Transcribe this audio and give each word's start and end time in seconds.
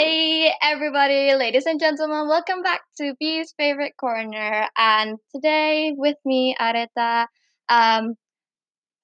Hey, 0.00 0.50
everybody, 0.62 1.34
ladies 1.34 1.66
and 1.66 1.78
gentlemen, 1.78 2.26
welcome 2.26 2.62
back 2.62 2.80
to 2.96 3.14
Bee's 3.20 3.52
Favorite 3.58 3.92
Corner. 4.00 4.66
And 4.78 5.18
today 5.34 5.92
with 5.94 6.16
me, 6.24 6.56
Areta, 6.58 7.26
um, 7.68 8.14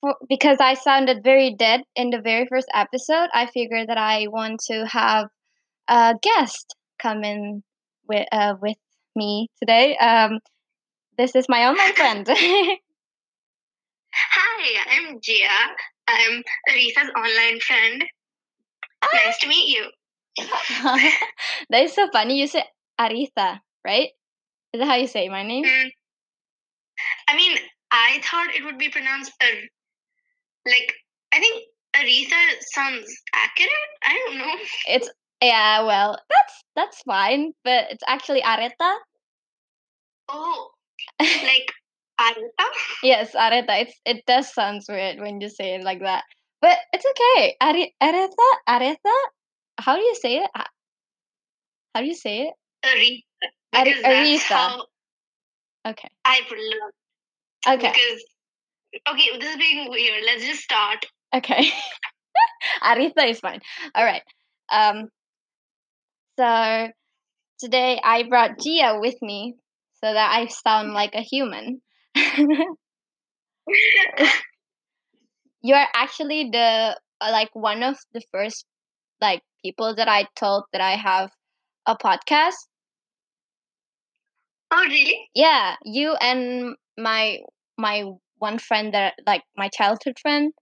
for, 0.00 0.16
because 0.28 0.58
I 0.58 0.74
sounded 0.74 1.22
very 1.22 1.54
dead 1.54 1.82
in 1.96 2.08
the 2.10 2.22
very 2.22 2.46
first 2.46 2.68
episode, 2.74 3.28
I 3.34 3.44
figured 3.46 3.88
that 3.90 3.98
I 3.98 4.28
want 4.28 4.60
to 4.70 4.86
have 4.86 5.28
a 5.88 6.14
guest 6.22 6.74
come 6.98 7.24
in 7.24 7.62
with, 8.08 8.26
uh, 8.32 8.54
with 8.62 8.78
me 9.14 9.50
today. 9.60 9.96
Um, 9.98 10.40
this 11.18 11.36
is 11.36 11.46
my 11.48 11.66
online 11.68 11.94
friend. 11.96 12.26
Hi, 12.28 12.78
I'm 14.90 15.20
Jia. 15.20 15.74
I'm 16.08 16.42
Aretha's 16.70 17.10
online 17.16 17.60
friend. 17.60 18.04
Nice 19.12 19.38
to 19.38 19.48
meet 19.48 19.68
you. 19.68 19.90
that 21.70 21.82
is 21.82 21.94
so 21.94 22.08
funny. 22.12 22.38
You 22.38 22.46
say 22.46 22.64
Aretha, 23.00 23.60
right? 23.84 24.10
Is 24.72 24.80
that 24.80 24.86
how 24.86 24.96
you 24.96 25.06
say 25.06 25.28
my 25.28 25.42
name? 25.42 25.64
Mm. 25.64 25.90
I 27.28 27.36
mean, 27.36 27.56
I 27.90 28.20
thought 28.22 28.54
it 28.54 28.64
would 28.64 28.78
be 28.78 28.88
pronounced 28.88 29.32
Ar- 29.42 29.68
like 30.66 30.92
I 31.32 31.40
think 31.40 31.64
Aretha 31.94 32.62
sounds 32.74 33.06
accurate. 33.34 33.72
I 34.04 34.14
don't 34.14 34.38
know. 34.38 34.54
It's 34.88 35.10
yeah, 35.42 35.82
well, 35.82 36.18
that's 36.28 36.64
that's 36.74 37.02
fine, 37.02 37.52
but 37.64 37.86
it's 37.90 38.04
actually 38.06 38.42
Areta. 38.42 38.96
Oh, 40.28 40.70
like 41.20 41.72
Aretha? 42.20 42.66
yes, 43.02 43.34
Areta. 43.34 43.82
It's 43.82 44.00
it 44.04 44.24
does 44.26 44.52
sounds 44.52 44.86
weird 44.88 45.20
when 45.20 45.40
you 45.40 45.48
say 45.48 45.74
it 45.74 45.84
like 45.84 46.00
that, 46.00 46.24
but 46.60 46.78
it's 46.92 47.04
okay. 47.06 47.56
Are- 47.60 47.72
Aretha, 48.02 48.48
Aretha. 48.68 49.16
How 49.78 49.96
do 49.96 50.02
you 50.02 50.14
say 50.14 50.36
it? 50.38 50.50
How 51.94 52.00
do 52.00 52.06
you 52.06 52.14
say 52.14 52.48
it? 52.48 52.54
Aretha. 52.84 53.22
Are- 53.74 53.84
Because 53.84 54.02
that's 54.02 54.44
Aretha. 54.44 54.54
how 54.54 54.86
Okay. 55.86 56.08
I 56.24 56.40
pronounce. 56.48 56.94
Okay. 57.68 57.92
Because 57.92 58.24
okay, 59.08 59.38
this 59.38 59.50
is 59.50 59.56
being 59.56 59.88
weird. 59.90 60.24
Let's 60.24 60.44
just 60.44 60.62
start. 60.62 61.06
Okay. 61.34 61.70
Aretha 62.82 63.28
is 63.30 63.40
fine. 63.40 63.60
All 63.94 64.04
right. 64.04 64.22
Um. 64.70 65.08
So 66.38 66.88
today 67.60 68.00
I 68.02 68.24
brought 68.24 68.58
Jia 68.58 69.00
with 69.00 69.20
me 69.22 69.54
so 70.02 70.12
that 70.12 70.30
I 70.32 70.46
sound 70.46 70.92
like 70.92 71.14
a 71.14 71.22
human. 71.22 71.80
you 75.62 75.74
are 75.74 75.88
actually 75.94 76.50
the 76.52 76.98
like 77.20 77.50
one 77.54 77.82
of 77.82 77.96
the 78.12 78.22
first 78.32 78.64
like 79.20 79.42
people 79.66 79.94
that 79.96 80.08
I 80.08 80.26
told 80.36 80.64
that 80.72 80.80
I 80.80 80.96
have 80.96 81.30
a 81.86 81.96
podcast. 81.96 82.60
oh, 84.70 84.84
really? 84.88 85.28
Yeah, 85.34 85.74
you 85.84 86.14
and 86.20 86.76
my 86.96 87.38
my 87.76 88.04
one 88.38 88.58
friend 88.58 88.94
that 88.94 89.14
like 89.26 89.42
my 89.56 89.68
childhood 89.68 90.18
friend. 90.20 90.52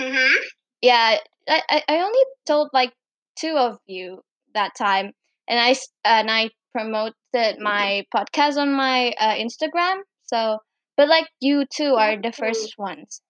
Mm-hmm. 0.00 0.36
Yeah, 0.82 1.18
I 1.48 1.82
I 1.88 1.96
only 2.00 2.24
told 2.46 2.70
like 2.72 2.92
two 3.36 3.56
of 3.56 3.78
you 3.86 4.20
that 4.54 4.72
time, 4.76 5.12
and 5.48 5.58
I 5.58 5.74
and 6.04 6.30
I 6.30 6.50
promoted 6.72 7.58
my 7.60 8.04
podcast 8.14 8.56
on 8.56 8.72
my 8.72 9.12
uh, 9.18 9.34
Instagram. 9.34 10.00
So, 10.26 10.58
but 10.96 11.08
like 11.08 11.28
you 11.40 11.64
two 11.74 11.94
are 11.94 12.16
the 12.20 12.32
first 12.32 12.74
ones. 12.78 13.20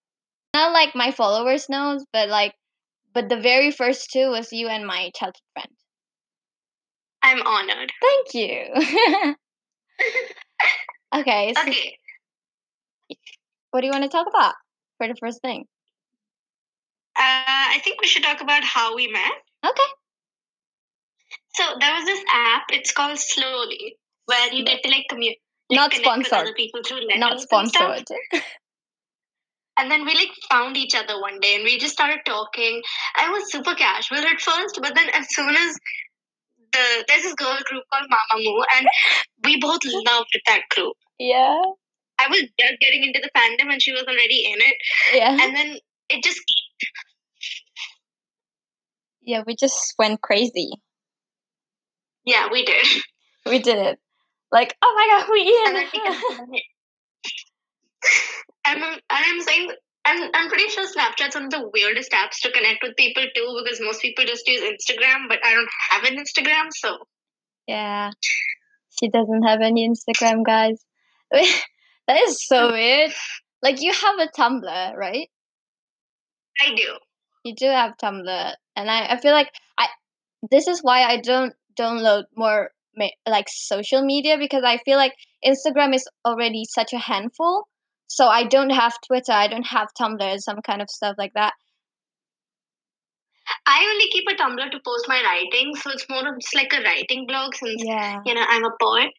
Not 0.55 0.73
like 0.73 0.95
my 0.95 1.11
followers 1.13 1.69
knows, 1.69 2.05
but 2.13 2.29
like, 2.29 2.55
but 3.15 3.29
the 3.29 3.41
very 3.41 3.71
first 3.71 4.11
two 4.11 4.31
was 4.31 4.53
you 4.53 4.69
and 4.69 4.87
my 4.87 5.11
childhood 5.15 5.43
friend. 5.55 5.69
I'm 7.23 7.43
honored. 7.47 7.93
Thank 8.01 8.35
you. 8.35 9.35
okay, 11.15 11.53
so 11.55 11.63
Okay. 11.63 11.99
what 13.71 13.81
do 13.81 13.87
you 13.87 13.93
want 13.93 14.05
to 14.05 14.09
talk 14.11 14.27
about 14.29 14.55
for 14.99 15.07
the 15.09 15.17
first 15.21 15.41
thing? 15.43 15.65
Uh, 17.19 17.23
I 17.77 17.81
think 17.85 18.01
we 18.01 18.07
should 18.07 18.23
talk 18.23 18.41
about 18.41 18.65
how 18.65 18.95
we 18.97 19.09
met. 19.09 19.33
Okay. 19.67 19.91
So 21.55 21.65
there 21.79 21.95
was 21.95 22.05
this 22.07 22.25
app. 22.33 22.63
It's 22.71 22.93
called 22.93 23.19
Slowly, 23.19 23.97
where 24.27 24.53
you 24.53 24.65
get 24.65 24.83
to 24.83 24.89
like 24.91 25.07
commute. 25.11 25.37
Like, 25.69 25.77
Not 25.79 25.93
sponsored. 25.95 26.55
people 26.57 26.81
through 26.87 27.01
letters 27.03 27.19
Not 27.21 27.41
sponsored. 27.41 28.05
And 29.81 29.91
then 29.91 30.05
we 30.05 30.15
like 30.15 30.29
found 30.51 30.77
each 30.77 30.95
other 30.95 31.19
one 31.19 31.41
day, 31.41 31.55
and 31.55 31.65
we 31.65 31.79
just 31.79 31.95
started 31.95 32.21
talking. 32.27 32.83
I 33.17 33.31
was 33.31 33.51
super 33.51 33.75
casual 33.75 34.19
at 34.19 34.41
first, 34.41 34.79
but 34.83 34.95
then 34.95 35.09
as 35.15 35.27
soon 35.31 35.49
as 35.49 35.79
the 36.73 37.05
there's 37.09 37.23
this 37.23 37.35
girl 37.35 37.57
group 37.65 37.85
called 37.91 38.07
Mamamoo, 38.11 38.63
and 38.77 38.87
we 39.43 39.59
both 39.59 39.81
loved 39.85 40.39
that 40.47 40.63
group. 40.75 40.95
Yeah. 41.19 41.63
I 42.19 42.29
was 42.29 42.41
just 42.41 42.81
getting 42.81 43.05
into 43.05 43.21
the 43.23 43.31
fandom, 43.35 43.73
and 43.73 43.83
she 43.83 43.93
was 43.93 44.03
already 44.03 44.45
in 44.53 44.61
it. 44.61 44.75
Yeah. 45.15 45.31
And 45.41 45.57
then 45.57 45.79
it 46.11 46.23
just 46.23 46.41
Yeah, 49.23 49.43
we 49.47 49.57
just 49.57 49.95
went 49.99 50.21
crazy. 50.21 50.71
yeah, 52.27 52.49
we 52.53 52.65
did. 52.65 52.87
We 53.47 53.59
did 53.59 53.79
it. 53.79 53.99
Like, 54.53 54.77
oh 54.83 54.95
my 54.95 55.19
god, 55.19 55.29
we 55.31 55.45
we 55.45 56.53
in. 56.53 56.61
and, 58.71 58.85
I'm, 58.85 58.93
and 58.93 59.01
I'm 59.11 59.41
saying, 59.41 59.71
I'm, 60.05 60.31
I'm 60.35 60.49
pretty 60.49 60.69
sure 60.69 60.87
Snapchat's 60.87 61.35
one 61.35 61.45
of 61.45 61.51
the 61.51 61.71
weirdest 61.73 62.13
apps 62.13 62.41
to 62.43 62.51
connect 62.51 62.83
with 62.83 62.97
people 62.97 63.23
too, 63.35 63.63
because 63.63 63.81
most 63.81 64.01
people 64.01 64.25
just 64.25 64.47
use 64.47 64.61
Instagram, 64.63 65.29
but 65.29 65.39
I 65.45 65.55
don't 65.55 65.69
have 65.91 66.05
an 66.05 66.17
Instagram, 66.17 66.69
so 66.71 66.99
yeah. 67.71 68.11
She 69.01 69.09
doesn't 69.09 69.43
have 69.45 69.61
any 69.61 69.89
Instagram, 69.89 70.45
guys. 70.45 70.85
that 71.31 72.21
is 72.27 72.45
so 72.45 72.69
mm. 72.69 72.73
weird. 72.73 73.13
Like, 73.63 73.81
you 73.81 73.93
have 73.93 74.19
a 74.19 74.29
Tumblr, 74.37 74.97
right? 74.97 75.29
I 76.61 76.75
do. 76.75 76.99
You 77.45 77.55
do 77.55 77.67
have 77.67 77.97
Tumblr, 77.97 78.55
and 78.77 78.91
I, 78.91 79.15
I 79.15 79.21
feel 79.21 79.33
like 79.33 79.51
I. 79.79 79.87
This 80.51 80.67
is 80.67 80.81
why 80.81 81.03
I 81.05 81.19
don't 81.19 81.55
download 81.79 82.25
more 82.37 82.71
like 83.27 83.47
social 83.49 84.05
media 84.05 84.37
because 84.39 84.65
I 84.65 84.79
feel 84.79 84.97
like 84.97 85.15
Instagram 85.45 85.95
is 85.95 86.09
already 86.25 86.65
such 86.69 86.93
a 86.93 86.99
handful. 86.99 87.67
So 88.11 88.27
I 88.27 88.43
don't 88.43 88.71
have 88.71 88.93
Twitter, 89.07 89.31
I 89.31 89.47
don't 89.47 89.67
have 89.69 89.87
Tumblr, 89.99 90.39
some 90.41 90.61
kind 90.63 90.83
of 90.83 90.91
stuff 90.91 91.15
like 91.17 91.33
that. 91.35 91.53
I 93.67 93.87
only 93.89 94.09
keep 94.11 94.25
a 94.29 94.35
Tumblr 94.35 94.69
to 94.69 94.81
post 94.85 95.07
my 95.07 95.23
writing, 95.23 95.77
so 95.77 95.91
it's 95.93 96.05
more 96.11 96.27
of 96.27 96.35
just 96.41 96.53
like 96.57 96.73
a 96.73 96.83
writing 96.83 97.25
blog 97.29 97.55
since, 97.55 97.81
Yeah. 97.85 98.19
you 98.27 98.35
know, 98.35 98.45
I'm 98.49 98.65
a 98.65 98.71
poet. 98.83 99.11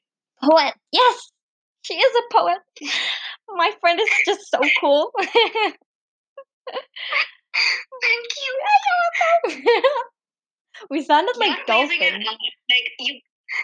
Poet. 0.44 0.74
Yes, 0.92 1.32
she 1.84 1.94
is 1.94 2.16
a 2.18 2.34
poet. 2.34 2.58
My 3.56 3.72
friend 3.80 3.98
is 3.98 4.10
just 4.26 4.52
so 4.52 4.60
cool. 4.82 5.12
Thank 8.02 8.28
you. 8.44 9.72
we 10.90 11.02
sounded 11.02 11.38
like 11.38 11.60
You're 11.66 11.78
amazing 11.78 12.02
at 12.02 12.12
dolphins. 12.12 12.26
Like 12.70 12.92
you, 13.00 13.20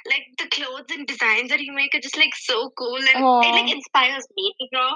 like 0.08 0.26
the 0.38 0.48
clothes 0.50 0.86
and 0.92 1.08
designs 1.08 1.50
that 1.50 1.62
you 1.62 1.74
make 1.74 1.94
are 1.96 2.00
just 2.02 2.18
like 2.18 2.36
so 2.36 2.72
cool, 2.78 2.98
and 2.98 3.24
Aw. 3.24 3.42
it 3.42 3.56
like 3.56 3.72
inspires 3.74 4.26
me 4.36 4.54
to 4.62 4.68
draw. 4.74 4.90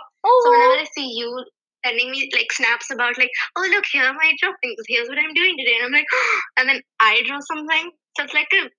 So 0.44 0.52
whenever 0.52 0.74
Oh, 0.74 0.82
I 0.82 0.86
see 0.96 1.08
you 1.16 1.46
sending 1.86 2.12
me 2.12 2.30
like 2.34 2.52
snaps 2.52 2.92
about 2.92 3.18
like, 3.18 3.32
oh 3.56 3.68
look, 3.72 3.86
here 3.92 4.04
are 4.04 4.14
my 4.14 4.34
drawings. 4.40 4.86
Here's 4.88 5.08
what 5.10 5.18
I'm 5.18 5.34
doing 5.34 5.56
today, 5.58 5.76
and 5.78 5.86
I'm 5.86 5.92
like, 5.92 6.08
and 6.58 6.70
then 6.70 6.82
I 7.00 7.22
draw 7.26 7.40
something. 7.42 7.92
So 8.18 8.24
it's 8.26 8.34
like 8.34 8.48
a 8.54 8.70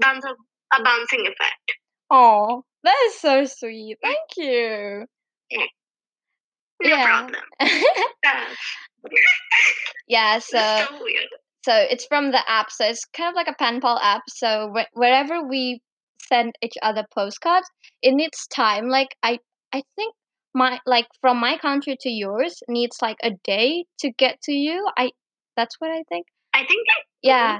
bounce 0.00 0.24
of 0.24 0.36
a 0.78 0.82
bouncing 0.82 1.26
effect. 1.26 1.72
oh, 2.10 2.64
that 2.82 2.96
is 3.06 3.18
so 3.18 3.44
sweet. 3.44 3.98
Thank 4.02 4.36
you. 4.36 5.06
No 6.82 6.88
Yeah. 6.88 7.04
problem. 7.06 7.42
Uh, 8.26 8.46
yeah. 10.08 10.38
So. 10.40 10.58
so 10.58 11.02
weird. 11.02 11.28
So 11.64 11.74
it's 11.74 12.06
from 12.06 12.30
the 12.30 12.42
app 12.50 12.70
so 12.70 12.84
it's 12.84 13.04
kind 13.16 13.28
of 13.30 13.34
like 13.34 13.48
a 13.48 13.54
pen 13.58 13.80
pal 13.80 13.98
app. 14.02 14.22
So 14.28 14.72
wh- 14.76 14.96
wherever 14.96 15.42
we 15.46 15.80
send 16.28 16.54
each 16.62 16.74
other 16.82 17.04
postcards 17.14 17.68
it 18.02 18.12
needs 18.14 18.46
time. 18.48 18.88
Like 18.88 19.16
i 19.22 19.38
i 19.72 19.82
think 19.96 20.14
my 20.54 20.78
like 20.86 21.06
from 21.20 21.38
my 21.38 21.56
country 21.58 21.96
to 22.00 22.10
yours 22.10 22.62
needs 22.68 22.96
like 23.02 23.16
a 23.22 23.32
day 23.44 23.84
to 24.00 24.10
get 24.12 24.40
to 24.42 24.52
you. 24.52 24.88
I 24.96 25.10
that's 25.56 25.76
what 25.80 25.90
i 25.90 26.02
think. 26.08 26.26
I 26.54 26.60
think 26.64 26.86
that 26.88 27.02
yeah. 27.22 27.58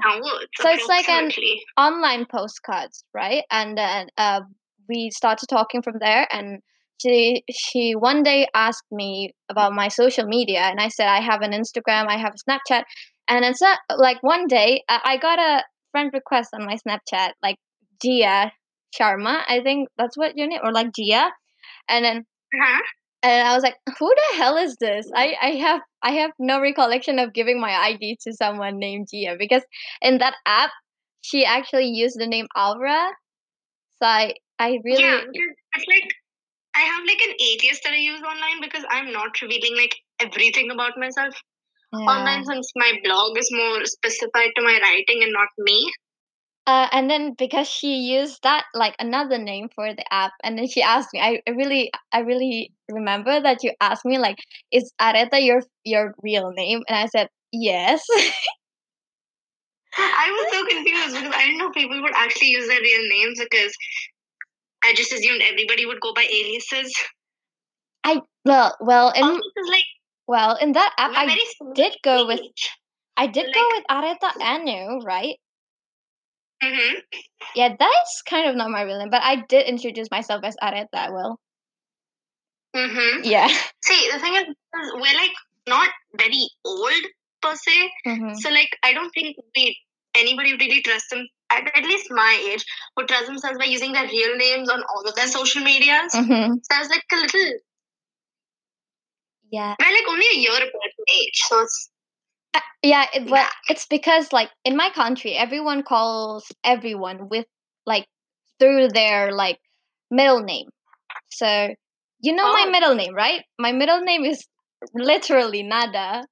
So 0.61 0.69
it's 0.69 0.87
like 0.87 1.09
an- 1.09 1.31
online 1.77 2.25
postcards 2.25 3.03
right? 3.13 3.43
And 3.51 3.77
then 3.77 4.07
uh, 4.17 4.41
we 4.87 5.09
started 5.11 5.47
talking 5.47 5.81
from 5.81 5.95
there 5.99 6.27
and 6.31 6.59
she 7.01 7.43
she 7.51 7.93
one 7.93 8.23
day 8.23 8.47
asked 8.53 8.85
me 8.91 9.33
about 9.49 9.73
my 9.73 9.87
social 9.87 10.25
media 10.25 10.59
and 10.61 10.79
i 10.79 10.87
said 10.87 11.07
i 11.07 11.19
have 11.19 11.41
an 11.41 11.51
instagram 11.51 12.07
i 12.07 12.17
have 12.17 12.33
a 12.33 12.43
snapchat 12.49 12.83
and 13.27 13.43
it's 13.45 13.61
not 13.61 13.79
like 13.97 14.21
one 14.21 14.47
day 14.47 14.83
i, 14.89 15.17
got 15.17 15.39
a 15.39 15.63
friend 15.91 16.11
request 16.13 16.49
on 16.53 16.65
my 16.65 16.75
snapchat 16.75 17.31
like 17.43 17.57
Jia 18.03 18.51
Sharma 18.99 19.41
i 19.47 19.61
think 19.63 19.89
that's 19.97 20.17
what 20.17 20.37
your 20.37 20.47
name 20.47 20.59
or 20.63 20.71
like 20.71 20.87
Jia 20.99 21.29
and 21.89 22.05
then 22.05 22.25
Uh-huh. 22.55 22.81
and 23.23 23.47
I 23.47 23.53
was 23.55 23.63
like, 23.63 23.75
"Who 23.99 24.07
the 24.15 24.37
hell 24.37 24.57
is 24.57 24.75
this?" 24.79 25.09
I 25.15 25.35
I 25.41 25.49
have 25.65 25.81
I 26.01 26.11
have 26.13 26.31
no 26.39 26.61
recollection 26.61 27.19
of 27.19 27.33
giving 27.33 27.59
my 27.59 27.73
ID 27.73 28.17
to 28.23 28.33
someone 28.33 28.79
named 28.79 29.07
Jia 29.13 29.37
because 29.37 29.63
in 30.01 30.19
that 30.19 30.35
app 30.45 30.71
she 31.21 31.43
actually 31.45 31.87
used 31.87 32.19
the 32.19 32.27
name 32.27 32.47
Aura. 32.55 33.01
So 34.01 34.05
I 34.07 34.35
I 34.59 34.79
really 34.83 35.03
Yeah, 35.03 35.21
it's 35.75 35.87
like 35.87 36.11
I 36.75 36.81
have 36.81 37.03
like 37.07 37.21
an 37.21 37.35
alias 37.39 37.79
that 37.83 37.93
I 37.93 37.97
use 37.97 38.21
online 38.21 38.61
because 38.61 38.83
I'm 38.89 39.11
not 39.11 39.41
revealing 39.41 39.77
like 39.77 39.95
everything 40.19 40.71
about 40.71 40.97
myself 40.97 41.33
yeah. 41.93 41.99
online 41.99 42.43
since 42.45 42.71
my 42.75 42.91
blog 43.03 43.37
is 43.37 43.49
more 43.51 43.85
specified 43.85 44.51
to 44.55 44.61
my 44.61 44.79
writing 44.81 45.23
and 45.23 45.31
not 45.31 45.47
me. 45.57 45.91
Uh, 46.67 46.87
and 46.91 47.09
then 47.09 47.33
because 47.37 47.69
she 47.69 47.95
used 47.95 48.41
that 48.41 48.65
like 48.73 48.95
another 48.99 49.37
name 49.37 49.69
for 49.75 49.93
the 49.93 50.03
app, 50.11 50.31
and 50.43 50.57
then 50.57 50.67
she 50.67 50.81
asked 50.81 51.09
me. 51.13 51.19
I, 51.19 51.39
I 51.47 51.51
really, 51.51 51.91
I 52.11 52.21
really 52.21 52.73
remember 52.89 53.39
that 53.39 53.63
you 53.63 53.71
asked 53.79 54.03
me 54.03 54.17
like, 54.17 54.39
"Is 54.71 54.91
Areta 54.99 55.45
your 55.45 55.61
your 55.83 56.15
real 56.23 56.51
name?" 56.51 56.81
And 56.89 56.97
I 56.97 57.05
said 57.05 57.29
yes. 57.51 58.03
I 59.97 60.31
was 60.31 60.51
so 60.51 60.65
confused 60.65 61.15
because 61.15 61.35
I 61.35 61.45
didn't 61.45 61.59
know 61.59 61.69
people 61.69 62.01
would 62.01 62.15
actually 62.15 62.49
use 62.49 62.67
their 62.67 62.81
real 62.81 63.09
names 63.09 63.39
because 63.39 63.71
I 64.85 64.93
just 64.93 65.11
assumed 65.11 65.41
everybody 65.41 65.85
would 65.85 65.99
go 65.99 66.13
by 66.13 66.23
aliases. 66.23 66.93
I 68.03 68.21
well, 68.45 68.77
well, 68.79 69.09
in 69.11 69.23
Also, 69.23 69.41
like 69.71 69.83
well 70.27 70.55
in 70.61 70.73
that 70.73 70.93
app, 70.97 71.11
I 71.15 71.37
did 71.73 71.97
go 72.03 72.27
with. 72.27 72.41
I 73.17 73.27
did 73.27 73.53
go 73.53 73.61
like- 73.61 73.73
with 73.73 73.85
Areta 73.89 74.41
Anu, 74.41 74.99
right? 75.03 75.35
Mhm. 76.63 77.01
Yeah, 77.55 77.75
that's 77.79 78.21
kind 78.29 78.49
of 78.49 78.55
not 78.55 78.69
my 78.69 78.81
real 78.83 78.99
name, 78.99 79.09
but 79.09 79.23
I 79.23 79.37
did 79.47 79.67
introduce 79.67 80.09
myself 80.11 80.43
as 80.43 80.55
Areta. 80.61 81.11
Well, 81.11 81.39
Mhm. 82.75 83.21
yeah. 83.23 83.47
See, 83.83 84.09
the 84.11 84.19
thing 84.19 84.35
is, 84.35 84.45
we're 84.93 85.15
like 85.17 85.33
not 85.67 85.89
very 86.13 86.47
old 86.63 87.03
per 87.41 87.55
se, 87.55 87.91
hmm 88.05 88.33
so 88.35 88.49
like 88.49 88.69
I 88.83 88.93
don't 88.93 89.09
think 89.11 89.37
we 89.55 89.77
anybody 90.15 90.53
really 90.53 90.81
trusts 90.81 91.09
them. 91.09 91.27
At, 91.51 91.71
at 91.77 91.83
least 91.83 92.07
my 92.09 92.47
age 92.51 92.65
would 92.97 93.07
trust 93.07 93.27
themselves 93.27 93.57
by 93.57 93.65
using 93.65 93.91
their 93.93 94.07
real 94.07 94.35
names 94.37 94.69
on 94.69 94.83
all 94.93 95.07
of 95.07 95.15
their 95.15 95.27
social 95.27 95.63
medias. 95.63 96.13
hmm 96.13 96.53
So 96.63 96.71
I 96.73 96.79
was 96.79 96.89
like 96.89 97.03
a 97.13 97.15
little, 97.17 97.51
Yeah, 99.51 99.75
we're 99.79 99.91
like 99.93 100.07
only 100.09 100.25
a 100.33 100.37
year 100.39 100.55
apart 100.55 100.91
in 100.97 101.05
age, 101.21 101.39
so 101.47 101.61
it's 101.61 101.89
yeah. 102.83 103.05
It, 103.13 103.29
well, 103.29 103.43
Yeah. 103.43 103.49
it's 103.69 103.85
because 103.87 104.31
like 104.33 104.49
in 104.63 104.75
my 104.75 104.89
country, 104.89 105.33
everyone 105.33 105.83
calls 105.83 106.45
everyone 106.63 107.29
with 107.29 107.45
like 107.85 108.07
through 108.59 108.89
their 108.89 109.31
like 109.31 109.59
middle 110.11 110.41
name. 110.41 110.67
So 111.31 111.73
you 112.19 112.33
know 112.33 112.51
my 112.53 112.65
Oh. 112.67 112.71
middle 112.71 112.95
name, 112.95 113.13
right? 113.13 113.43
My 113.59 113.71
middle 113.71 114.01
name 114.01 114.25
is 114.25 114.45
literally 114.93 115.63
Nada. 115.63 116.25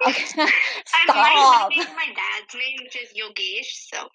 Stop. 0.06 1.16
my 1.16 1.24
middle 1.24 1.84
name 1.86 1.96
my 1.96 2.06
dad's 2.06 2.54
name, 2.54 2.78
which 2.82 2.96
is 2.96 3.10
Yogesh. 3.10 3.70
So 3.92 4.08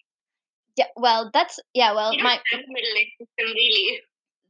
Yeah, 0.78 0.86
well, 0.96 1.30
that's 1.34 1.60
yeah. 1.74 1.94
Well, 1.94 2.14
you 2.14 2.24
my 2.24 2.40
middle 2.52 2.94
really. 3.40 4.02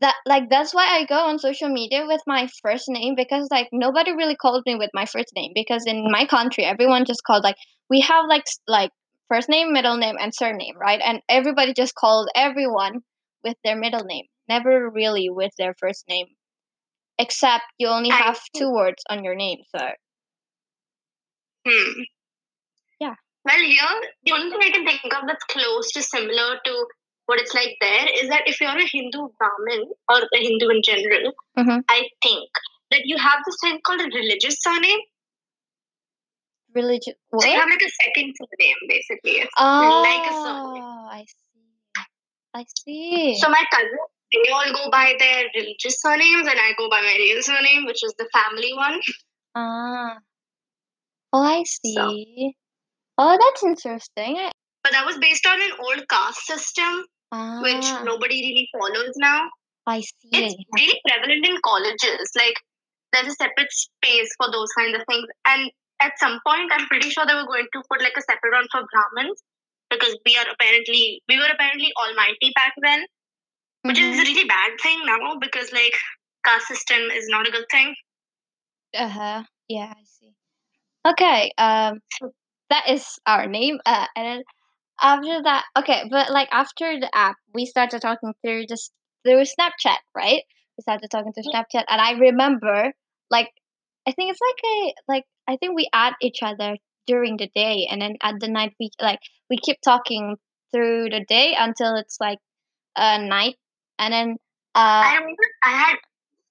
that 0.01 0.15
like 0.25 0.49
that's 0.49 0.73
why 0.73 0.87
I 0.87 1.05
go 1.05 1.15
on 1.15 1.39
social 1.39 1.69
media 1.69 2.05
with 2.07 2.21
my 2.25 2.47
first 2.61 2.85
name 2.87 3.15
because 3.15 3.47
like 3.51 3.69
nobody 3.71 4.11
really 4.11 4.35
called 4.35 4.63
me 4.65 4.75
with 4.75 4.91
my 4.93 5.05
first 5.05 5.31
name 5.35 5.51
because 5.53 5.85
in 5.85 6.09
my 6.09 6.25
country 6.25 6.63
everyone 6.63 7.05
just 7.05 7.23
called 7.25 7.43
like 7.43 7.57
we 7.89 8.01
have 8.01 8.25
like 8.27 8.45
like 8.67 8.91
first 9.29 9.47
name, 9.47 9.71
middle 9.71 9.97
name, 9.97 10.15
and 10.19 10.33
surname, 10.33 10.75
right? 10.77 10.99
And 11.03 11.21
everybody 11.29 11.73
just 11.73 11.95
calls 11.95 12.27
everyone 12.35 13.01
with 13.43 13.55
their 13.63 13.77
middle 13.77 14.03
name, 14.03 14.25
never 14.49 14.89
really 14.89 15.29
with 15.29 15.51
their 15.57 15.73
first 15.79 16.03
name, 16.09 16.25
except 17.17 17.63
you 17.77 17.87
only 17.87 18.09
have 18.09 18.39
two 18.55 18.71
words 18.71 19.03
on 19.09 19.23
your 19.23 19.35
name. 19.35 19.59
So 19.75 19.87
Hmm. 21.67 22.01
Yeah. 22.99 23.15
Well, 23.45 23.57
here 23.59 24.01
the 24.23 24.31
only 24.33 24.49
thing 24.51 24.59
I 24.61 24.71
can 24.71 24.85
think 24.85 25.13
of 25.13 25.27
that's 25.27 25.43
close 25.45 25.91
to 25.93 26.01
similar 26.03 26.59
to 26.65 26.87
what 27.25 27.39
it's 27.39 27.53
like 27.53 27.77
there 27.79 28.07
is 28.21 28.29
that 28.29 28.43
if 28.47 28.59
you're 28.59 28.77
a 28.77 28.85
Hindu 28.85 29.29
Brahmin 29.37 29.91
or 30.09 30.17
a 30.33 30.37
Hindu 30.39 30.69
in 30.69 30.81
general, 30.83 31.33
Mhm. 31.57 31.83
I 31.87 32.09
think 32.23 32.49
that 32.91 33.01
you 33.05 33.17
have 33.17 33.39
this 33.45 33.57
thing 33.61 33.79
called 33.85 34.01
a 34.01 34.05
religious 34.05 34.57
surname. 34.61 34.99
religion. 36.75 37.15
So 37.39 37.47
you 37.47 37.59
have 37.59 37.67
like 37.69 37.81
a 37.81 37.89
second 37.89 38.35
surname, 38.37 38.77
basically. 38.87 39.31
It's 39.41 39.51
Oh, 39.57 40.01
like 40.03 40.25
a 40.31 40.33
surname. 40.43 40.83
I 40.83 41.25
see. 41.25 42.03
I 42.53 42.65
see. 42.77 43.39
So 43.39 43.49
my 43.49 43.63
cousins, 43.71 43.99
they 44.31 44.51
all 44.51 44.71
go 44.73 44.89
by 44.91 45.15
their 45.17 45.45
religious 45.55 45.99
surnames, 45.99 46.47
and 46.47 46.59
I 46.59 46.73
go 46.77 46.87
by 46.89 47.01
my 47.01 47.15
real 47.17 47.41
surname, 47.41 47.85
which 47.85 48.03
is 48.03 48.13
the 48.19 48.29
family 48.31 48.71
one. 48.75 49.01
ah. 49.55 50.19
Oh, 51.33 51.43
I 51.43 51.63
see. 51.63 52.53
Oh, 53.17 53.37
that's 53.39 53.63
interesting. 53.63 54.37
I- 54.37 54.51
But 54.83 54.93
that 54.93 55.05
was 55.05 55.17
based 55.19 55.45
on 55.45 55.61
an 55.61 55.71
old 55.79 56.07
caste 56.09 56.45
system, 56.45 57.05
Ah, 57.31 57.61
which 57.61 57.85
nobody 58.05 58.39
really 58.41 58.69
follows 58.73 59.13
now. 59.17 59.49
I 59.85 60.01
see. 60.01 60.29
It's 60.31 60.55
really 60.73 60.99
prevalent 61.07 61.45
in 61.45 61.57
colleges. 61.63 62.31
Like 62.35 62.55
there's 63.13 63.27
a 63.27 63.35
separate 63.35 63.71
space 63.71 64.29
for 64.37 64.49
those 64.51 64.69
kinds 64.77 64.95
of 64.95 65.03
things. 65.09 65.27
And 65.45 65.69
at 66.01 66.17
some 66.17 66.39
point, 66.47 66.71
I'm 66.71 66.87
pretty 66.87 67.09
sure 67.09 67.25
they 67.25 67.35
were 67.35 67.45
going 67.45 67.67
to 67.73 67.83
put 67.91 68.01
like 68.01 68.15
a 68.17 68.21
separate 68.21 68.53
one 68.53 68.67
for 68.71 68.81
Brahmins 68.91 69.41
because 69.89 70.17
we 70.25 70.37
are 70.37 70.45
apparently 70.49 71.21
we 71.27 71.37
were 71.37 71.51
apparently 71.53 71.91
almighty 72.01 72.51
back 72.55 72.73
then, 72.81 73.05
which 73.83 73.99
is 73.99 74.17
a 74.19 74.23
really 74.23 74.47
bad 74.47 74.71
thing 74.81 74.99
now 75.05 75.35
because 75.39 75.71
like 75.73 75.93
caste 76.45 76.67
system 76.67 77.01
is 77.11 77.27
not 77.27 77.47
a 77.47 77.51
good 77.51 77.65
thing. 77.69 77.93
Uh 78.93 79.09
huh. 79.09 79.43
Yeah, 79.67 79.93
I 79.95 80.03
see. 80.05 80.33
Okay. 81.07 81.51
Um, 81.57 81.99
that 82.69 82.89
is 82.89 83.19
our 83.25 83.47
name. 83.47 83.79
Uh, 83.85 84.05
and 84.15 84.25
then 84.27 84.43
after 85.01 85.41
that, 85.43 85.65
okay, 85.77 86.03
but 86.09 86.31
like 86.31 86.49
after 86.51 86.99
the 86.99 87.09
app, 87.15 87.35
we 87.53 87.65
started 87.65 88.01
talking 88.01 88.33
through 88.43 88.65
just 88.67 88.91
through 89.25 89.43
Snapchat, 89.43 89.97
right? 90.15 90.43
We 90.77 90.81
started 90.81 91.09
talking 91.09 91.33
through 91.33 91.51
Snapchat, 91.51 91.85
and 91.89 92.01
I 92.01 92.11
remember, 92.13 92.93
like, 93.29 93.49
I 94.07 94.11
think 94.11 94.31
it's 94.31 94.39
like 94.41 94.63
a 94.65 94.93
like 95.07 95.23
I 95.47 95.57
think 95.57 95.75
we 95.75 95.89
add 95.93 96.13
each 96.21 96.39
other 96.43 96.77
during 97.07 97.37
the 97.37 97.49
day, 97.55 97.87
and 97.89 98.01
then 98.01 98.15
at 98.21 98.35
the 98.39 98.47
night 98.47 98.73
we 98.79 98.91
like 99.01 99.19
we 99.49 99.57
keep 99.57 99.77
talking 99.83 100.37
through 100.71 101.09
the 101.09 101.25
day 101.27 101.55
until 101.57 101.95
it's 101.95 102.17
like 102.19 102.39
uh 102.95 103.17
night, 103.19 103.55
and 103.99 104.13
then 104.13 104.37
uh, 104.75 105.03
I 105.05 105.15
remember 105.15 105.43
I 105.63 105.69
had 105.71 105.95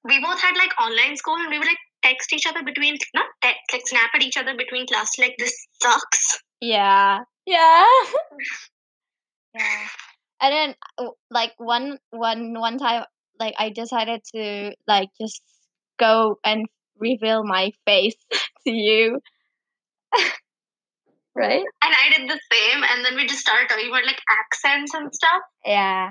we 0.05 0.21
both 0.21 0.41
had 0.41 0.57
like 0.57 0.73
online 0.81 1.17
school 1.17 1.37
and 1.37 1.51
we 1.51 1.59
were 1.59 1.65
like 1.65 1.79
text 2.03 2.33
each 2.33 2.47
other 2.47 2.63
between 2.65 2.97
not 3.15 3.27
text 3.43 3.61
like 3.73 3.87
snap 3.87 4.11
at 4.15 4.23
each 4.23 4.37
other 4.37 4.57
between 4.57 4.87
class 4.87 5.11
like 5.19 5.35
this 5.39 5.55
sucks. 5.83 6.43
Yeah. 6.61 7.21
Yeah. 7.47 7.87
yeah. 9.55 9.87
And 10.41 10.53
then 10.53 11.09
like 11.31 11.53
one 11.59 11.99
one 12.11 12.55
one 12.59 12.79
time 12.79 13.05
like 13.39 13.55
I 13.59 13.71
decided 13.71 14.21
to 14.35 14.73
like 14.87 15.09
just 15.21 15.43
go 15.99 16.39
and 16.45 16.67
reveal 16.99 17.45
my 17.45 17.73
face 17.87 18.17
to 18.67 18.73
you. 18.73 19.21
right? 21.35 21.65
And 21.83 21.95
I 21.95 22.17
did 22.17 22.29
the 22.29 22.41
same 22.53 22.83
and 22.83 23.05
then 23.05 23.17
we 23.17 23.27
just 23.27 23.41
started 23.41 23.69
talking 23.69 23.89
about 23.89 24.07
like 24.07 24.21
accents 24.31 24.95
and 24.95 25.15
stuff. 25.15 25.43
Yeah. 25.65 26.11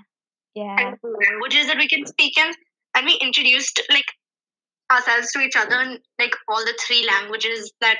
Yeah. 0.56 0.75
and 0.79 0.98
languages 1.03 1.67
that 1.67 1.77
we 1.77 1.88
can 1.88 2.06
speak 2.08 2.38
in. 2.38 2.51
And 2.96 3.06
we 3.06 3.13
introduced 3.22 3.79
like 3.91 4.06
ourselves 4.91 5.32
to 5.32 5.39
each 5.39 5.56
other 5.56 5.79
in 5.82 6.00
like 6.20 6.34
all 6.48 6.63
the 6.65 6.77
three 6.86 7.06
languages 7.06 7.72
that 7.82 7.98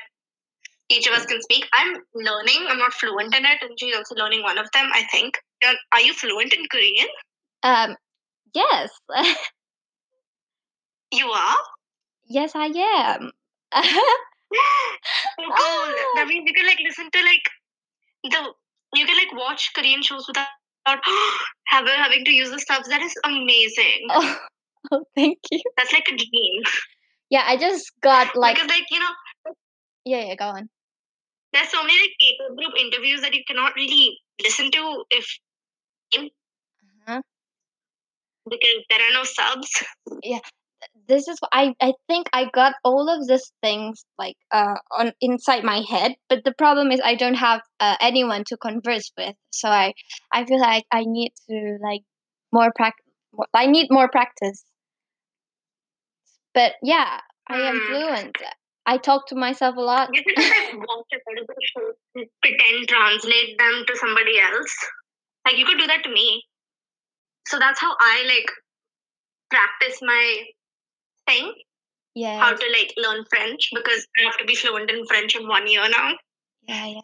each 0.90 1.06
of 1.08 1.14
us 1.14 1.26
can 1.26 1.42
speak. 1.42 1.66
I'm 1.74 1.96
learning. 2.16 2.66
I'm 2.70 2.78
not 2.80 2.94
fluent 2.94 3.36
in 3.36 3.44
it, 3.46 3.58
and 3.62 3.78
she's 3.80 3.96
also 3.96 4.16
learning 4.16 4.44
one 4.44 4.58
of 4.58 4.68
them. 4.74 4.90
I 4.94 5.04
think. 5.12 5.38
Are 5.92 6.00
you 6.02 6.14
fluent 6.14 6.54
in 6.54 6.66
Korean? 6.72 7.08
Um 7.64 7.96
yes. 8.54 8.90
You 11.12 11.28
are. 11.28 11.56
yes 12.28 12.52
I 12.56 12.66
am. 12.68 13.32
Oh, 15.40 15.52
cool. 15.58 15.94
That 16.16 16.28
means 16.28 16.46
you 16.48 16.54
can 16.54 16.66
like 16.66 16.80
listen 16.84 17.10
to 17.12 17.20
like 17.24 17.50
the 18.24 18.54
you 18.94 19.06
can 19.06 19.16
like 19.18 19.34
watch 19.34 19.72
Korean 19.76 20.02
shows 20.02 20.26
without 20.28 20.48
having 21.68 21.94
having 21.94 22.26
to 22.26 22.32
use 22.34 22.50
the 22.50 22.60
subs. 22.60 22.88
That 22.88 23.02
is 23.02 23.14
amazing. 23.26 24.08
oh, 24.10 24.38
oh, 24.92 25.04
thank 25.16 25.40
you. 25.52 25.62
That's 25.78 25.94
like 25.94 26.08
a 26.12 26.16
dream. 26.16 26.64
Yeah, 27.30 27.44
I 27.46 27.58
just 27.58 27.92
got 28.02 28.36
like 28.36 28.56
because 28.56 28.70
like 28.70 28.86
you 28.92 29.00
know 29.00 29.14
yeah, 30.06 30.24
yeah, 30.26 30.36
go 30.36 30.46
on. 30.46 30.70
there's 31.54 31.70
so 31.70 31.84
many 31.84 32.00
like 32.00 32.16
paper 32.20 32.56
group 32.56 32.74
interviews 32.80 33.22
that 33.22 33.34
you 33.34 33.44
cannot 33.48 33.74
really 33.76 34.18
listen 34.42 34.72
to 34.72 35.04
if 35.12 35.28
Uh-huh. 36.18 37.22
because 38.50 38.84
there 38.90 39.00
are 39.00 39.14
no 39.14 39.24
subs. 39.24 39.70
Yeah. 40.24 40.40
This 41.08 41.28
is 41.28 41.38
I 41.52 41.74
I 41.82 41.94
think 42.08 42.28
I 42.34 42.46
got 42.54 42.76
all 42.84 43.10
of 43.10 43.28
these 43.28 43.52
things 43.64 44.06
like 44.20 44.36
uh 44.52 44.76
on 44.98 45.12
inside 45.22 45.64
my 45.64 45.82
head, 45.90 46.16
but 46.30 46.44
the 46.44 46.54
problem 46.54 46.92
is 46.92 47.02
I 47.04 47.16
don't 47.16 47.36
have 47.36 47.62
uh, 47.80 47.96
anyone 48.00 48.44
to 48.48 48.58
converse 48.58 49.12
with. 49.18 49.36
So 49.52 49.70
I 49.70 49.94
I 50.32 50.46
feel 50.46 50.60
like 50.60 50.86
I 50.92 51.04
need 51.06 51.32
to 51.50 51.78
like 51.82 52.02
more 52.52 52.72
practice. 52.76 53.06
I 53.54 53.66
need 53.68 53.88
more 53.90 54.10
practice. 54.10 54.64
But 56.58 56.74
yeah, 56.82 57.20
I 57.48 57.58
am 57.70 57.80
Hmm. 57.80 57.86
fluent. 57.88 58.38
I 58.88 58.98
talk 58.98 59.28
to 59.28 59.36
myself 59.36 59.76
a 59.78 59.82
lot. 59.82 60.10
You 60.14 60.24
could 60.24 60.38
like 60.44 60.88
watch 60.90 61.12
a 61.14 61.20
part 61.24 61.64
show, 61.72 61.94
pretend 62.42 62.88
translate 62.88 63.58
them 63.60 63.84
to 63.88 63.96
somebody 63.98 64.40
else. 64.40 64.76
Like 65.46 65.58
you 65.58 65.66
could 65.66 65.78
do 65.78 65.88
that 65.88 66.04
to 66.04 66.10
me. 66.10 66.44
So 67.48 67.60
that's 67.60 67.80
how 67.80 67.94
I 68.00 68.24
like 68.28 68.50
practice 69.52 70.00
my 70.02 70.42
thing, 71.28 71.54
Yeah, 72.16 72.40
how 72.40 72.54
to 72.54 72.68
like 72.78 72.94
learn 72.98 73.24
French 73.30 73.70
because 73.74 74.08
I 74.20 74.24
have 74.26 74.38
to 74.38 74.46
be 74.46 74.56
fluent 74.56 74.90
in 74.90 75.06
French 75.06 75.36
in 75.36 75.48
one 75.48 75.68
year 75.68 75.88
now. 75.90 76.12
yeah, 76.68 76.86
yeah. 76.86 76.94
yeah. 76.96 77.02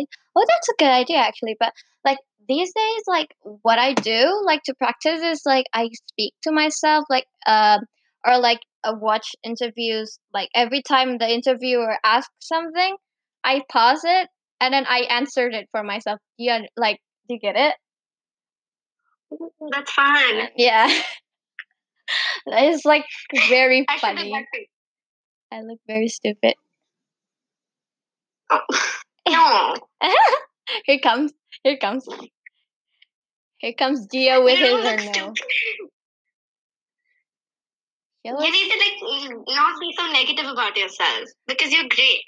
I 0.00 0.06
well, 0.34 0.46
that's 0.48 0.68
a 0.68 0.74
good 0.78 0.90
idea 0.90 1.18
actually. 1.18 1.56
But 1.60 1.72
like 2.04 2.18
these 2.48 2.72
days, 2.72 3.02
like 3.06 3.34
what 3.62 3.78
I 3.78 3.94
do, 3.94 4.42
like 4.44 4.62
to 4.64 4.74
practice 4.74 5.20
is 5.22 5.42
like 5.44 5.66
I 5.74 5.90
speak 6.12 6.34
to 6.42 6.52
myself, 6.52 7.04
like 7.10 7.26
um, 7.46 7.80
or 8.26 8.38
like 8.38 8.60
watch 8.84 9.34
interviews. 9.42 10.18
Like 10.34 10.48
every 10.54 10.82
time 10.82 11.18
the 11.18 11.28
interviewer 11.28 11.96
asks 12.04 12.34
something, 12.40 12.96
I 13.44 13.62
pause 13.70 14.02
it 14.04 14.28
and 14.60 14.74
then 14.74 14.84
I 14.88 15.06
answered 15.10 15.54
it 15.54 15.68
for 15.70 15.82
myself. 15.82 16.20
Yeah, 16.36 16.62
like 16.76 17.00
do 17.28 17.34
you 17.34 17.40
get 17.40 17.56
it? 17.56 17.74
That's 19.70 19.92
fun. 19.92 20.48
Yeah. 20.56 20.88
it's 22.46 22.84
like 22.84 23.04
very 23.48 23.84
funny. 24.00 24.46
I 25.52 25.62
look 25.62 25.78
very 25.86 26.08
stupid. 26.08 26.54
Oh, 28.50 28.60
no. 29.28 29.74
here 30.84 30.98
comes, 31.00 31.32
here 31.62 31.76
comes, 31.78 32.06
here 33.58 33.74
comes 33.78 34.06
Gio 34.08 34.44
with 34.44 34.58
you 34.58 34.76
his 34.76 34.84
or 34.84 35.12
no. 35.12 35.34
You 38.26 38.52
need 38.52 38.70
to 38.70 38.78
like 38.78 39.46
not 39.46 39.80
be 39.80 39.94
so 39.96 40.06
negative 40.10 40.46
about 40.46 40.76
yourself 40.76 41.28
because 41.46 41.70
you're 41.72 41.88
great. 41.88 42.22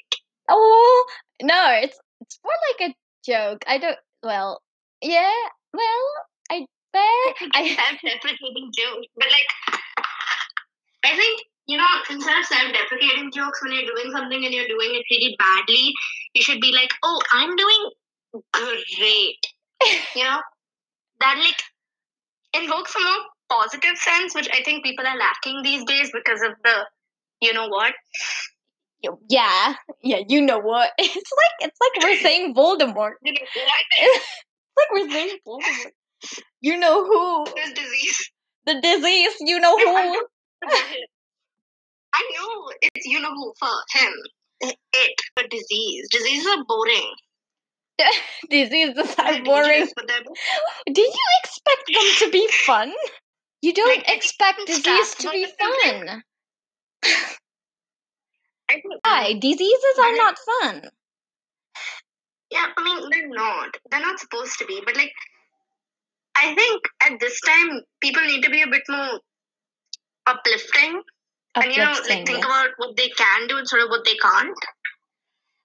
Oh 0.49 1.07
no, 1.43 1.79
it's 1.83 1.99
it's 2.21 2.39
more 2.45 2.55
like 2.71 2.91
a 2.91 2.95
joke. 3.25 3.65
I 3.67 3.79
don't. 3.79 3.99
Well, 4.23 4.63
yeah. 5.03 5.35
Well, 5.73 6.05
I 6.51 6.67
bet 6.93 7.51
I. 7.55 7.77
self-deprecating 7.77 8.71
jokes, 8.79 9.09
but 9.17 9.27
like 9.27 9.79
I 11.05 11.17
think 11.17 11.43
you 11.67 11.77
know 11.77 11.87
instead 12.11 12.39
of 12.39 12.47
self-deprecating 12.47 13.33
jokes 13.33 13.63
when 13.63 13.73
you're 13.73 13.91
doing 13.95 14.13
something 14.13 14.45
and 14.45 14.55
you're 14.55 14.69
doing 14.69 14.95
it 14.95 15.05
really 15.11 15.37
badly, 15.39 15.93
you 16.35 16.43
should 16.43 16.61
be 16.61 16.73
like, 16.73 16.93
"Oh, 17.03 17.21
I'm 17.33 17.57
doing 17.57 17.91
great." 18.53 19.39
You 20.15 20.25
know 20.25 20.41
that 21.21 21.39
like 21.39 21.63
invokes 22.55 22.95
a 22.95 23.01
more 23.01 23.25
positive 23.51 23.97
sense, 23.97 24.35
which 24.35 24.49
I 24.53 24.63
think 24.63 24.85
people 24.85 25.07
are 25.07 25.17
lacking 25.17 25.63
these 25.63 25.85
days 25.85 26.11
because 26.13 26.43
of 26.43 26.53
the 26.65 26.87
you 27.41 27.53
know 27.53 27.69
what. 27.69 27.95
Yeah, 29.29 29.75
yeah. 30.03 30.21
You 30.29 30.43
know 30.43 30.59
what? 30.59 30.91
It's 30.99 31.15
like 31.15 31.71
it's 31.71 31.79
like 31.81 32.05
we're 32.05 32.21
saying 32.21 32.55
Voldemort. 32.57 33.15
You 33.23 33.33
know 33.33 33.41
what? 33.41 33.85
It's 34.01 34.27
like 34.77 34.91
we're 34.93 35.11
saying 35.11 35.39
Voldemort. 35.47 35.93
You 36.61 36.77
know 36.79 37.05
who? 37.05 37.45
This 37.55 37.73
disease. 37.73 38.31
The 38.67 38.81
disease. 38.81 39.37
You 39.41 39.59
know 39.61 39.77
who? 39.79 40.27
I 42.15 42.31
know 42.35 42.73
it's 42.83 43.07
you 43.07 43.21
know 43.21 43.33
who 43.33 43.53
for 43.59 43.69
him. 43.95 44.13
It, 44.61 45.21
but 45.37 45.51
disease. 45.51 46.09
Diseases 46.11 46.47
are 46.47 46.65
boring. 46.65 47.13
Diseases 48.51 49.15
They're 49.17 49.45
boring. 49.45 49.89
Did 50.87 50.97
you 50.99 51.29
expect 51.45 51.87
them 51.87 52.05
to 52.19 52.31
be 52.31 52.49
fun? 52.49 52.93
You 53.61 53.73
don't 53.73 53.89
Like, 53.89 54.09
expect 54.09 54.67
disease 54.67 55.15
to 55.17 55.31
be 55.31 55.47
fun. 55.59 56.23
Why? 59.03 59.33
Diseases 59.41 59.99
are 59.99 60.17
not 60.17 60.37
fun. 60.39 60.91
Yeah, 62.51 62.67
I 62.77 62.85
mean 62.85 63.11
they're 63.11 63.29
not. 63.29 63.77
They're 63.91 64.01
not 64.01 64.21
supposed 64.21 64.59
to 64.59 64.67
be. 64.67 64.81
But 64.85 64.97
like, 64.97 65.13
I 66.37 66.55
think 66.55 66.83
at 67.05 67.19
this 67.21 67.41
time 67.41 67.83
people 68.01 68.23
need 68.23 68.43
to 68.43 68.51
be 68.51 68.63
a 68.63 68.67
bit 68.67 68.83
more 68.89 69.21
uplifting, 70.27 71.03
uplifting 71.55 71.55
and 71.57 71.73
you 71.73 71.79
know, 71.79 71.93
like 71.93 72.27
think 72.27 72.29
yes. 72.29 72.45
about 72.45 72.71
what 72.77 72.97
they 72.97 73.09
can 73.09 73.49
do 73.49 73.59
instead 73.59 73.81
of 73.81 73.89
what 73.89 74.05
they 74.05 74.15
can't. 74.17 74.57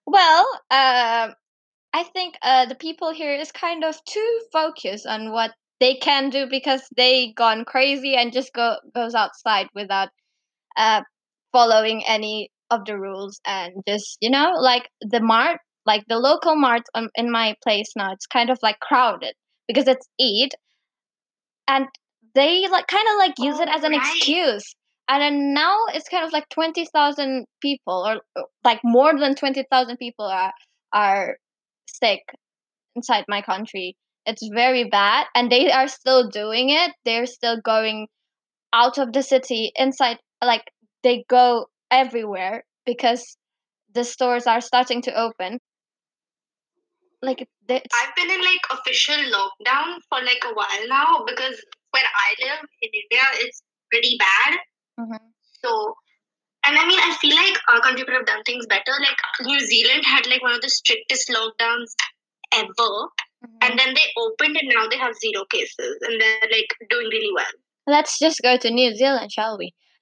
Well, 0.05 0.47
um, 0.71 1.35
I 1.93 2.03
think 2.11 2.35
uh, 2.41 2.65
the 2.65 2.75
people 2.75 3.13
here 3.13 3.33
is 3.33 3.51
kind 3.51 3.83
of 3.83 4.03
too 4.05 4.41
focused 4.51 5.05
on 5.05 5.31
what 5.31 5.53
they 5.83 5.95
can 5.95 6.29
do 6.29 6.47
because 6.49 6.81
they 6.95 7.33
gone 7.33 7.65
crazy 7.65 8.15
and 8.15 8.31
just 8.31 8.53
go 8.53 8.77
goes 8.95 9.13
outside 9.13 9.67
without 9.75 10.09
uh, 10.77 11.01
following 11.51 12.03
any 12.07 12.49
of 12.71 12.85
the 12.85 12.97
rules 12.97 13.41
and 13.45 13.73
just 13.85 14.17
you 14.21 14.29
know 14.29 14.53
like 14.57 14.89
the 15.01 15.19
mart 15.19 15.59
like 15.85 16.05
the 16.07 16.17
local 16.17 16.55
mart 16.55 16.83
um, 16.95 17.09
in 17.15 17.29
my 17.29 17.53
place 17.61 17.91
now 17.97 18.13
it's 18.13 18.25
kind 18.25 18.49
of 18.49 18.57
like 18.63 18.79
crowded 18.79 19.33
because 19.67 19.87
it's 19.89 20.07
Eid 20.21 20.51
and 21.67 21.87
they 22.33 22.65
like 22.69 22.87
kind 22.87 23.07
of 23.11 23.17
like 23.17 23.33
use 23.37 23.59
it 23.59 23.67
Oh, 23.67 23.75
as 23.75 23.83
an 23.83 23.91
right. 23.91 24.01
excuse 24.01 24.63
and 25.09 25.21
then 25.21 25.53
now 25.53 25.77
it's 25.93 26.07
kind 26.07 26.25
of 26.25 26.31
like 26.31 26.47
20,000 26.49 27.45
people 27.61 28.05
or 28.07 28.21
like 28.63 28.79
more 28.85 29.19
than 29.19 29.35
20,000 29.35 29.97
people 29.97 30.25
are 30.25 30.53
are 30.93 31.37
sick 31.87 32.21
inside 32.95 33.25
my 33.27 33.41
country 33.41 33.97
it's 34.25 34.47
very 34.53 34.85
bad 34.85 35.25
and 35.35 35.51
they 35.51 35.71
are 35.71 35.87
still 35.87 36.29
doing 36.29 36.69
it 36.69 36.91
they're 37.05 37.25
still 37.25 37.59
going 37.61 38.07
out 38.73 38.97
of 38.97 39.13
the 39.13 39.23
city 39.23 39.71
inside 39.75 40.17
like 40.43 40.71
they 41.03 41.23
go 41.29 41.67
everywhere 41.91 42.63
because 42.85 43.37
the 43.93 44.03
stores 44.03 44.47
are 44.47 44.61
starting 44.61 45.01
to 45.01 45.13
open 45.13 45.59
like 47.21 47.47
I've 47.69 48.15
been 48.15 48.29
in 48.29 48.41
like 48.41 48.61
official 48.71 49.15
lockdown 49.15 49.99
for 50.09 50.19
like 50.23 50.43
a 50.43 50.53
while 50.53 50.87
now 50.87 51.23
because 51.25 51.55
where 51.91 52.03
I 52.03 52.35
live 52.45 52.59
in 52.81 52.89
India, 52.93 53.23
it's 53.35 53.61
pretty 53.89 54.17
bad. 54.19 54.59
Mhm. 54.99 55.19
So, 55.63 55.95
and 56.65 56.77
I 56.77 56.85
mean, 56.85 56.99
I 56.99 57.15
feel 57.21 57.35
like 57.35 57.57
our 57.69 57.79
country 57.81 58.03
could 58.03 58.13
have 58.13 58.25
done 58.25 58.43
things 58.43 58.65
better. 58.67 58.93
Like 58.99 59.17
New 59.41 59.59
Zealand 59.59 60.03
had 60.05 60.27
like 60.27 60.41
one 60.41 60.53
of 60.53 60.61
the 60.61 60.69
strictest 60.69 61.29
lockdowns 61.29 61.93
ever, 62.53 62.91
Mhm. 63.45 63.57
and 63.61 63.79
then 63.79 63.93
they 63.93 64.07
opened 64.17 64.57
and 64.57 64.69
now 64.73 64.87
they 64.87 64.97
have 64.97 65.13
zero 65.15 65.43
cases 65.51 65.97
and 66.01 66.21
they're 66.21 66.49
like 66.51 66.67
doing 66.89 67.07
really 67.11 67.31
well. 67.35 67.53
let's 67.87 68.17
just 68.19 68.41
go 68.41 68.57
to 68.57 68.71
new 68.71 68.95
zealand 68.95 69.31
shall 69.31 69.57
we 69.57 69.73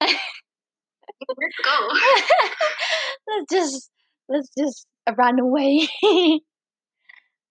Let's 1.28 1.56
go. 1.64 1.88
let's 3.28 3.50
just 3.52 3.90
let's 4.28 4.48
just 4.58 4.86
run 5.16 5.38
away 5.38 5.86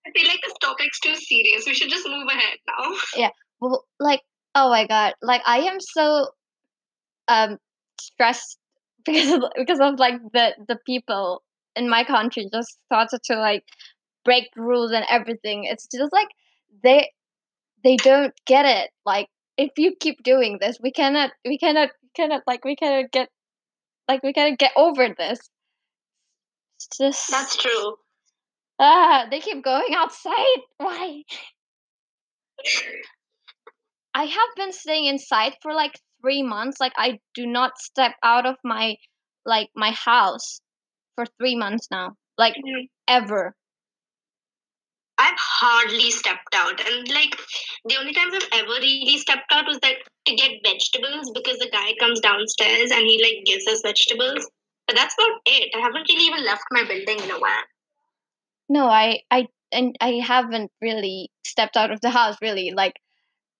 I 0.06 0.10
feel 0.16 0.28
like 0.28 0.40
this 0.44 0.54
topic's 0.62 1.00
too 1.00 1.16
serious. 1.16 1.66
We 1.68 1.74
should 1.76 1.90
just 1.92 2.08
move 2.08 2.28
ahead 2.28 2.58
now. 2.68 2.92
Yeah. 3.16 3.30
Well, 3.62 3.86
like 4.00 4.22
oh 4.56 4.70
my 4.70 4.86
god 4.86 5.14
like 5.22 5.42
i 5.46 5.60
am 5.60 5.80
so 5.80 6.28
um 7.28 7.58
stressed 8.00 8.58
because 9.06 9.32
of, 9.32 9.44
because 9.56 9.80
of 9.80 10.00
like 10.00 10.16
the 10.34 10.54
the 10.68 10.78
people 10.86 11.42
in 11.76 11.90
my 11.90 12.04
country 12.04 12.50
just 12.52 12.78
started 12.86 13.22
to 13.24 13.36
like 13.38 13.64
break 14.24 14.50
the 14.56 14.62
rules 14.62 14.92
and 14.92 15.06
everything 15.10 15.64
it's 15.66 15.88
just 15.88 16.14
like 16.14 16.28
they 16.84 17.12
they 17.84 17.96
don't 17.98 18.34
get 18.46 18.66
it 18.66 18.92
like 19.06 19.28
if 19.58 19.72
you 19.78 19.94
keep 20.00 20.22
doing 20.24 20.58
this 20.60 20.78
we 20.82 20.92
cannot 20.92 21.32
we 21.46 21.58
cannot 21.58 21.90
cannot 22.16 22.42
like 22.48 22.64
we 22.66 22.76
cannot 22.76 23.12
get 23.12 23.30
like 24.08 24.24
we 24.24 24.34
cannot 24.34 24.58
get 24.58 24.72
over 24.76 25.08
this 25.18 25.40
it's 26.76 26.98
just 26.98 27.32
That's 27.32 27.56
true. 27.58 27.96
ah 28.80 29.28
they 29.30 29.40
keep 29.40 29.64
going 29.64 29.94
outside 29.96 30.62
why 30.78 31.24
I 34.14 34.26
have 34.26 34.56
been 34.56 34.74
staying 34.74 35.06
inside 35.06 35.56
for 35.62 35.74
like 35.74 36.00
three 36.22 36.44
months. 36.44 36.80
Like 36.80 36.94
I 36.98 37.20
do 37.34 37.46
not 37.48 37.80
step 37.80 38.16
out 38.24 38.46
of 38.46 38.58
my 38.64 38.98
like 39.46 39.70
my 39.76 39.92
house 39.92 40.62
for 41.16 41.26
three 41.40 41.56
months 41.56 41.88
now. 41.90 42.16
Like 42.38 42.56
ever. 43.08 43.56
I've 45.22 45.38
hardly 45.38 46.10
stepped 46.10 46.56
out, 46.56 46.80
and 46.80 47.08
like 47.14 47.38
the 47.86 47.98
only 48.00 48.14
times 48.14 48.34
I've 48.34 48.62
ever 48.62 48.70
really 48.70 49.18
stepped 49.20 49.52
out 49.52 49.68
was 49.68 49.80
that 49.82 49.96
to 50.26 50.36
get 50.36 50.62
vegetables 50.64 51.32
because 51.34 51.60
the 51.60 51.70
guy 51.72 51.94
comes 52.00 52.20
downstairs 52.20 52.90
and 52.92 53.06
he 53.06 53.22
like 53.22 53.46
gives 53.46 53.68
us 53.68 53.82
vegetables. 53.84 54.50
But 54.88 54.96
that's 54.96 55.14
about 55.14 55.42
it. 55.46 55.72
I 55.76 55.80
haven't 55.80 56.08
really 56.10 56.26
even 56.26 56.44
left 56.44 56.64
my 56.72 56.84
building 56.84 57.24
in 57.24 57.30
a 57.30 57.40
while. 57.40 57.64
No, 58.68 58.88
I 58.88 59.20
I 59.30 59.48
and 59.72 59.96
I 60.02 60.22
haven't 60.26 60.72
really 60.82 61.30
stepped 61.46 61.78
out 61.78 61.92
of 61.92 62.02
the 62.02 62.10
house 62.10 62.38
really 62.42 62.72
like 62.76 62.96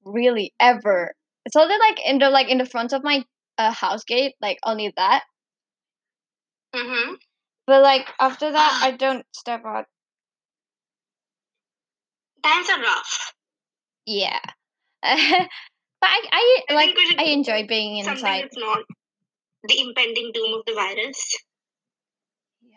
really 0.04 0.54
ever. 0.60 1.14
It's 1.46 1.56
only 1.56 1.78
like 1.78 2.00
in 2.06 2.18
the 2.18 2.30
like 2.30 2.50
in 2.50 2.58
the 2.58 2.66
front 2.66 2.92
of 2.92 3.04
my 3.04 3.24
uh, 3.58 3.72
house 3.72 4.04
gate, 4.04 4.34
like 4.42 4.58
only 4.66 4.94
that. 4.98 5.24
Mm-hmm. 6.76 7.14
But 7.68 7.84
like 7.84 8.08
after 8.20 8.52
that, 8.52 8.82
I 8.84 8.92
don't 8.92 9.26
step 9.36 9.64
out. 9.66 9.86
Times 12.44 12.70
are 12.70 12.82
rough. 12.82 13.34
Yeah. 14.06 14.40
but 15.02 15.10
I 15.12 15.50
I 16.32 16.62
I 16.70 16.74
like 16.74 16.86
think 16.88 16.98
we 16.98 17.06
should 17.08 17.20
I 17.20 17.24
enjoy 17.26 17.68
being 17.68 18.04
Something 18.04 18.18
inside. 18.26 18.44
that's 18.44 18.58
not. 18.58 18.80
the 19.68 19.80
impending 19.82 20.32
doom 20.34 20.54
of 20.56 20.66
the 20.66 20.74
virus. 20.74 21.38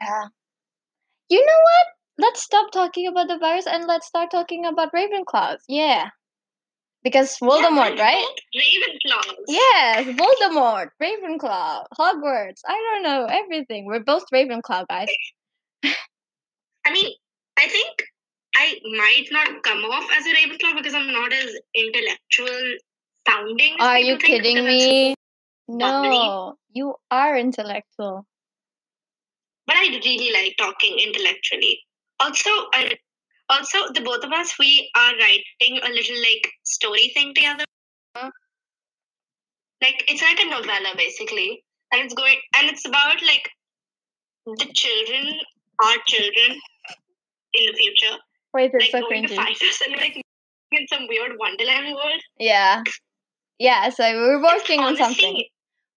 Yeah. 0.01 0.25
You 1.29 1.45
know 1.45 1.61
what? 1.63 1.87
Let's 2.19 2.43
stop 2.43 2.71
talking 2.73 3.07
about 3.09 3.29
the 3.29 3.39
virus 3.39 3.67
and 3.67 3.87
let's 3.87 4.07
start 4.07 4.31
talking 4.31 4.65
about 4.67 4.93
Ravenclaws. 4.93 5.59
Yeah. 5.69 6.11
Because 7.03 7.37
Voldemort, 7.39 7.97
yeah, 7.97 8.03
right? 8.03 8.27
Ravenclaws. 8.57 9.35
Yes, 9.49 10.07
Voldemort, 10.17 10.89
Ravenclaw, 11.03 11.85
Hogwarts. 11.99 12.61
I 12.67 12.73
don't 12.73 13.03
know 13.03 13.27
everything. 13.27 13.85
We're 13.87 14.01
both 14.05 14.25
Ravenclaw 14.33 14.87
guys. 14.89 15.09
I 16.87 16.93
mean, 16.93 17.13
I 17.59 17.69
think 17.69 18.05
I 18.57 18.79
might 18.85 19.27
not 19.31 19.63
come 19.63 19.85
off 19.85 20.09
as 20.17 20.27
a 20.27 20.31
Ravenclaw 20.31 20.77
because 20.77 20.95
I'm 20.95 21.13
not 21.13 21.33
as 21.33 21.57
intellectual 21.75 22.77
sounding. 23.27 23.77
Are 23.81 23.99
you 23.99 24.17
kidding 24.19 24.55
because 24.57 24.75
I'm 24.75 24.81
so- 24.81 24.87
me? 24.89 25.15
No, 25.67 26.57
you 26.73 26.95
are 27.11 27.37
intellectual. 27.39 28.27
but 29.67 29.77
I 29.77 29.99
really 30.05 30.31
like 30.33 30.57
talking 30.59 30.99
intellectually. 30.99 31.81
Also, 32.21 32.51
I, 32.75 32.97
also 33.49 33.79
the 33.95 34.03
both 34.03 34.25
of 34.25 34.33
us 34.33 34.59
we 34.59 34.91
are 34.95 35.13
writing 35.17 35.81
a 35.83 35.89
little 35.89 36.19
like 36.21 36.51
story 36.65 37.11
thing 37.15 37.33
together. 37.35 37.65
Like 39.83 40.05
it's 40.09 40.23
like 40.23 40.39
a 40.41 40.49
novella 40.51 40.95
basically, 40.97 41.65
and 41.93 42.03
it's 42.03 42.15
going 42.15 42.37
and 42.57 42.69
it's 42.69 42.87
about 42.87 43.23
like 43.23 43.49
the 44.47 44.67
children, 44.73 45.39
our 45.83 45.97
children 46.07 46.61
in 47.55 47.67
the 47.67 47.73
future, 47.73 48.17
Wait, 48.55 48.71
it's 48.73 48.93
like 48.95 49.03
so 49.03 49.09
going 49.09 49.23
to 49.27 49.29
cringy. 49.29 49.37
find 49.37 49.57
us 49.57 49.81
and 49.87 49.97
like 49.97 50.17
in 50.73 50.87
some 50.89 51.07
weird 51.09 51.33
Wonderland 51.39 51.95
world. 51.95 52.21
Yeah. 52.39 52.83
Yeah, 53.59 53.89
so 53.91 54.05
we're 54.05 54.43
working 54.43 54.81
on 54.81 54.97
something. 54.97 55.45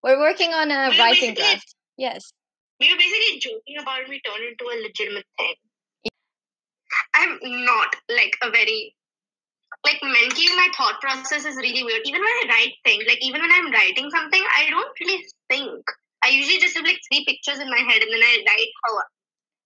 We're 0.03 0.19
working 0.19 0.53
on 0.53 0.69
a 0.71 0.89
We're 0.89 0.99
writing 0.99 1.33
draft. 1.35 1.73
Yes. 1.97 2.31
we 2.79 2.91
were 2.91 2.97
basically 2.97 3.39
joking 3.39 3.77
about 3.81 4.01
it. 4.01 4.09
We 4.09 4.21
turned 4.21 4.43
into 4.43 4.65
a 4.65 4.77
legitimate 4.81 5.25
thing. 5.37 5.53
I'm 7.15 7.39
not 7.65 7.95
like 8.09 8.37
a 8.43 8.51
very 8.51 8.93
like 9.85 9.99
mentally 10.03 10.47
my 10.55 10.67
thought 10.77 10.99
process 11.01 11.45
is 11.45 11.55
really 11.57 11.83
weird. 11.83 12.01
Even 12.05 12.21
when 12.21 12.29
I 12.29 12.45
write 12.49 12.73
things, 12.85 13.03
like 13.07 13.21
even 13.21 13.41
when 13.41 13.51
I'm 13.51 13.71
writing 13.71 14.09
something, 14.11 14.43
I 14.57 14.69
don't 14.69 14.99
really 14.99 15.25
think. 15.49 15.83
I 16.23 16.29
usually 16.29 16.59
just 16.59 16.75
have 16.75 16.85
like 16.85 16.99
three 17.11 17.25
pictures 17.25 17.59
in 17.59 17.69
my 17.69 17.77
head 17.77 18.01
and 18.01 18.11
then 18.11 18.21
I 18.21 18.43
write 18.47 18.67
how 18.85 19.01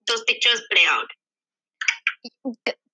those 0.07 0.23
pictures 0.23 0.61
play 0.71 0.83
out. 0.87 1.07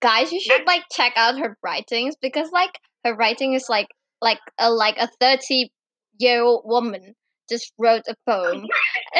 Guys, 0.01 0.31
you 0.31 0.39
should 0.39 0.65
like 0.67 0.83
check 0.91 1.13
out 1.15 1.39
her 1.39 1.57
writings 1.63 2.15
because 2.21 2.51
like 2.51 2.79
her 3.03 3.15
writing 3.15 3.53
is 3.53 3.67
like 3.69 3.87
like 4.21 4.39
a 4.59 4.69
like 4.69 4.97
a 4.97 5.09
30 5.19 5.71
year 6.19 6.41
old 6.41 6.63
woman 6.65 7.15
just 7.49 7.71
wrote 7.79 8.03
a 8.07 8.15
poem. 8.27 8.65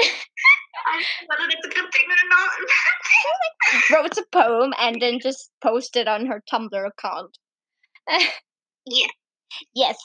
I 0.88 0.94
don't 0.94 1.02
know 1.02 1.28
whether 1.28 1.50
that's 1.52 1.66
a 1.66 1.70
good 1.70 1.92
thing 1.92 2.06
or 2.10 2.30
not. 2.30 2.52
wrote 3.92 4.18
a 4.18 4.26
poem 4.32 4.74
and 4.80 5.02
then 5.02 5.20
just 5.20 5.50
posted 5.62 6.08
on 6.08 6.26
her 6.28 6.44
Tumblr 6.52 6.88
account. 6.88 7.38
Yeah. 8.90 9.08
Yes, 9.76 9.98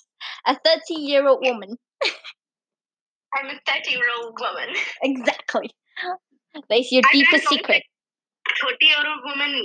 a 0.45 0.57
30 0.64 0.95
year 0.95 1.25
old 1.29 1.38
woman. 1.41 1.76
I'm 3.35 3.47
a 3.47 3.61
30 3.64 3.91
year 3.93 4.02
old 4.21 4.37
woman. 4.41 4.75
Exactly. 5.02 5.71
That's 6.69 6.91
your 6.91 7.02
I 7.07 7.12
deepest 7.12 7.49
secret. 7.49 7.85
30 8.61 8.76
year 8.81 8.97
old 9.07 9.21
woman 9.25 9.62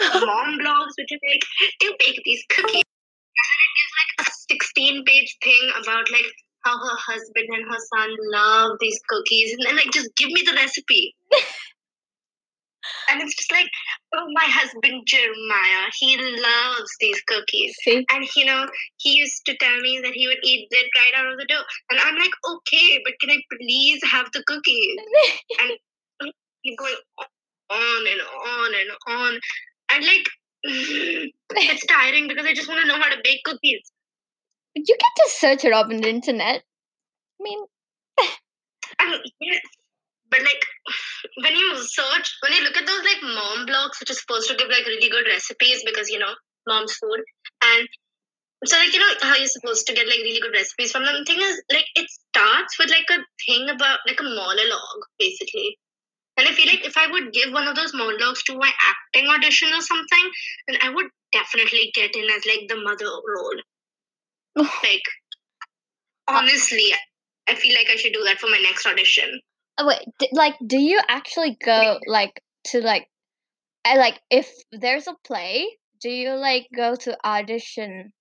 mom 0.00 0.58
blogs, 0.58 0.94
which 0.98 1.12
is 1.12 1.20
like, 1.26 1.44
do 1.80 1.94
bake 1.98 2.20
these 2.24 2.44
cookies. 2.48 2.84
And 2.84 3.46
then 3.52 3.60
it 3.64 3.72
gives 3.76 3.94
like 3.96 4.26
a 4.26 4.30
16 4.30 5.04
page 5.04 5.36
thing 5.42 5.70
about 5.82 6.10
like 6.10 6.32
how 6.64 6.78
her 6.78 6.96
husband 6.96 7.46
and 7.48 7.64
her 7.70 7.78
son 7.94 8.10
love 8.32 8.76
these 8.80 9.00
cookies. 9.08 9.54
And 9.54 9.66
then 9.66 9.76
like, 9.76 9.92
just 9.92 10.10
give 10.16 10.30
me 10.30 10.42
the 10.44 10.54
recipe. 10.54 11.14
and 13.10 13.22
it's 13.22 13.34
just 13.36 13.52
like, 13.52 13.68
oh, 14.14 14.26
my 14.32 14.44
husband 14.44 15.02
Jeremiah, 15.06 15.88
he 15.98 16.16
loves 16.16 16.90
these 17.00 17.20
cookies. 17.26 17.74
See? 17.82 18.04
And 18.12 18.26
you 18.36 18.44
know, 18.44 18.66
he 18.98 19.16
used 19.16 19.44
to 19.46 19.56
tell 19.56 19.80
me 19.80 20.00
that 20.02 20.12
he 20.12 20.26
would 20.26 20.42
eat 20.42 20.68
it 20.70 20.90
right 20.96 21.14
out 21.16 21.32
of 21.32 21.38
the 21.38 21.46
dough. 21.46 21.64
And 21.90 22.00
I'm 22.00 22.16
like, 22.16 22.34
okay, 22.50 23.00
but 23.04 23.14
can 23.20 23.30
I 23.30 23.38
please 23.56 24.00
have 24.10 24.30
the 24.32 24.42
cookies? 24.46 24.96
And 25.60 26.32
he's 26.62 26.76
going 26.76 26.94
on 27.70 28.06
and 28.06 28.20
on 28.20 28.70
and 28.74 28.90
on. 29.08 29.40
And 29.92 30.04
like, 30.04 30.26
it's 30.64 31.86
tiring 31.86 32.28
because 32.28 32.46
I 32.46 32.54
just 32.54 32.68
want 32.68 32.80
to 32.80 32.88
know 32.88 33.00
how 33.00 33.08
to 33.08 33.20
bake 33.22 33.44
cookies. 33.44 33.90
You 34.74 34.84
can 34.84 35.24
just 35.24 35.40
search 35.40 35.64
it 35.64 35.72
up 35.72 35.86
on 35.86 35.96
the 35.98 36.08
internet. 36.08 36.62
I 37.40 37.42
mean, 37.42 37.58
I 38.98 39.10
mean, 39.10 39.20
yes. 39.40 39.60
But 40.30 40.40
like, 40.40 40.64
when 41.42 41.54
you 41.54 41.76
search, 41.76 42.36
when 42.42 42.52
you 42.52 42.62
look 42.62 42.76
at 42.76 42.86
those 42.86 43.04
like 43.04 43.22
mom 43.22 43.66
blogs, 43.66 44.00
which 44.00 44.10
is 44.10 44.20
supposed 44.20 44.50
to 44.50 44.56
give 44.56 44.68
like 44.68 44.86
really 44.86 45.08
good 45.08 45.26
recipes 45.26 45.82
because 45.84 46.08
you 46.08 46.18
know 46.18 46.34
mom's 46.66 46.94
food, 46.94 47.22
and 47.62 47.88
so 48.64 48.76
like 48.76 48.92
you 48.92 48.98
know 48.98 49.14
how 49.22 49.36
you're 49.36 49.46
supposed 49.46 49.86
to 49.86 49.94
get 49.94 50.06
like 50.06 50.18
really 50.18 50.40
good 50.40 50.52
recipes 50.52 50.92
from 50.92 51.04
them. 51.04 51.14
The 51.18 51.24
thing 51.24 51.40
is, 51.40 51.62
like, 51.70 51.86
it 51.94 52.08
starts 52.10 52.78
with 52.78 52.90
like 52.90 53.08
a 53.10 53.22
thing 53.46 53.68
about 53.70 54.00
like 54.06 54.20
a 54.20 54.24
monologue 54.24 55.04
basically. 55.18 55.78
And 56.36 56.46
I 56.46 56.52
feel 56.52 56.66
like 56.66 56.84
if 56.84 56.96
I 56.96 57.10
would 57.10 57.32
give 57.32 57.52
one 57.52 57.66
of 57.66 57.76
those 57.76 57.94
monologues 57.94 58.42
to 58.44 58.58
my 58.58 58.70
acting 58.80 59.28
audition 59.28 59.72
or 59.72 59.80
something, 59.80 60.30
then 60.68 60.78
I 60.82 60.90
would 60.90 61.06
definitely 61.32 61.90
get 61.94 62.14
in 62.14 62.24
as 62.30 62.44
like 62.44 62.68
the 62.68 62.76
mother 62.82 63.06
role. 63.06 63.60
Like, 64.82 65.02
honestly, 66.28 66.92
I 67.48 67.54
feel 67.54 67.74
like 67.74 67.88
I 67.90 67.96
should 67.96 68.12
do 68.12 68.24
that 68.24 68.38
for 68.38 68.48
my 68.48 68.58
next 68.58 68.86
audition. 68.86 69.40
oh, 69.78 69.86
wait, 69.86 70.00
d- 70.18 70.28
like, 70.32 70.54
do 70.66 70.78
you 70.78 71.00
actually 71.08 71.56
go 71.62 71.98
like 72.06 72.40
to 72.68 72.80
like, 72.80 73.06
I 73.84 73.96
like 73.96 74.20
if 74.30 74.50
there's 74.72 75.06
a 75.06 75.14
play, 75.24 75.66
do 76.00 76.10
you 76.10 76.34
like 76.34 76.66
go 76.74 76.96
to 76.96 77.16
audition? 77.24 78.12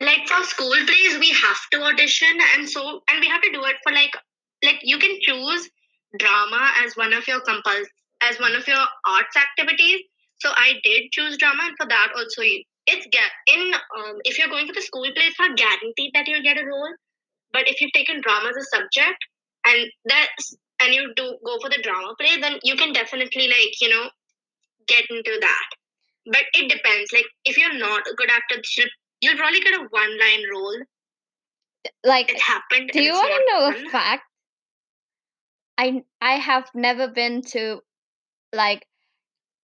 like 0.00 0.28
for 0.28 0.44
school 0.44 0.74
plays 0.86 1.18
we 1.18 1.30
have 1.30 1.58
to 1.72 1.82
audition 1.82 2.38
and 2.56 2.68
so 2.68 3.00
and 3.10 3.20
we 3.20 3.28
have 3.28 3.42
to 3.42 3.50
do 3.50 3.64
it 3.64 3.76
for 3.82 3.92
like 3.92 4.12
like 4.64 4.78
you 4.82 4.98
can 4.98 5.18
choose 5.20 5.68
drama 6.16 6.70
as 6.84 6.96
one 6.96 7.12
of 7.12 7.26
your 7.28 7.40
compuls 7.40 7.88
as 8.22 8.38
one 8.40 8.54
of 8.54 8.66
your 8.66 8.84
arts 9.06 9.36
activities. 9.36 10.00
So 10.40 10.50
i 10.54 10.74
did 10.84 11.10
choose 11.12 11.36
drama 11.36 11.64
and 11.66 11.76
for 11.76 11.86
that 11.86 12.08
also 12.16 12.42
it's 12.86 13.06
get 13.10 13.30
in 13.52 13.74
um, 13.74 14.16
if 14.24 14.38
you're 14.38 14.48
going 14.48 14.66
for 14.66 14.72
the 14.72 14.80
school 14.80 15.02
play 15.14 15.24
it's 15.24 15.38
not 15.38 15.56
guaranteed 15.56 16.12
that 16.14 16.26
you'll 16.26 16.42
get 16.42 16.58
a 16.58 16.64
role. 16.64 16.94
But 17.52 17.68
if 17.68 17.80
you've 17.80 17.92
taken 17.92 18.20
drama 18.20 18.50
as 18.50 18.56
a 18.56 18.76
subject 18.76 19.18
and 19.66 19.90
that's 20.04 20.56
and 20.80 20.94
you 20.94 21.12
do 21.16 21.36
go 21.44 21.58
for 21.60 21.68
the 21.68 21.82
drama 21.82 22.14
play 22.20 22.40
then 22.40 22.58
you 22.62 22.76
can 22.76 22.92
definitely 22.92 23.48
like 23.48 23.80
you 23.80 23.88
know 23.88 24.08
get 24.86 25.04
into 25.10 25.36
that. 25.40 25.68
But 26.26 26.44
it 26.54 26.70
depends 26.70 27.12
like 27.12 27.26
if 27.44 27.58
you're 27.58 27.78
not 27.78 28.06
a 28.06 28.14
good 28.14 28.30
actor 28.30 28.62
you'll, 28.76 28.88
you'll 29.20 29.38
probably 29.38 29.60
get 29.60 29.74
a 29.74 29.86
one 29.90 30.18
line 30.18 30.44
role. 30.52 30.78
Like, 32.04 32.30
it 32.30 32.40
happened 32.40 32.90
do 32.92 33.02
you 33.02 33.12
want 33.12 33.32
to 33.32 33.52
know 33.52 33.70
not 33.70 33.86
a 33.86 33.90
fact? 33.90 34.22
I 35.78 36.04
I 36.20 36.34
have 36.34 36.68
never 36.74 37.08
been 37.08 37.40
to 37.52 37.80
like 38.52 38.86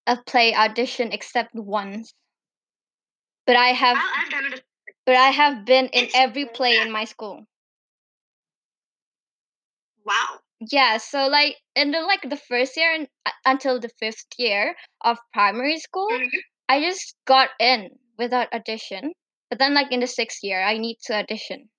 a 0.06 0.16
play 0.18 0.54
audition 0.54 1.12
except 1.12 1.54
once. 1.54 2.14
But 3.46 3.56
I 3.56 3.68
have 3.68 3.96
I- 3.96 4.22
I've 4.22 4.30
done 4.30 4.52
it 4.52 4.62
but 5.06 5.16
I 5.16 5.30
have 5.30 5.64
been 5.64 5.88
in 5.88 6.10
every 6.14 6.44
play 6.44 6.78
in 6.78 6.90
my 6.92 7.06
school. 7.06 7.46
wow 10.04 10.38
Yeah, 10.70 10.98
so 10.98 11.28
like 11.28 11.56
in 11.76 11.90
the 11.92 12.00
like 12.00 12.22
the 12.28 12.36
first 12.36 12.76
year 12.76 12.92
and 12.92 13.08
uh, 13.24 13.30
until 13.44 13.78
the 13.78 13.88
fifth 13.88 14.26
year 14.38 14.76
of 15.02 15.18
primary 15.32 15.78
school, 15.78 16.08
Mhm. 16.08 16.30
I 16.68 16.80
just 16.80 17.14
got 17.24 17.50
in 17.60 17.98
without 18.18 18.52
audition. 18.52 19.12
But 19.48 19.58
then 19.60 19.74
like 19.74 19.92
in 19.92 20.00
the 20.00 20.06
sixth 20.08 20.42
year, 20.42 20.60
I 20.62 20.78
need 20.78 20.98
to 21.04 21.14
audition. 21.14 21.70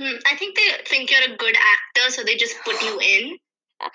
Hmm, 0.00 0.16
I 0.26 0.36
think 0.36 0.56
they 0.56 0.68
think 0.86 1.10
you're 1.10 1.34
a 1.34 1.36
good 1.36 1.54
actor, 1.54 2.10
so 2.10 2.24
they 2.24 2.36
just 2.36 2.56
put 2.64 2.80
you 2.82 2.98
in. 3.00 3.36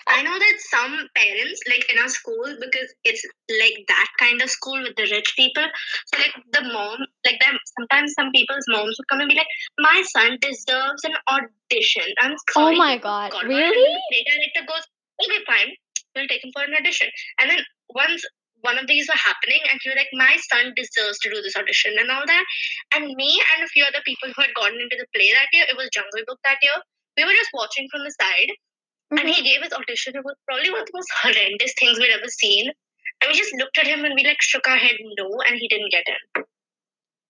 I 0.08 0.24
know 0.24 0.38
that 0.38 0.56
some 0.60 0.98
parents, 1.15 1.62
like 1.68 1.89
in 1.91 2.00
our 2.00 2.08
school, 2.10 2.46
because 2.60 2.94
it's 3.04 3.26
like 3.50 3.86
that 3.88 4.08
kind 4.20 4.41
of 4.41 4.50
school 4.50 4.82
with 4.82 4.96
the 4.96 5.08
rich 5.12 5.34
people. 5.36 5.65
So 6.08 6.22
like 6.22 6.34
the 6.52 6.62
mom, 6.74 7.00
like 7.26 7.39
them, 7.39 7.58
sometimes 7.78 8.13
some 8.13 8.32
people's 8.32 8.65
moms 8.68 8.98
would 8.98 9.08
come 9.10 9.22
and 9.22 9.30
be 9.30 9.36
like, 9.36 9.48
"My 9.78 10.04
son 10.10 10.38
deserves 10.41 11.04
an 11.06 11.13
audition." 11.30 12.13
I'm 12.20 12.36
sorry. 12.54 12.76
Oh 12.76 12.78
my 12.78 12.98
god, 12.98 13.32
God, 13.32 13.46
really? 13.46 13.94
The 14.10 14.26
director 14.30 14.65
goes, 14.68 14.86
"Okay, 15.24 15.44
fine, 15.46 15.76
we'll 16.15 16.28
take 16.28 16.44
him 16.44 16.52
for 16.54 16.63
an 16.63 16.74
audition." 16.74 17.10
And 17.39 17.50
then 17.50 17.63
once 17.89 18.26
one 18.67 18.78
of 18.82 18.88
these 18.88 19.08
were 19.08 19.21
happening, 19.23 19.62
and 19.69 19.80
he 19.82 19.89
was 19.89 19.97
like, 20.01 20.12
"My 20.13 20.36
son 20.49 20.73
deserves 20.75 21.19
to 21.19 21.32
do 21.34 21.41
this 21.41 21.56
audition 21.62 21.97
and 22.04 22.12
all 22.12 22.25
that." 22.25 22.45
And 22.93 23.15
me 23.21 23.41
and 23.54 23.63
a 23.63 23.71
few 23.75 23.84
other 23.86 24.01
people 24.06 24.32
who 24.34 24.41
had 24.41 24.54
gotten 24.60 24.82
into 24.86 24.97
the 24.99 25.08
play 25.15 25.32
that 25.34 25.54
year, 25.54 25.65
it 25.69 25.78
was 25.82 25.89
Jungle 25.97 26.25
Book 26.28 26.39
that 26.43 26.63
year. 26.67 26.78
We 27.17 27.25
were 27.25 27.38
just 27.41 27.54
watching 27.54 27.88
from 27.91 28.04
the 28.08 28.15
side, 28.21 28.56
and 29.12 29.19
Mhm. 29.19 29.34
he 29.34 29.45
gave 29.49 29.62
his 29.67 29.78
audition. 29.82 30.17
It 30.21 30.25
was 30.25 30.36
probably 30.47 30.71
one 30.71 30.82
of 30.82 30.88
the 30.88 30.97
most 31.01 31.13
horrendous 31.21 31.78
things 31.80 31.99
we'd 31.99 32.17
ever 32.17 32.34
seen. 32.39 32.73
And 33.21 33.32
we 33.32 33.38
just 33.38 33.54
looked 33.56 33.78
at 33.78 33.88
him 33.88 34.04
and 34.04 34.15
we 34.15 34.25
like 34.25 34.41
shook 34.41 34.67
our 34.67 34.82
head 34.88 34.97
no, 35.21 35.30
and 35.47 35.58
he 35.58 35.69
didn't 35.75 35.91
get 35.91 36.08
in. 36.15 36.43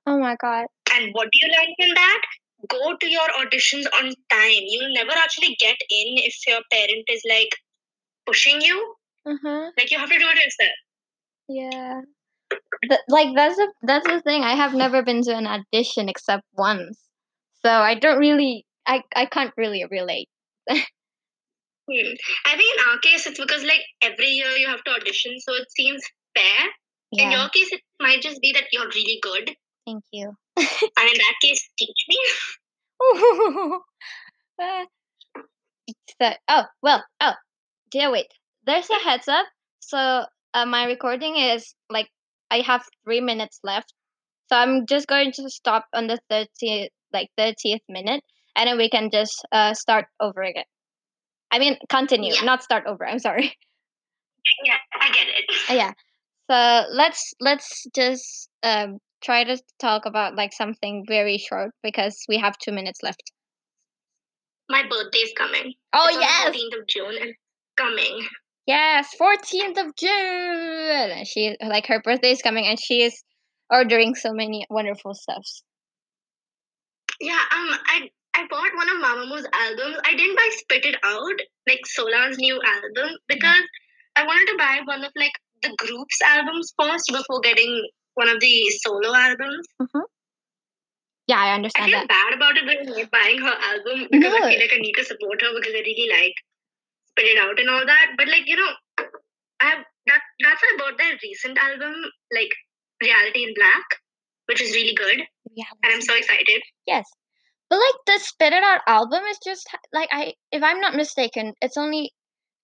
Oh 0.07 0.17
my 0.17 0.35
god. 0.47 0.65
And 0.93 1.13
what 1.13 1.29
do 1.31 1.39
you 1.41 1.53
learn 1.53 1.75
from 1.79 1.93
that? 2.01 2.21
go 2.69 2.95
to 2.95 3.09
your 3.09 3.27
auditions 3.39 3.85
on 3.99 4.13
time. 4.29 4.63
You'll 4.67 4.93
never 4.93 5.11
actually 5.11 5.55
get 5.59 5.77
in 5.89 6.17
if 6.17 6.35
your 6.47 6.61
parent 6.71 7.05
is 7.09 7.21
like 7.29 7.55
pushing 8.25 8.61
you. 8.61 8.95
Uh-huh. 9.25 9.71
Like 9.77 9.91
you 9.91 9.97
have 9.97 10.09
to 10.09 10.17
do 10.19 10.27
it 10.29 10.35
yourself. 10.35 10.71
Yeah. 11.47 12.01
Th- 12.89 13.01
like 13.07 13.35
that's 13.35 13.55
the 13.55 13.71
that's 13.83 14.07
the 14.07 14.21
thing. 14.21 14.43
I 14.43 14.55
have 14.55 14.73
never 14.73 15.03
been 15.03 15.21
to 15.23 15.35
an 15.35 15.47
audition 15.47 16.09
except 16.09 16.43
once. 16.57 16.99
So 17.63 17.69
I 17.69 17.95
don't 17.95 18.19
really 18.19 18.65
I 18.87 19.01
I 19.15 19.25
can't 19.25 19.53
really 19.57 19.85
relate. 19.89 20.29
Hmm. 21.87 22.13
I 22.47 22.57
think 22.57 22.73
in 22.73 22.89
our 22.89 22.97
case, 22.97 23.27
it's 23.27 23.39
because 23.39 23.61
like 23.63 23.81
every 24.01 24.25
year 24.25 24.49
you 24.57 24.65
have 24.67 24.83
to 24.85 24.91
audition, 24.91 25.39
so 25.39 25.53
it 25.53 25.67
seems 25.69 26.01
fair. 26.35 26.67
In 27.11 27.29
your 27.29 27.47
case, 27.49 27.71
it 27.71 27.81
might 28.01 28.23
just 28.23 28.41
be 28.41 28.51
that 28.53 28.63
you're 28.71 28.87
really 28.87 29.19
good, 29.21 29.55
Thank 29.85 30.03
you. 30.11 30.33
and 30.57 30.65
in 30.65 30.95
that 30.97 31.35
case, 31.43 31.69
teach 31.77 32.05
me. 32.09 32.17
Uh, 34.57 34.85
so 36.21 36.31
oh 36.47 36.63
well 36.81 37.03
oh 37.19 37.33
dear 37.91 38.09
wait 38.09 38.27
there's 38.65 38.89
a 38.89 38.95
heads 39.03 39.27
up 39.27 39.45
so 39.81 40.25
uh, 40.55 40.65
my 40.65 40.85
recording 40.85 41.37
is 41.37 41.75
like 41.91 42.09
i 42.51 42.59
have 42.61 42.83
three 43.03 43.21
minutes 43.21 43.59
left 43.63 43.93
so 44.49 44.57
i'm 44.57 44.85
just 44.87 45.07
going 45.07 45.31
to 45.31 45.49
stop 45.49 45.85
on 45.93 46.07
the 46.07 46.19
30th 46.31 46.89
like 47.13 47.29
30th 47.37 47.81
minute 47.89 48.23
and 48.55 48.67
then 48.67 48.77
we 48.77 48.89
can 48.89 49.09
just 49.11 49.45
uh 49.51 49.73
start 49.73 50.05
over 50.19 50.41
again 50.41 50.65
i 51.51 51.59
mean 51.59 51.77
continue 51.89 52.33
Yeah. 52.33 52.43
not 52.43 52.63
start 52.63 52.85
over 52.87 53.07
i'm 53.07 53.19
sorry 53.19 53.53
Yeah, 54.63 54.77
I 55.01 55.07
get 55.11 55.27
it. 55.27 55.45
Uh, 55.69 55.73
yeah 55.73 55.93
so 56.49 56.89
let's 56.93 57.33
let's 57.39 57.85
just 57.95 58.49
um 58.63 58.99
try 59.23 59.43
to 59.43 59.57
talk 59.79 60.05
about 60.05 60.35
like 60.35 60.53
something 60.53 61.03
very 61.07 61.37
short 61.39 61.71
because 61.83 62.15
we 62.29 62.37
have 62.37 62.57
two 62.59 62.71
minutes 62.71 63.01
left 63.03 63.23
My 64.69 64.83
birthday's 64.89 65.33
coming. 65.37 65.73
oh 65.93 66.05
It's 66.07 66.15
on 66.17 66.21
yes 66.21 66.45
the 66.45 66.59
14th 66.59 66.81
of 66.81 66.87
June 66.87 67.33
coming. 67.77 68.27
Yes, 68.65 69.13
14th 69.19 69.77
of 69.77 69.95
June. 69.95 71.25
She 71.25 71.55
like 71.65 71.85
her 71.87 72.01
birthday 72.01 72.31
is 72.31 72.41
coming 72.41 72.65
and 72.65 72.79
she 72.79 73.03
is 73.03 73.23
ordering 73.69 74.15
so 74.15 74.33
many 74.33 74.65
wonderful 74.69 75.13
stuffs. 75.13 75.63
Yeah, 77.21 77.33
um, 77.33 77.69
I 77.87 78.09
I 78.35 78.47
bought 78.49 78.75
one 78.75 78.89
of 78.89 78.97
Mamamoo 78.97 79.45
albums. 79.53 79.97
I 80.03 80.15
didn't 80.15 80.35
buy 80.35 80.49
Spit 80.51 80.85
It 80.85 80.95
Out, 81.03 81.39
like 81.67 81.85
Solar's 81.85 82.37
new 82.37 82.59
album, 82.65 83.15
because 83.27 83.63
I 84.15 84.25
wanted 84.25 84.51
to 84.51 84.57
buy 84.57 84.79
one 84.85 85.03
of 85.05 85.11
like 85.15 85.31
the 85.61 85.73
group's 85.77 86.21
albums 86.21 86.73
first 86.79 87.09
before 87.11 87.41
getting 87.41 87.87
one 88.15 88.29
of 88.29 88.39
the 88.39 88.69
solo 88.83 89.13
albums. 89.13 89.67
Yeah, 91.27 91.39
I 91.39 91.55
understand. 91.55 91.85
I 91.85 91.89
feel 91.89 91.99
that. 91.99 92.07
bad 92.07 92.33
about 92.35 92.57
it 92.57 92.65
when 92.65 92.99
I'm 92.99 93.09
buying 93.11 93.39
her 93.39 93.55
album 93.57 94.07
because 94.11 94.33
I 94.33 94.49
feel 94.49 94.59
like 94.59 94.73
I 94.73 94.81
need 94.81 94.93
to 94.93 95.05
support 95.05 95.41
her 95.41 95.49
because 95.55 95.73
I 95.73 95.79
really 95.79 96.09
like 96.11 96.35
Spit 97.17 97.25
It 97.31 97.37
Out 97.39 97.59
and 97.59 97.69
all 97.69 97.85
that. 97.85 98.07
But 98.17 98.27
like 98.27 98.43
you 98.47 98.55
know, 98.57 98.71
I 99.61 99.65
have 99.65 99.83
that 100.07 100.21
that's 100.43 100.61
why 100.61 100.71
I 100.73 100.77
bought 100.77 100.97
their 100.97 101.13
recent 101.23 101.57
album, 101.57 101.93
like 102.33 102.51
Reality 103.01 103.43
in 103.43 103.53
Black, 103.55 103.85
which 104.47 104.61
is 104.61 104.73
really 104.75 104.93
good, 104.93 105.23
Yeah. 105.55 105.65
and 105.83 105.93
I'm 105.93 106.01
so 106.01 106.15
excited. 106.15 106.61
Yes. 106.85 107.05
But 107.69 107.77
like 107.79 107.95
the 108.05 108.19
Spit 108.23 108.53
It 108.53 108.63
Out 108.63 108.81
album 108.87 109.23
is 109.29 109.39
just 109.43 109.67
like 109.93 110.09
I 110.11 110.33
if 110.51 110.61
I'm 110.61 110.79
not 110.79 110.95
mistaken, 110.95 111.53
it's 111.61 111.77
only 111.77 112.11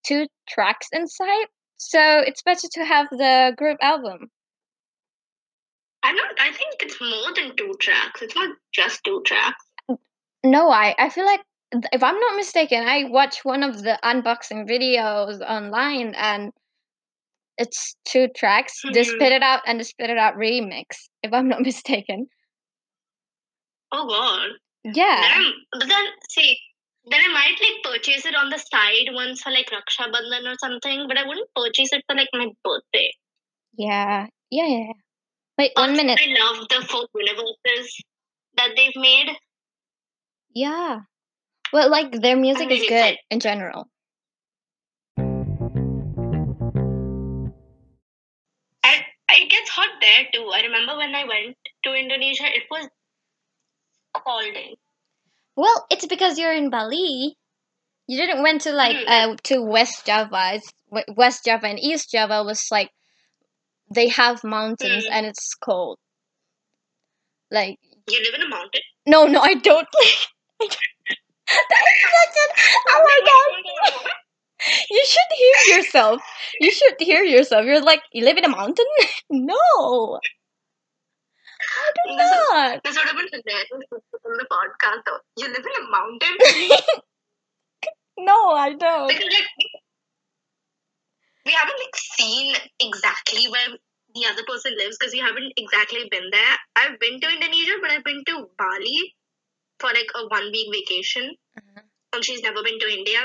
two 0.06 0.28
tracks 0.50 0.88
inside. 0.92 1.48
So 1.78 2.00
it's 2.20 2.44
better 2.44 2.68
to 2.74 2.86
have 2.86 3.08
the 3.10 3.54
group 3.58 3.78
album. 3.82 4.30
I'm 6.04 6.16
not. 6.16 6.32
I 6.40 6.52
think 6.52 6.76
it's 6.82 7.00
more 7.02 7.34
than 7.36 7.56
two 7.56 7.74
tracks. 7.80 8.22
It's 8.22 8.36
not 8.36 8.56
just 8.74 9.04
two 9.04 9.22
tracks. 9.26 9.64
No, 10.44 10.70
I 10.70 10.96
I 10.98 11.10
feel 11.10 11.26
like 11.26 11.42
if 11.72 12.04
I'm 12.04 12.20
not 12.20 12.36
mistaken, 12.36 12.84
I 12.86 13.06
watched 13.06 13.46
one 13.46 13.64
of 13.64 13.84
the 13.84 13.98
unboxing 14.04 14.70
videos 14.70 15.40
online 15.42 16.14
and 16.16 16.52
it's 17.58 17.96
two 18.06 18.28
tracks, 18.36 18.82
the 18.82 18.90
Mhm. 19.02 19.06
Spit 19.06 19.32
It 19.32 19.44
Out 19.44 19.62
and 19.66 19.80
the 19.80 19.84
Spit 19.84 20.10
It 20.10 20.18
Out 20.18 20.36
remix, 20.36 21.10
if 21.24 21.32
I'm 21.34 21.48
not 21.54 21.62
mistaken. 21.62 22.28
Oh 23.92 24.08
god. 24.08 24.50
Yeah. 24.84 25.22
Then 25.22 25.32
I'm, 25.32 25.54
but 25.74 25.88
then 25.88 26.06
see, 26.30 26.58
then 27.06 27.20
I 27.22 27.28
might 27.34 27.60
like 27.62 27.84
purchase 27.84 28.26
it 28.26 28.36
on 28.36 28.50
the 28.50 28.58
side 28.58 29.14
once 29.14 29.42
for 29.42 29.52
like 29.52 29.70
Raksha 29.70 30.12
Bandhan 30.12 30.52
or 30.52 30.56
something. 30.60 31.08
But 31.08 31.18
I 31.18 31.28
wouldn't 31.28 31.50
purchase 31.56 31.94
it 31.94 32.04
for 32.08 32.16
like 32.16 32.30
my 32.34 32.48
birthday. 32.64 33.12
Yeah. 33.78 34.28
Yeah, 34.50 34.66
yeah. 34.66 34.78
yeah. 34.88 34.94
Wait, 35.58 35.72
one 35.76 35.96
minute. 35.96 36.20
I 36.22 36.34
love 36.40 36.68
the 36.70 36.88
four 36.88 37.08
universes 37.14 38.04
that 38.58 38.72
they've 38.76 38.96
made. 38.96 39.36
Yeah. 40.54 41.02
Well, 41.74 41.90
like 41.90 42.12
their 42.12 42.36
music 42.38 42.70
is 42.72 42.86
good 42.88 43.18
in 43.30 43.40
general. 43.40 43.88
I, 48.84 49.02
it 49.30 49.50
gets 49.50 49.70
hot 49.70 49.90
there 50.02 50.26
too. 50.34 50.50
I 50.54 50.62
remember 50.62 50.98
when 50.98 51.14
I 51.16 51.24
went 51.26 51.58
to 51.84 51.94
Indonesia, 51.94 52.46
it 52.46 52.64
was 52.70 52.88
scalding. 54.18 54.76
Well, 55.56 55.86
it's 55.90 56.06
because 56.08 56.38
you're 56.40 56.54
in 56.54 56.70
Bali. 56.70 57.38
You 58.08 58.18
didn't 58.18 58.42
went 58.44 58.62
to 58.62 58.72
like 58.74 58.96
Mm. 58.98 59.34
uh 59.34 59.36
to 59.44 59.62
West 59.62 60.06
Java. 60.06 60.54
It's 60.56 60.70
West 61.16 61.46
Java 61.46 61.68
and 61.68 61.80
East 61.80 62.12
Java 62.12 62.44
was 62.44 62.68
like 62.72 62.92
they 63.94 64.08
have 64.10 64.44
mountains 64.44 65.06
Mm. 65.06 65.12
and 65.12 65.26
it's 65.28 65.54
cold. 65.56 65.98
Like 67.52 67.78
You 68.10 68.20
live 68.24 68.34
in 68.36 68.42
a 68.42 68.50
mountain. 68.50 68.82
no, 69.06 69.28
no, 69.28 69.40
I 69.42 69.54
don't. 69.56 69.88
I 70.62 70.68
don't- 70.68 70.78
that 71.70 71.84
is 71.92 72.00
such 72.18 72.38
an 72.44 72.50
oh 72.90 73.02
my 73.04 73.20
god! 73.30 74.12
You 74.90 75.04
should 75.06 75.32
hear 75.38 75.78
yourself. 75.78 76.22
You 76.60 76.72
should 76.72 76.96
hear 77.00 77.24
yourself. 77.24 77.66
You're 77.66 77.82
like 77.82 78.04
you 78.14 78.24
live 78.24 78.38
in 78.38 78.46
a 78.46 78.50
mountain. 78.50 78.86
no, 79.30 80.20
I 81.62 81.92
do 81.96 82.16
This 82.18 82.26
is- 82.26 82.32
not. 82.52 82.84
This 82.84 82.96
would 82.98 83.08
have 83.08 83.18
been 83.18 83.28
hilarious 83.32 84.02
the 84.38 84.48
podcast. 84.52 85.02
Though. 85.06 85.20
You 85.38 85.48
live 85.48 85.66
in 85.66 85.86
a 85.86 85.90
mountain. 85.90 86.38
No, 88.18 88.52
I 88.52 88.74
don't. 88.74 89.08
because 89.08 89.24
like 89.24 89.48
we 91.46 91.52
haven't 91.54 91.80
like 91.80 91.96
seen 91.96 92.54
exactly 92.80 93.48
where 93.50 93.78
the 94.14 94.26
other 94.30 94.44
person 94.46 94.74
lives 94.78 94.98
because 95.00 95.14
we 95.14 95.20
haven't 95.20 95.54
exactly 95.58 96.08
been 96.12 96.30
there. 96.32 96.56
I've 96.76 97.00
been 97.00 97.20
to 97.20 97.30
Indonesia, 97.30 97.78
but 97.82 97.90
I've 97.90 98.04
been 98.04 98.24
to 98.28 98.48
Bali 98.60 99.16
for 99.82 99.88
like 100.00 100.12
a 100.16 100.28
one 100.28 100.52
week 100.52 100.70
vacation, 100.74 101.36
Uh-huh. 101.58 101.82
and 102.14 102.24
she's 102.24 102.42
never 102.44 102.64
been 102.64 102.80
to 102.80 102.90
India. 103.00 103.22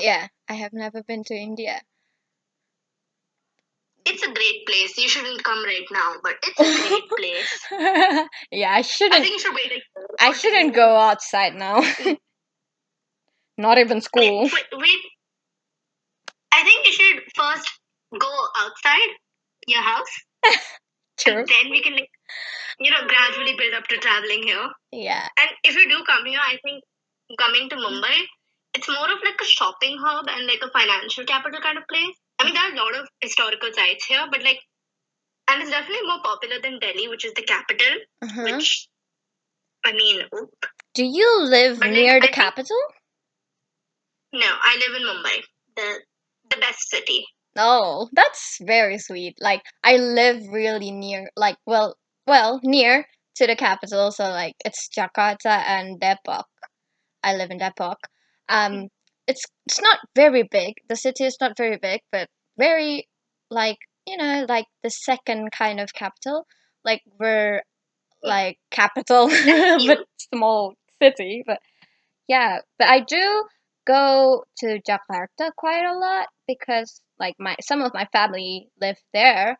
Yeah, 0.00 0.26
I 0.48 0.54
have 0.54 0.72
never 0.72 1.02
been 1.02 1.24
to 1.24 1.34
India. 1.34 1.80
It's 4.10 4.22
a 4.22 4.32
great 4.32 4.66
place. 4.66 4.96
You 4.98 5.08
shouldn't 5.08 5.42
come 5.44 5.62
right 5.64 5.86
now, 5.90 6.14
but 6.22 6.36
it's 6.42 6.60
a 6.60 6.88
great 6.88 7.08
place. 7.18 8.30
yeah, 8.50 8.72
I 8.72 8.82
shouldn't. 8.82 9.14
I 9.14 9.20
think 9.20 9.32
you 9.34 9.38
should 9.38 9.54
wait. 9.54 9.82
I 10.20 10.32
shouldn't 10.32 10.74
go 10.74 10.96
outside 10.96 11.54
now. 11.54 11.82
Not 13.58 13.78
even 13.78 14.00
school. 14.00 14.42
Wait, 14.44 14.52
wait, 14.52 14.66
wait. 14.80 15.04
I 16.54 16.62
think 16.64 16.86
you 16.86 16.92
should 16.92 17.22
first 17.36 17.68
go 18.18 18.32
outside 18.56 19.10
your 19.66 19.82
house, 19.82 20.14
True. 21.18 21.40
and 21.40 21.48
then 21.48 21.70
we 21.70 21.82
can, 21.82 21.92
like, 21.94 22.10
you 22.78 22.90
know, 22.90 23.06
gradually 23.06 23.56
build 23.56 23.74
up 23.74 23.86
to 23.88 23.96
traveling 23.98 24.42
here. 24.44 24.68
Yeah. 24.92 25.26
And 25.38 25.50
if 25.64 25.74
you 25.76 25.88
do 25.88 26.04
come 26.06 26.24
here, 26.26 26.40
I 26.42 26.58
think 26.64 26.82
coming 27.38 27.68
to 27.70 27.76
Mumbai, 27.76 28.16
it's 28.74 28.88
more 28.88 29.10
of 29.10 29.18
like 29.24 29.40
a 29.40 29.44
shopping 29.44 29.96
hub 30.00 30.26
and 30.28 30.46
like 30.46 30.60
a 30.62 30.70
financial 30.70 31.24
capital 31.24 31.60
kind 31.60 31.78
of 31.78 31.84
place. 31.88 32.14
I 32.38 32.44
mean, 32.44 32.54
there 32.54 32.62
are 32.64 32.72
a 32.72 32.76
lot 32.76 32.94
of 32.98 33.08
historical 33.20 33.70
sites 33.72 34.04
here, 34.04 34.24
but 34.30 34.42
like, 34.42 34.60
and 35.50 35.62
it's 35.62 35.70
definitely 35.70 36.06
more 36.06 36.20
popular 36.22 36.56
than 36.62 36.78
Delhi, 36.78 37.08
which 37.08 37.24
is 37.24 37.32
the 37.34 37.42
capital. 37.42 37.94
Uh-huh. 38.22 38.42
Which, 38.44 38.88
I 39.84 39.92
mean, 39.92 40.22
oop. 40.34 40.50
Do 40.94 41.04
you 41.04 41.42
live 41.44 41.78
But, 41.80 41.88
like, 41.88 41.94
near 41.96 42.16
I 42.16 42.20
the 42.20 42.26
think- 42.26 42.34
capital? 42.34 42.76
no, 44.32 44.46
I 44.46 44.76
live 44.76 44.96
in 45.00 45.06
Mumbai, 45.08 45.42
the 45.76 46.00
the 46.50 46.56
best 46.60 46.88
city. 46.90 47.24
Oh, 47.56 48.08
that's 48.12 48.58
very 48.60 48.98
sweet. 48.98 49.36
Like 49.40 49.62
I 49.82 49.96
live 49.96 50.42
really 50.48 50.90
near, 50.90 51.30
like 51.36 51.56
well, 51.66 51.96
well 52.28 52.60
near 52.62 53.06
to 53.36 53.46
the 53.46 53.56
capital. 53.56 54.12
So 54.12 54.24
like 54.24 54.54
it's 54.64 54.88
Jakarta 54.88 55.64
and 55.66 56.00
Depok. 56.00 56.44
I 57.22 57.34
live 57.34 57.50
in 57.50 57.58
Depok. 57.58 57.96
Um, 58.48 58.88
it's 59.26 59.42
it's 59.66 59.80
not 59.80 59.98
very 60.14 60.44
big. 60.50 60.74
The 60.88 60.96
city 60.96 61.24
is 61.24 61.36
not 61.40 61.56
very 61.56 61.78
big, 61.78 62.00
but 62.12 62.28
very 62.58 63.08
like 63.50 63.78
you 64.06 64.16
know 64.16 64.46
like 64.48 64.66
the 64.82 64.90
second 64.90 65.50
kind 65.52 65.80
of 65.80 65.92
capital. 65.94 66.46
Like 66.84 67.02
we're 67.18 67.62
like 68.22 68.58
capital, 68.70 69.28
but 69.86 69.98
small 70.32 70.74
city. 71.02 71.42
But 71.46 71.60
yeah, 72.28 72.58
but 72.78 72.88
I 72.88 73.00
do 73.00 73.44
go 73.86 74.44
to 74.58 74.80
Jakarta 74.88 75.50
quite 75.56 75.84
a 75.84 75.98
lot 75.98 76.28
because 76.46 77.00
like 77.18 77.34
my 77.38 77.56
some 77.60 77.82
of 77.82 77.92
my 77.94 78.06
family 78.12 78.68
live 78.80 78.98
there, 79.12 79.58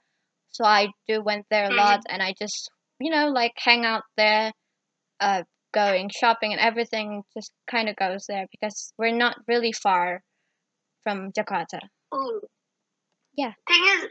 so 0.50 0.64
I 0.64 0.88
do 1.06 1.22
went 1.22 1.46
there 1.50 1.70
a 1.70 1.74
lot, 1.74 2.02
and 2.08 2.22
I 2.22 2.34
just 2.38 2.70
you 3.00 3.10
know 3.10 3.28
like 3.28 3.52
hang 3.56 3.84
out 3.84 4.02
there, 4.16 4.52
uh, 5.20 5.42
going 5.72 6.10
shopping 6.10 6.52
and 6.52 6.60
everything 6.60 7.22
just 7.36 7.52
kind 7.70 7.88
of 7.88 7.96
goes 7.96 8.24
there 8.28 8.46
because 8.50 8.92
we're 8.98 9.16
not 9.16 9.36
really 9.46 9.72
far 9.72 10.22
from 11.04 11.32
Jakarta. 11.32 11.80
Ooh. 12.14 12.40
Yeah. 13.36 13.52
Thing 13.68 13.84
is, 13.94 14.06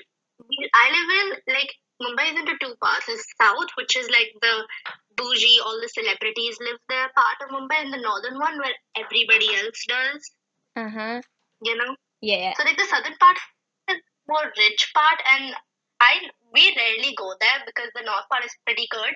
I 0.74 0.86
live 0.96 1.10
in 1.20 1.54
like 1.54 1.72
Mumbai 2.02 2.32
is 2.32 2.40
into 2.40 2.56
two 2.62 2.76
parts. 2.82 3.08
There's 3.08 3.26
south, 3.42 3.70
which 3.76 3.98
is 3.98 4.08
like 4.10 4.32
the 4.42 4.66
bougie, 5.18 5.60
all 5.66 5.80
the 5.82 5.90
celebrities 5.90 6.58
live 6.62 6.80
there 6.90 7.10
part 7.16 7.38
of 7.44 7.50
Mumbai, 7.50 7.84
and 7.84 7.94
the 7.94 8.02
northern 8.02 8.40
one 8.40 8.58
where 8.58 8.76
everybody 8.96 9.50
else 9.58 9.84
does. 9.88 10.32
Uh 10.76 10.90
huh. 10.90 11.22
You 11.64 11.76
know. 11.76 11.96
Yeah. 12.22 12.54
So 12.58 12.64
like 12.64 12.78
the 12.78 12.86
southern 12.86 13.18
part 13.20 13.38
is 13.90 13.98
more 14.28 14.46
rich 14.58 14.92
part, 14.94 15.20
and 15.34 15.56
I 16.10 16.30
we 16.54 16.64
rarely 16.76 17.14
go 17.16 17.34
there 17.40 17.60
because 17.66 17.90
the 17.96 18.04
north 18.04 18.28
part 18.32 18.46
is 18.46 18.56
pretty 18.66 18.88
good, 18.92 19.14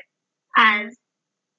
Mhm. 0.58 0.88
as 0.88 0.98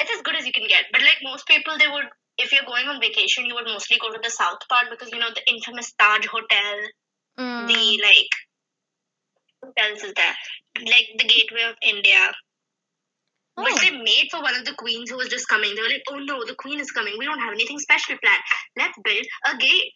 it's 0.01 0.13
as 0.17 0.23
good 0.23 0.37
as 0.37 0.47
you 0.47 0.53
can 0.53 0.67
get. 0.69 0.87
But 0.93 1.03
like 1.03 1.19
most 1.23 1.47
people, 1.47 1.79
they 1.79 1.89
would 1.89 2.09
if 2.39 2.53
you're 2.53 2.65
going 2.73 2.89
on 2.89 3.01
vacation, 3.01 3.47
you 3.47 3.55
would 3.55 3.67
mostly 3.67 3.99
go 3.99 4.11
to 4.13 4.21
the 4.23 4.31
south 4.31 4.67
part 4.69 4.91
because 4.91 5.11
you 5.13 5.19
know 5.19 5.31
the 5.31 5.49
infamous 5.55 5.93
Taj 5.93 6.27
Hotel, 6.27 6.79
Mm. 7.39 7.67
the 7.69 7.83
like 8.03 8.33
what 9.61 9.73
else 9.79 10.03
is 10.05 10.13
there? 10.15 10.37
Like 10.81 11.09
the 11.19 11.25
Gateway 11.25 11.63
of 11.63 11.77
India. 11.83 12.33
Which 13.55 13.75
Oh. 13.75 13.79
they 13.81 13.91
made 13.91 14.29
for 14.31 14.41
one 14.43 14.55
of 14.57 14.65
the 14.65 14.75
queens 14.75 15.11
who 15.11 15.17
was 15.19 15.29
just 15.29 15.47
coming. 15.49 15.75
They 15.75 15.83
were 15.83 15.89
like, 15.89 16.03
"Oh 16.09 16.19
no, 16.19 16.45
the 16.45 16.55
queen 16.55 16.81
is 16.81 16.91
coming. 16.91 17.19
We 17.19 17.27
don't 17.27 17.39
have 17.41 17.53
anything 17.53 17.79
special 17.79 18.17
planned. 18.19 18.43
Let's 18.77 18.99
build 19.05 19.27
a 19.47 19.57
gate. 19.57 19.95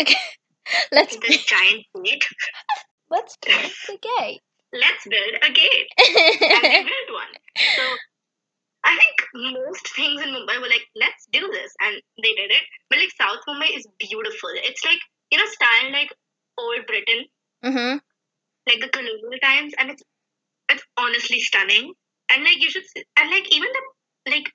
Okay, 0.00 0.16
let's 0.92 1.16
This 1.18 1.44
giant 1.44 1.86
gate. 2.04 2.26
let's 3.10 3.36
build 3.46 3.72
the 3.88 3.98
gate. 3.98 4.42
Let's 4.72 5.06
build 5.06 5.34
a 5.42 5.50
gate." 5.50 5.88
and 5.98 6.64
they 6.64 6.84
built 6.84 7.10
one. 7.12 7.32
So 7.76 7.82
I 8.84 8.96
think 8.96 9.16
most 9.62 9.94
things 9.94 10.22
in 10.22 10.28
Mumbai 10.28 10.60
were 10.60 10.68
like, 10.68 10.86
let's 10.96 11.26
do 11.32 11.48
this, 11.52 11.72
and 11.80 12.00
they 12.22 12.32
did 12.32 12.50
it. 12.50 12.62
But 12.88 12.98
like 12.98 13.12
South 13.20 13.40
Mumbai 13.48 13.76
is 13.76 13.86
beautiful. 13.98 14.50
It's 14.54 14.84
like 14.84 15.00
you 15.30 15.38
know, 15.38 15.46
style 15.46 15.92
like 15.92 16.12
old 16.58 16.86
Britain, 16.86 17.26
mm-hmm. 17.64 17.98
like 18.66 18.80
the 18.80 18.88
colonial 18.88 19.38
times, 19.42 19.74
and 19.78 19.90
it's 19.90 20.02
it's 20.70 20.84
honestly 20.96 21.40
stunning. 21.40 21.92
And 22.30 22.44
like 22.44 22.62
you 22.62 22.70
should, 22.70 22.84
and 23.18 23.30
like 23.30 23.52
even 23.54 23.68
the 23.72 24.32
like 24.32 24.52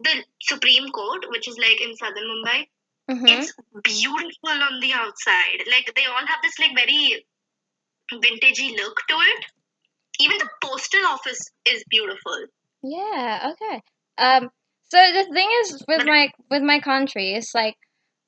the 0.00 0.24
Supreme 0.42 0.88
Court, 0.90 1.24
which 1.30 1.48
is 1.48 1.58
like 1.58 1.80
in 1.80 1.96
southern 1.96 2.24
Mumbai, 2.24 2.66
Mm-hmm. 3.10 3.26
it's 3.26 3.54
beautiful 3.84 4.50
on 4.50 4.80
the 4.80 4.92
outside. 4.92 5.64
Like 5.70 5.90
they 5.96 6.04
all 6.04 6.26
have 6.26 6.42
this 6.42 6.58
like 6.58 6.76
very 6.76 7.24
vintagey 8.12 8.76
look 8.76 8.96
to 9.08 9.14
it. 9.14 9.44
Even 10.20 10.38
the 10.38 10.48
postal 10.62 11.06
office 11.06 11.40
is 11.66 11.84
beautiful. 11.88 12.46
Yeah, 12.82 13.52
okay. 13.52 13.82
Um 14.18 14.50
so 14.90 14.98
the 14.98 15.24
thing 15.32 15.50
is 15.60 15.84
with 15.86 16.06
my 16.06 16.30
with 16.50 16.62
my 16.62 16.80
country 16.80 17.34
it's 17.34 17.54
like 17.54 17.76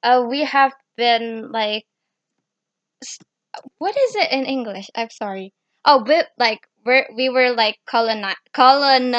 uh 0.02 0.24
we 0.28 0.44
have 0.44 0.72
been 0.96 1.50
like 1.50 1.84
what 3.78 3.96
is 3.96 4.16
it 4.16 4.30
in 4.30 4.44
English? 4.44 4.88
I'm 4.94 5.10
sorry. 5.10 5.52
Oh, 5.84 6.04
but 6.04 6.28
like 6.38 6.60
we're 6.84 7.06
we 7.16 7.28
were 7.28 7.52
like 7.52 7.76
colonized 7.86 8.36
colon 8.52 9.14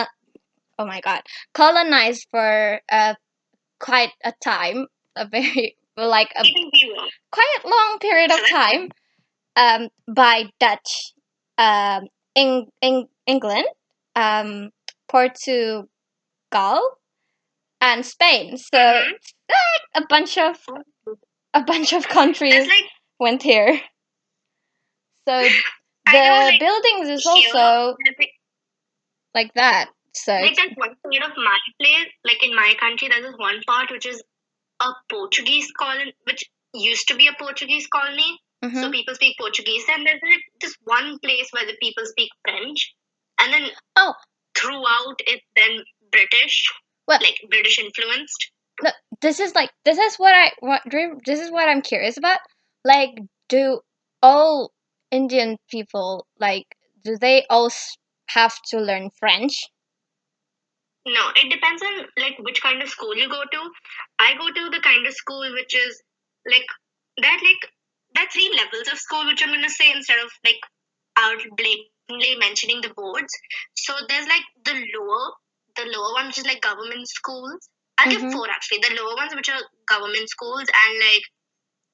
oh 0.77 0.85
my 0.85 1.01
god. 1.01 1.21
Colonized 1.53 2.27
for 2.31 2.79
uh 2.91 3.15
quite 3.79 4.11
a 4.23 4.33
time, 4.43 4.87
a 5.15 5.27
very 5.27 5.75
like 5.97 6.31
a 6.37 6.43
we 6.43 6.95
quite 7.31 7.61
long 7.65 7.97
period 7.99 8.31
of 8.31 8.39
time 8.49 8.89
um, 9.55 9.89
by 10.07 10.49
Dutch, 10.59 11.13
um, 11.57 12.07
Eng- 12.35 12.71
Eng- 12.81 13.09
England, 13.25 13.65
um, 14.15 14.71
Portugal, 15.09 15.87
and 17.81 18.05
Spain. 18.05 18.57
So 18.57 18.77
Mhm. 18.77 19.13
like 19.49 20.03
a 20.03 20.07
bunch 20.07 20.37
of 20.37 20.59
a 21.53 21.63
bunch 21.63 21.93
of 21.93 22.07
countries 22.07 22.67
like 22.67 22.89
went 23.19 23.43
here. 23.43 23.81
So 25.27 25.33
the 26.05 26.13
know, 26.13 26.45
like, 26.45 26.59
buildings 26.59 27.09
is 27.09 27.25
also 27.25 27.95
like, 29.33 29.53
that. 29.55 29.89
So 30.13 30.33
like 30.33 30.55
there's 30.55 30.71
one 30.75 30.95
side 31.05 31.23
of 31.29 31.37
my 31.37 31.59
place, 31.79 32.07
like 32.23 32.43
in 32.43 32.55
my 32.55 32.73
country, 32.79 33.07
there's 33.07 33.23
this 33.23 33.37
one 33.37 33.61
part 33.67 33.91
which 33.91 34.05
is 34.05 34.21
a 34.81 34.89
Portuguese 35.09 35.71
colony, 35.77 36.13
which 36.23 36.49
used 36.73 37.07
to 37.09 37.15
be 37.15 37.27
a 37.27 37.33
Portuguese 37.33 37.87
colony. 37.87 38.39
So 38.63 38.67
mhm. 38.69 38.91
people 38.91 39.15
speak 39.15 39.37
Portuguese, 39.39 39.85
and 39.89 40.05
there's 40.05 40.21
like 40.21 40.43
this 40.59 40.75
one 40.83 41.17
place 41.19 41.49
where 41.51 41.65
the 41.65 41.75
people 41.81 42.05
speak 42.05 42.29
French, 42.43 42.93
and 43.39 43.51
then 43.51 43.71
Oh. 43.95 44.13
throughout 44.55 45.15
it's 45.25 45.45
then 45.55 45.83
British, 46.11 46.71
Well- 47.07 47.19
like 47.21 47.41
British 47.49 47.79
influenced. 47.79 48.51
Look, 48.83 48.95
this 49.21 49.39
is 49.39 49.55
like 49.55 49.71
this 49.83 49.97
is 49.97 50.15
what 50.17 50.35
I 50.35 50.51
what 50.59 50.83
dream 50.87 51.17
this 51.25 51.39
is 51.39 51.51
what 51.51 51.69
I'm 51.69 51.81
curious 51.81 52.17
about. 52.17 52.39
Like, 52.85 53.17
do 53.49 53.81
all 54.21 54.71
Indian 55.09 55.57
people 55.69 56.27
like 56.39 56.67
do 57.03 57.17
they 57.17 57.45
all 57.49 57.71
have 58.27 58.55
to 58.69 58.79
learn 58.79 59.09
French? 59.19 59.65
No, 61.05 61.29
it 61.35 61.49
depends 61.49 61.81
on 61.81 62.05
like 62.17 62.37
which 62.39 62.61
kind 62.61 62.81
of 62.81 62.89
school 62.89 63.15
you 63.15 63.27
go 63.27 63.43
to. 63.43 63.71
I 64.19 64.35
go 64.37 64.47
to 64.51 64.69
the 64.69 64.79
kind 64.81 65.05
of 65.07 65.13
school 65.13 65.51
which 65.51 65.75
is 65.75 66.01
like 66.45 66.65
that 67.17 67.39
like 67.43 67.71
there 68.15 68.23
are 68.25 68.29
three 68.31 68.51
levels 68.55 68.87
of 68.91 68.97
school 68.99 69.25
which 69.25 69.41
I'm 69.43 69.53
gonna 69.53 69.69
say 69.69 69.91
instead 69.91 70.19
of 70.19 70.31
like 70.45 70.59
out 71.17 71.39
blatantly 71.57 72.35
mentioning 72.39 72.81
the 72.81 72.93
boards. 72.95 73.33
So 73.75 73.93
there's 74.09 74.27
like 74.27 74.43
the 74.65 74.73
lower 74.97 75.31
the 75.75 75.85
lower 75.87 76.13
one 76.13 76.27
which 76.27 76.37
is 76.39 76.45
like 76.45 76.61
government 76.61 77.07
schools. 77.07 77.69
I'll 77.97 78.07
Mhm. 78.07 78.21
give 78.21 78.31
four 78.33 78.49
actually. 78.49 78.79
The 78.79 78.95
lower 78.95 79.15
ones 79.15 79.33
which 79.35 79.49
are 79.49 79.61
government 79.87 80.29
schools 80.29 80.67
and 80.83 80.99
like 80.99 81.23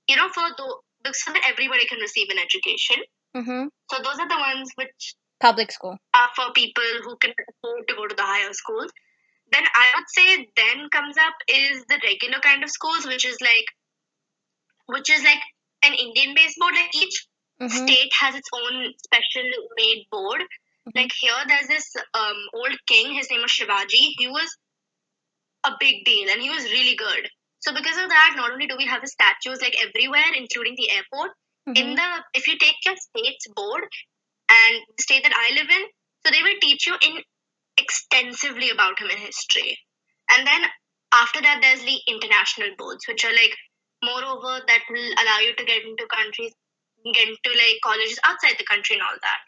you 0.09 0.15
know 0.15 0.29
for 0.29 0.47
the 0.57 1.13
so 1.13 1.31
that 1.33 1.43
everybody 1.47 1.85
can 1.85 1.99
receive 1.99 2.29
an 2.29 2.37
education. 2.39 2.97
Mm-hmm. 3.35 3.67
So 3.91 4.01
those 4.03 4.19
are 4.19 4.27
the 4.27 4.37
ones 4.37 4.71
which 4.75 5.13
Public 5.39 5.71
school. 5.71 5.97
are 6.13 6.29
for 6.35 6.51
people 6.53 6.83
who 7.03 7.15
can 7.17 7.31
afford 7.49 7.87
to 7.87 7.95
go 7.95 8.07
to 8.07 8.15
the 8.15 8.23
higher 8.23 8.51
schools. 8.53 8.91
Then 9.51 9.63
I 9.73 9.93
would 9.95 10.09
say 10.09 10.47
then 10.57 10.89
comes 10.89 11.15
up 11.17 11.33
is 11.47 11.85
the 11.87 11.99
regular 12.03 12.39
kind 12.39 12.63
of 12.63 12.69
schools, 12.69 13.05
which 13.05 13.23
is 13.25 13.37
like 13.39 13.65
which 14.87 15.09
is 15.09 15.23
like 15.23 15.39
an 15.83 15.93
Indian 15.93 16.35
based 16.35 16.57
board. 16.59 16.73
Like 16.75 16.95
each 16.95 17.27
Mm-hmm. 17.59 17.73
state 17.75 18.11
has 18.21 18.35
its 18.35 18.47
own 18.53 18.93
special 19.03 19.49
made 19.77 20.05
board. 20.11 20.43
Like 20.93 21.11
here 21.19 21.33
there's 21.47 21.67
this 21.67 21.95
um 22.13 22.37
old 22.53 22.77
king, 22.87 23.15
his 23.15 23.31
name 23.31 23.41
was 23.41 23.51
Shivaji. 23.51 24.13
He 24.19 24.27
was 24.27 24.47
a 25.65 25.71
big 25.79 26.05
deal 26.05 26.29
and 26.29 26.41
he 26.41 26.49
was 26.49 26.63
really 26.65 26.95
good. 26.95 27.29
So 27.59 27.73
because 27.73 27.97
of 27.97 28.09
that, 28.09 28.33
not 28.37 28.51
only 28.51 28.67
do 28.67 28.75
we 28.77 28.85
have 28.85 29.01
the 29.01 29.07
statues 29.07 29.61
like 29.61 29.75
everywhere, 29.81 30.29
including 30.37 30.75
the 30.77 30.91
airport, 30.91 31.31
in 31.75 31.95
the 31.95 32.09
if 32.33 32.47
you 32.47 32.57
take 32.59 32.75
your 32.85 32.95
state's 32.95 33.47
board 33.55 33.83
and 34.49 34.75
the 34.95 35.03
state 35.03 35.23
that 35.23 35.33
I 35.35 35.55
live 35.55 35.69
in, 35.69 35.83
so 36.25 36.31
they 36.31 36.43
will 36.43 36.59
teach 36.61 36.87
you 36.87 36.95
in 37.01 37.21
extensively 37.77 38.69
about 38.69 38.99
him 38.99 39.09
in 39.09 39.17
history. 39.17 39.77
And 40.31 40.45
then 40.47 40.61
after 41.13 41.41
that 41.41 41.59
there's 41.61 41.83
the 41.83 41.99
international 42.07 42.69
boards, 42.77 43.05
which 43.07 43.25
are 43.25 43.31
like 43.33 43.55
moreover 44.03 44.61
that 44.67 44.81
will 44.89 45.11
allow 45.21 45.39
you 45.39 45.55
to 45.55 45.65
get 45.65 45.83
into 45.83 46.05
countries 46.07 46.53
get 47.13 47.27
into 47.27 47.51
like 47.55 47.79
colleges 47.83 48.19
outside 48.25 48.55
the 48.59 48.65
country 48.65 48.95
and 48.97 49.03
all 49.03 49.17
that. 49.21 49.41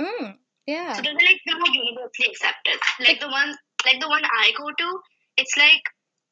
Mm, 0.00 0.34
yeah. 0.66 0.92
So 0.94 1.02
those 1.02 1.12
are 1.12 1.24
like 1.24 1.40
the 1.46 1.54
more 1.54 1.72
universally 1.72 2.28
accepted. 2.30 2.78
Like 3.06 3.20
the 3.20 3.28
one 3.28 3.54
like 3.84 4.00
the 4.00 4.08
one 4.08 4.22
I 4.24 4.52
go 4.58 4.66
to, 4.70 4.98
it's 5.36 5.56
like 5.56 5.82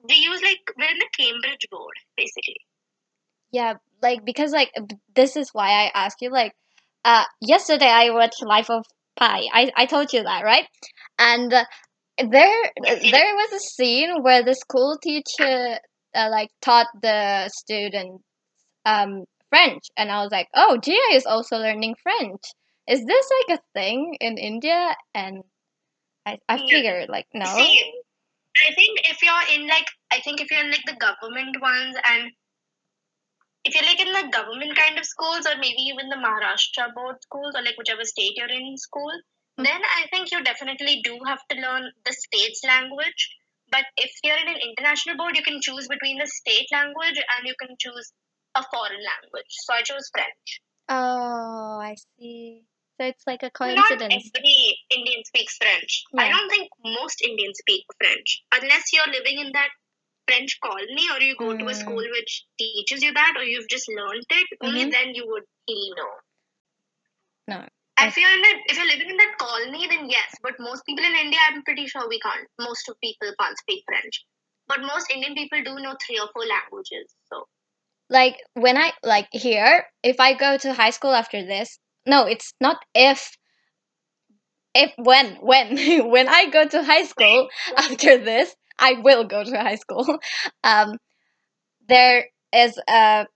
they 0.08 0.16
use 0.16 0.42
like 0.42 0.60
we're 0.76 0.90
in 0.90 0.98
the 0.98 1.08
Cambridge 1.16 1.66
board, 1.70 1.94
basically. 2.16 2.56
Yeah, 3.52 3.74
like 4.02 4.24
because 4.24 4.52
like 4.52 4.72
this 5.14 5.36
is 5.36 5.50
why 5.52 5.68
I 5.84 5.90
asked 5.94 6.20
you 6.20 6.30
like 6.30 6.54
uh 7.04 7.24
yesterday 7.40 7.88
I 7.88 8.10
watched 8.10 8.42
Life 8.42 8.70
of 8.70 8.84
Pi. 9.16 9.44
I 9.52 9.70
I 9.76 9.86
told 9.86 10.12
you 10.12 10.22
that, 10.22 10.44
right? 10.44 10.66
And 11.18 11.52
uh, 11.52 11.64
there 12.18 12.72
Yes, 12.82 13.04
you 13.04 13.12
did. 13.12 13.12
there 13.12 13.34
was 13.34 13.52
a 13.52 13.60
scene 13.60 14.22
where 14.22 14.42
the 14.42 14.54
school 14.54 14.98
teacher 15.02 15.78
uh, 16.14 16.28
like 16.30 16.50
taught 16.62 16.88
the 17.02 17.48
students 17.50 18.22
um 18.84 19.24
French 19.50 19.84
and 19.96 20.10
I 20.10 20.22
was 20.22 20.32
like, 20.32 20.48
"Oh, 20.54 20.78
Jia 20.82 21.12
is 21.12 21.26
also 21.26 21.56
learning 21.58 21.96
French." 22.02 22.42
Is 22.88 23.04
this 23.04 23.30
like 23.48 23.58
a 23.58 23.62
thing 23.74 24.16
in 24.20 24.36
India? 24.38 24.94
And 25.14 25.42
I 26.26 26.38
I 26.48 26.58
figured 26.58 27.08
like 27.08 27.26
no. 27.34 27.44
See, 27.46 27.92
I 28.68 28.74
think 28.74 29.00
if 29.08 29.22
you're 29.22 29.46
in 29.54 29.66
like, 29.68 29.86
I 30.12 30.20
think 30.20 30.40
if 30.40 30.50
you're 30.50 30.60
in 30.64 30.70
like 30.70 30.84
the 30.86 30.96
government 30.96 31.60
ones, 31.60 31.96
and 32.10 32.32
if 33.64 33.74
you're 33.74 33.84
like 33.84 34.00
in 34.00 34.12
the 34.12 34.28
government 34.30 34.76
kind 34.76 34.98
of 34.98 35.04
schools, 35.06 35.46
or 35.46 35.56
maybe 35.56 35.82
even 35.82 36.08
the 36.08 36.16
Maharashtra 36.16 36.94
board 36.94 37.16
schools, 37.22 37.54
or 37.54 37.62
like 37.62 37.76
whichever 37.78 38.04
state 38.04 38.36
you're 38.36 38.48
in 38.48 38.76
school, 38.76 39.12
Mm. 39.58 39.64
then 39.64 39.82
I 39.84 40.06
think 40.10 40.32
you 40.32 40.42
definitely 40.42 41.00
do 41.02 41.20
have 41.26 41.46
to 41.48 41.56
learn 41.60 41.92
the 42.04 42.12
state's 42.12 42.64
language. 42.64 43.36
But 43.74 43.86
if 43.96 44.12
you're 44.22 44.38
in 44.38 44.46
an 44.46 44.60
international 44.62 45.16
board, 45.16 45.36
you 45.36 45.42
can 45.42 45.58
choose 45.60 45.88
between 45.88 46.18
the 46.18 46.28
state 46.28 46.68
language 46.70 47.18
and 47.18 47.42
you 47.44 47.54
can 47.60 47.74
choose 47.76 48.12
a 48.54 48.62
foreign 48.72 49.02
language. 49.02 49.50
So 49.50 49.74
I 49.74 49.82
chose 49.82 50.08
French. 50.14 50.60
Oh, 50.88 51.80
I 51.82 51.96
see. 52.16 52.62
So 53.00 53.06
it's 53.06 53.26
like 53.26 53.42
a 53.42 53.50
coincidence. 53.50 54.00
Not 54.00 54.12
every 54.12 54.78
Indian 54.96 55.24
speaks 55.24 55.56
French. 55.56 56.04
I 56.16 56.28
don't 56.28 56.48
think 56.48 56.70
most 56.84 57.20
Indians 57.22 57.58
speak 57.58 57.84
French 57.98 58.44
unless 58.54 58.92
you're 58.92 59.10
living 59.10 59.40
in 59.40 59.50
that 59.54 59.70
French 60.28 60.56
colony 60.62 61.10
or 61.10 61.20
you 61.20 61.34
go 61.34 61.56
to 61.56 61.64
a 61.64 61.74
Mm. 61.74 61.74
school 61.74 62.04
which 62.18 62.46
teaches 62.56 63.02
you 63.02 63.12
that 63.12 63.34
or 63.36 63.42
you've 63.42 63.68
just 63.68 63.88
learned 63.88 64.24
it. 64.30 64.46
Only 64.60 64.84
Mhm. 64.84 64.92
then 64.92 65.14
you 65.16 65.26
would 65.26 65.42
really 65.68 65.90
know. 65.96 66.12
No. 67.48 67.68
You're 68.16 68.32
in 68.32 68.42
that, 68.42 68.58
if 68.66 68.76
you're 68.76 68.86
living 68.86 69.10
in 69.10 69.16
that 69.16 69.34
colony, 69.38 69.86
then 69.88 70.08
yes. 70.10 70.34
But 70.42 70.54
most 70.58 70.84
people 70.86 71.04
in 71.04 71.14
India, 71.14 71.38
I'm 71.48 71.62
pretty 71.62 71.86
sure 71.86 72.08
we 72.08 72.20
can't. 72.20 72.46
Most 72.58 72.88
of 72.88 73.00
people 73.00 73.32
can't 73.40 73.58
speak 73.58 73.84
French. 73.86 74.24
But 74.68 74.80
most 74.82 75.10
Indian 75.10 75.34
people 75.34 75.62
do 75.64 75.80
know 75.80 75.96
three 76.04 76.18
or 76.18 76.28
four 76.32 76.44
languages. 76.46 77.14
So 77.32 77.48
Like 78.10 78.38
when 78.54 78.78
I 78.78 78.92
like 79.04 79.28
here, 79.32 79.86
if 80.02 80.20
I 80.20 80.34
go 80.34 80.56
to 80.58 80.74
high 80.74 80.90
school 80.90 81.12
after 81.14 81.44
this, 81.44 81.78
no, 82.06 82.26
it's 82.26 82.54
not 82.60 82.78
if. 82.94 83.36
If 84.74 84.92
when 84.98 85.36
when 85.36 85.76
when 86.10 86.28
I 86.28 86.46
go 86.50 86.66
to 86.66 86.82
high 86.82 87.04
school 87.04 87.48
after 87.76 88.18
this, 88.18 88.54
I 88.78 88.94
will 88.94 89.24
go 89.24 89.44
to 89.44 89.56
high 89.56 89.76
school. 89.76 90.18
Um, 90.64 90.98
there 91.88 92.26
is 92.52 92.78
a 92.88 93.26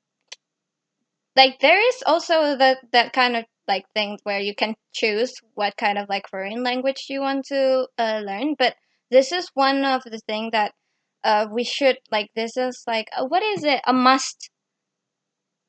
like 1.36 1.58
there 1.60 1.80
is 1.88 2.02
also 2.06 2.56
that 2.56 2.78
that 2.92 3.12
kind 3.12 3.36
of 3.36 3.44
like 3.68 3.84
things 3.94 4.20
where 4.24 4.40
you 4.40 4.54
can 4.54 4.74
choose 4.92 5.34
what 5.54 5.76
kind 5.76 5.98
of 5.98 6.08
like 6.08 6.28
foreign 6.28 6.62
language 6.64 7.06
you 7.08 7.20
want 7.20 7.44
to 7.46 7.86
uh, 7.98 8.20
learn. 8.24 8.54
But 8.58 8.74
this 9.10 9.30
is 9.32 9.48
one 9.54 9.84
of 9.84 10.02
the 10.04 10.18
thing 10.26 10.50
that 10.52 10.72
uh 11.24 11.46
we 11.52 11.64
should 11.64 11.98
like. 12.10 12.30
This 12.34 12.56
is 12.56 12.82
like 12.86 13.08
uh, 13.16 13.26
what 13.26 13.42
is 13.42 13.64
it? 13.64 13.80
A 13.86 13.92
must. 13.92 14.50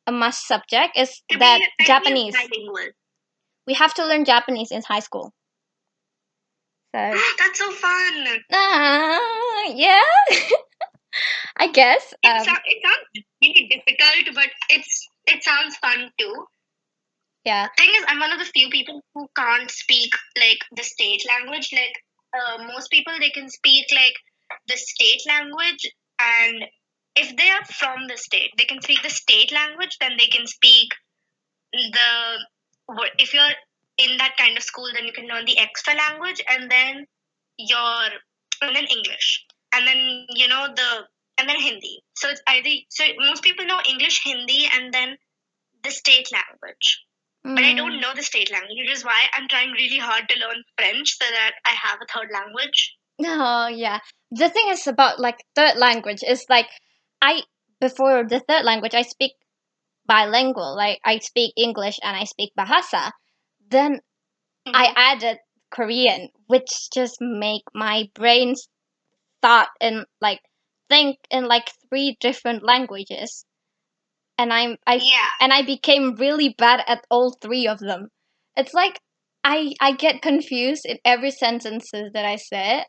A 0.07 0.11
must 0.11 0.47
subject 0.47 0.97
is 0.97 1.21
to 1.29 1.37
that 1.37 1.59
Japanese. 1.85 2.35
We 3.67 3.75
have 3.75 3.93
to 3.95 4.05
learn 4.05 4.25
Japanese 4.25 4.71
in 4.71 4.81
high 4.81 5.01
school. 5.01 5.31
So 6.95 7.13
That's 7.37 7.59
so 7.59 7.71
fun. 7.71 8.27
uh, 8.51 9.19
yeah, 9.75 10.01
I 11.57 11.67
guess. 11.71 12.13
It, 12.23 12.27
Um, 12.29 12.43
sou- 12.45 12.65
it 12.65 12.81
sounds 12.83 13.25
really 13.41 13.67
difficult, 13.67 14.35
but 14.35 14.49
it's 14.69 15.07
it 15.27 15.43
sounds 15.43 15.75
fun 15.77 16.11
too. 16.19 16.45
Yeah. 17.49 17.67
Thing 17.77 17.89
is, 17.97 18.05
I'm 18.07 18.19
one 18.19 18.31
of 18.31 18.37
the 18.37 18.45
few 18.45 18.69
people 18.69 19.01
who 19.15 19.27
can't 19.35 19.71
speak 19.71 20.13
like 20.37 20.61
the 20.75 20.83
state 20.83 21.23
language. 21.27 21.69
Like 21.73 21.97
uh, 22.37 22.63
most 22.63 22.91
people, 22.91 23.13
they 23.19 23.31
can 23.31 23.49
speak 23.49 23.85
like 23.91 24.13
the 24.67 24.77
state 24.77 25.23
language, 25.27 25.89
and 26.21 26.65
if 27.15 27.35
they 27.35 27.49
are 27.49 27.65
from 27.65 28.07
the 28.07 28.17
state, 28.17 28.51
they 28.57 28.65
can 28.65 28.81
speak 28.81 29.01
the 29.01 29.09
state 29.09 29.51
language. 29.51 29.97
Then 29.99 30.11
they 30.19 30.27
can 30.27 30.45
speak 30.45 30.89
the 31.73 32.11
if 33.17 33.33
you're 33.33 33.55
in 33.97 34.17
that 34.17 34.37
kind 34.37 34.55
of 34.55 34.63
school, 34.63 34.89
then 34.93 35.05
you 35.05 35.11
can 35.11 35.27
learn 35.27 35.45
the 35.45 35.57
extra 35.57 35.95
language, 35.95 36.41
and 36.47 36.69
then 36.69 37.05
your 37.57 37.99
and 38.61 38.75
then 38.75 38.85
English, 38.85 39.45
and 39.73 39.87
then 39.87 40.27
you 40.35 40.47
know 40.47 40.67
the 40.75 40.89
and 41.39 41.49
then 41.49 41.59
Hindi. 41.59 42.03
So 42.15 42.29
it's 42.29 42.41
either 42.45 42.69
so 42.89 43.05
most 43.17 43.41
people 43.41 43.65
know 43.65 43.81
English, 43.89 44.21
Hindi, 44.23 44.69
and 44.71 44.93
then 44.93 45.17
the 45.83 45.89
state 45.89 46.29
language. 46.31 47.08
But 47.43 47.63
I 47.63 47.73
Mm. 47.73 47.77
don't 47.77 47.99
know 48.01 48.13
the 48.13 48.23
state 48.23 48.51
language, 48.51 48.77
which 48.77 48.91
is 48.91 49.03
why 49.05 49.27
I'm 49.33 49.47
trying 49.47 49.71
really 49.71 49.97
hard 49.97 50.29
to 50.29 50.39
learn 50.39 50.63
French 50.77 51.17
so 51.17 51.29
that 51.29 51.55
I 51.65 51.71
have 51.71 51.99
a 52.01 52.05
third 52.05 52.29
language. 52.31 52.95
Oh 53.19 53.67
yeah. 53.67 53.99
The 54.31 54.49
thing 54.49 54.69
is 54.69 54.87
about 54.87 55.19
like 55.19 55.45
third 55.55 55.75
language 55.77 56.23
is 56.23 56.45
like 56.49 56.67
I 57.21 57.43
before 57.81 58.23
the 58.27 58.39
third 58.39 58.63
language 58.65 58.93
I 58.95 59.03
speak 59.03 59.33
bilingual. 60.05 60.75
Like 60.75 60.99
I 61.05 61.19
speak 61.19 61.53
English 61.57 61.99
and 62.03 62.15
I 62.15 62.25
speak 62.25 62.53
Bahasa. 62.57 63.11
Then 63.69 64.01
I 64.65 64.93
added 64.95 65.39
Korean, 65.71 66.29
which 66.47 66.89
just 66.93 67.17
make 67.21 67.63
my 67.73 68.09
brain 68.15 68.55
thought 69.41 69.69
and 69.81 70.05
like 70.21 70.41
think 70.89 71.19
in 71.29 71.45
like 71.47 71.71
three 71.89 72.17
different 72.19 72.63
languages. 72.63 73.45
And 74.39 74.53
I'm 74.53 74.77
I 74.87 74.95
yeah. 74.95 75.27
and 75.41 75.51
I 75.51 75.63
became 75.63 76.15
really 76.15 76.55
bad 76.57 76.81
at 76.87 77.05
all 77.11 77.37
three 77.41 77.67
of 77.67 77.79
them. 77.79 78.07
It's 78.55 78.73
like 78.73 79.01
I 79.43 79.73
I 79.81 79.91
get 79.91 80.21
confused 80.21 80.85
in 80.85 80.97
every 81.03 81.31
sentences 81.31 82.11
that 82.13 82.25
I 82.25 82.37
say. 82.37 82.85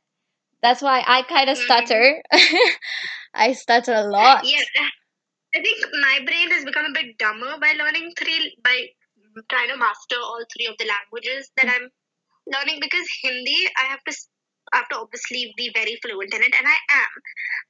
That's 0.63 0.81
why 0.81 1.03
I 1.07 1.23
kind 1.23 1.51
of 1.51 1.59
Mhm. 1.59 1.65
stutter. 1.65 2.23
I 3.35 3.53
stutter 3.55 3.95
a 3.95 4.05
lot. 4.05 4.47
Yeah. 4.47 4.63
I 5.57 5.61
think 5.63 5.79
my 5.93 6.21
brain 6.25 6.51
has 6.53 6.65
become 6.65 6.87
a 6.87 6.93
bit 6.95 7.19
dumber 7.19 7.59
by 7.61 7.73
learning 7.73 8.13
three 8.17 8.55
by 8.63 8.87
trying 9.51 9.69
to 9.71 9.77
master 9.77 10.17
all 10.23 10.45
three 10.55 10.67
of 10.67 10.77
the 10.79 10.87
languages 10.87 11.51
that 11.57 11.69
I'm 11.69 11.91
learning 12.47 12.79
because 12.81 13.07
Hindi 13.23 13.59
I 13.79 13.87
have 13.87 14.05
to 14.05 14.15
I 14.73 14.77
have 14.79 14.89
to 14.91 14.99
obviously 14.99 15.53
be 15.57 15.71
very 15.75 15.99
fluent 16.03 16.33
in 16.33 16.43
it 16.43 16.55
and 16.57 16.67
I 16.69 16.79
am. 17.03 17.13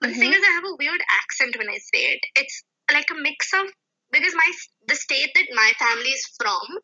But 0.01 0.11
the 0.11 0.17
thing 0.17 0.33
is 0.35 0.43
I 0.45 0.53
have 0.53 0.65
a 0.65 0.77
weird 0.79 1.01
accent 1.23 1.57
when 1.57 1.71
I 1.71 1.79
say 1.79 2.13
it. 2.17 2.21
It's 2.37 2.63
like 2.93 3.11
a 3.11 3.21
mix 3.21 3.53
of 3.55 3.67
because 4.13 4.35
my 4.35 4.51
the 4.89 4.95
state 4.95 5.31
that 5.35 5.47
my 5.55 5.73
family 5.79 6.11
is 6.11 6.27
from, 6.39 6.79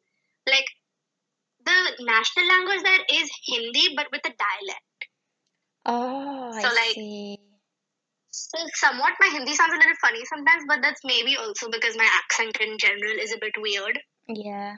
like 0.46 0.66
the 1.64 2.04
national 2.04 2.46
language 2.48 2.82
there 2.82 3.04
is 3.20 3.30
Hindi 3.46 3.94
but 3.96 4.06
with 4.12 4.22
a 4.24 4.34
dialect. 4.34 5.00
Oh, 5.86 6.52
So, 6.52 6.68
I 6.68 6.74
like, 6.74 6.94
see. 6.94 7.38
So 8.30 8.58
somewhat 8.74 9.14
my 9.20 9.28
Hindi 9.32 9.54
sounds 9.54 9.72
a 9.74 9.78
little 9.78 10.00
funny 10.00 10.24
sometimes, 10.24 10.64
but 10.68 10.82
that's 10.82 11.00
maybe 11.04 11.36
also 11.36 11.68
because 11.70 11.96
my 11.96 12.08
accent 12.22 12.56
in 12.60 12.76
general 12.78 13.18
is 13.20 13.32
a 13.32 13.38
bit 13.38 13.54
weird. 13.58 13.98
Yeah. 14.28 14.76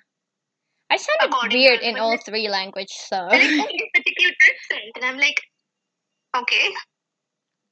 I 0.90 0.96
sounded 0.96 1.28
According 1.28 1.58
weird 1.58 1.80
in 1.80 1.98
all 1.98 2.16
three 2.16 2.48
language, 2.48 2.88
so 2.90 3.16
And 3.16 3.32
oh, 3.32 3.36
it's 3.36 3.58
like 3.58 3.76
this 3.76 3.90
particular 3.94 4.32
accent, 4.32 4.92
and 4.96 5.04
I'm 5.04 5.18
like, 5.18 5.40
okay, 6.34 6.70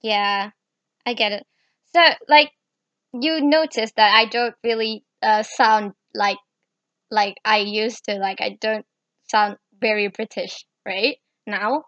yeah, 0.02 0.50
I 1.06 1.14
get 1.14 1.32
it. 1.32 1.46
So, 1.94 2.00
like, 2.28 2.50
you 3.22 3.40
notice 3.42 3.92
that 3.96 4.14
I 4.14 4.26
don't 4.26 4.54
really 4.64 5.04
uh 5.22 5.42
sound 5.42 5.92
like 6.14 6.38
like 7.10 7.36
I 7.44 7.58
used 7.58 8.04
to. 8.06 8.16
Like, 8.16 8.40
I 8.40 8.58
don't 8.60 8.86
sound 9.30 9.56
very 9.80 10.08
British, 10.08 10.66
right? 10.86 11.18
Now, 11.46 11.84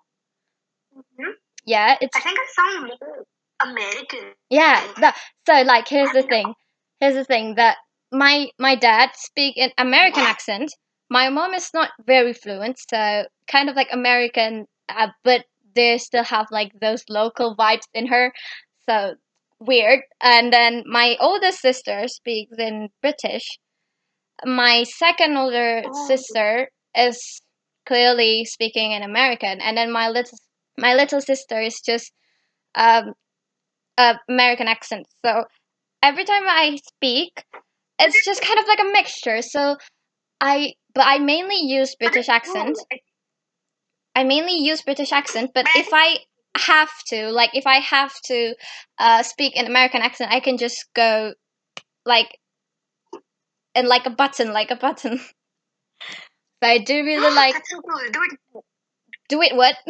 Mhm. 0.94 1.32
yeah, 1.64 1.96
it's 2.00 2.16
I 2.16 2.20
think 2.20 2.38
I 2.38 2.46
sound 2.52 2.92
more 3.00 3.26
American. 3.60 4.34
Yeah, 4.50 4.80
the, 4.96 5.14
so 5.46 5.62
like 5.62 5.88
here's 5.88 6.12
the 6.12 6.22
thing. 6.22 6.54
Here's 7.00 7.14
the 7.14 7.24
thing 7.24 7.54
that 7.56 7.76
my 8.12 8.50
my 8.58 8.74
dad 8.76 9.10
speak 9.14 9.56
an 9.58 9.72
American 9.78 10.22
accent. 10.24 10.72
My 11.10 11.28
mom 11.30 11.54
is 11.54 11.70
not 11.74 11.90
very 12.06 12.32
fluent, 12.32 12.78
so 12.78 13.26
kind 13.46 13.68
of 13.70 13.76
like 13.76 13.88
American, 13.92 14.66
uh, 14.88 15.08
but 15.24 15.44
they 15.74 15.98
still 15.98 16.24
have 16.24 16.46
like 16.50 16.72
those 16.80 17.04
local 17.08 17.56
vibes 17.56 17.86
in 17.94 18.06
her. 18.08 18.32
So 18.88 19.14
weird. 19.60 20.00
And 20.20 20.52
then 20.52 20.84
my 20.86 21.16
oldest 21.20 21.60
sister 21.60 22.08
speaks 22.08 22.56
in 22.58 22.88
British. 23.02 23.58
My 24.44 24.84
second 24.84 25.36
older 25.36 25.82
Oh. 25.86 26.06
sister 26.08 26.70
is 26.96 27.40
clearly 27.86 28.44
speaking 28.44 28.92
in 28.92 29.02
American, 29.02 29.60
and 29.60 29.76
then 29.76 29.90
my 29.92 30.08
little 30.08 30.38
my 30.78 30.94
little 30.94 31.20
sister 31.20 31.60
is 31.60 31.80
just 31.80 32.12
um 32.74 33.14
uh, 33.98 34.14
American 34.28 34.68
accent. 34.68 35.06
So 35.24 35.44
every 36.02 36.24
time 36.24 36.44
I 36.48 36.78
speak, 36.86 37.44
it's 37.98 38.24
just 38.24 38.42
kind 38.42 38.58
of 38.58 38.66
like 38.66 38.80
a 38.80 38.92
mixture. 38.92 39.42
So 39.42 39.76
I, 40.40 40.74
but 40.94 41.04
I 41.06 41.18
mainly 41.18 41.56
use 41.62 41.96
British 41.96 42.28
accent. 42.28 42.78
I 44.14 44.24
mainly 44.24 44.54
use 44.56 44.82
British 44.82 45.12
accent. 45.12 45.52
But 45.54 45.66
if 45.74 45.88
I 45.92 46.18
have 46.58 46.90
to, 47.08 47.30
like, 47.30 47.50
if 47.54 47.66
I 47.66 47.78
have 47.78 48.12
to 48.26 48.54
uh, 48.98 49.22
speak 49.22 49.56
an 49.56 49.66
American 49.66 50.02
accent, 50.02 50.32
I 50.32 50.40
can 50.40 50.58
just 50.58 50.86
go 50.94 51.34
like, 52.04 52.38
and 53.74 53.86
like 53.88 54.06
a 54.06 54.10
button, 54.10 54.52
like 54.52 54.70
a 54.70 54.76
button. 54.76 55.20
but 56.60 56.70
I 56.70 56.78
do 56.78 56.94
really 56.94 57.34
like 57.34 57.54
so 57.54 57.80
cool. 57.80 58.10
Do 58.10 58.20
it. 58.22 58.64
do 59.28 59.42
it. 59.42 59.56
What? 59.56 59.76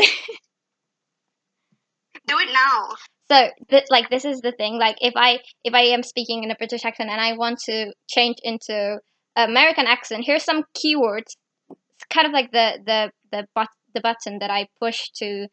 Do 2.27 2.37
it 2.39 2.49
now. 2.53 2.89
So, 3.31 3.51
th- 3.71 3.87
like, 3.91 4.11
this 4.11 4.27
is 4.27 4.41
the 4.41 4.53
thing. 4.53 4.79
Like, 4.79 4.97
if 5.01 5.15
I 5.17 5.41
if 5.65 5.73
I 5.73 5.81
am 5.95 6.03
speaking 6.03 6.45
in 6.45 6.51
a 6.51 6.55
British 6.57 6.85
accent 6.85 7.09
and 7.09 7.21
I 7.21 7.33
want 7.37 7.59
to 7.61 7.93
change 8.07 8.37
into 8.43 8.99
American 9.35 9.87
accent, 9.87 10.25
here's 10.27 10.45
some 10.45 10.65
keywords. 10.77 11.37
It's 11.71 12.05
kind 12.11 12.27
of 12.27 12.33
like 12.33 12.53
the 12.53 12.79
the 12.85 13.11
the 13.33 13.47
but 13.55 13.69
the 13.95 14.01
button 14.01 14.39
that 14.41 14.51
I 14.51 14.69
push 14.79 15.09
to 15.17 15.49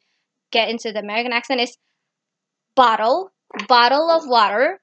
get 0.55 0.69
into 0.69 0.91
the 0.91 0.99
American 0.99 1.33
accent 1.33 1.61
is 1.61 1.77
bottle, 2.75 3.31
bottle 3.67 4.09
of 4.09 4.27
water, 4.27 4.79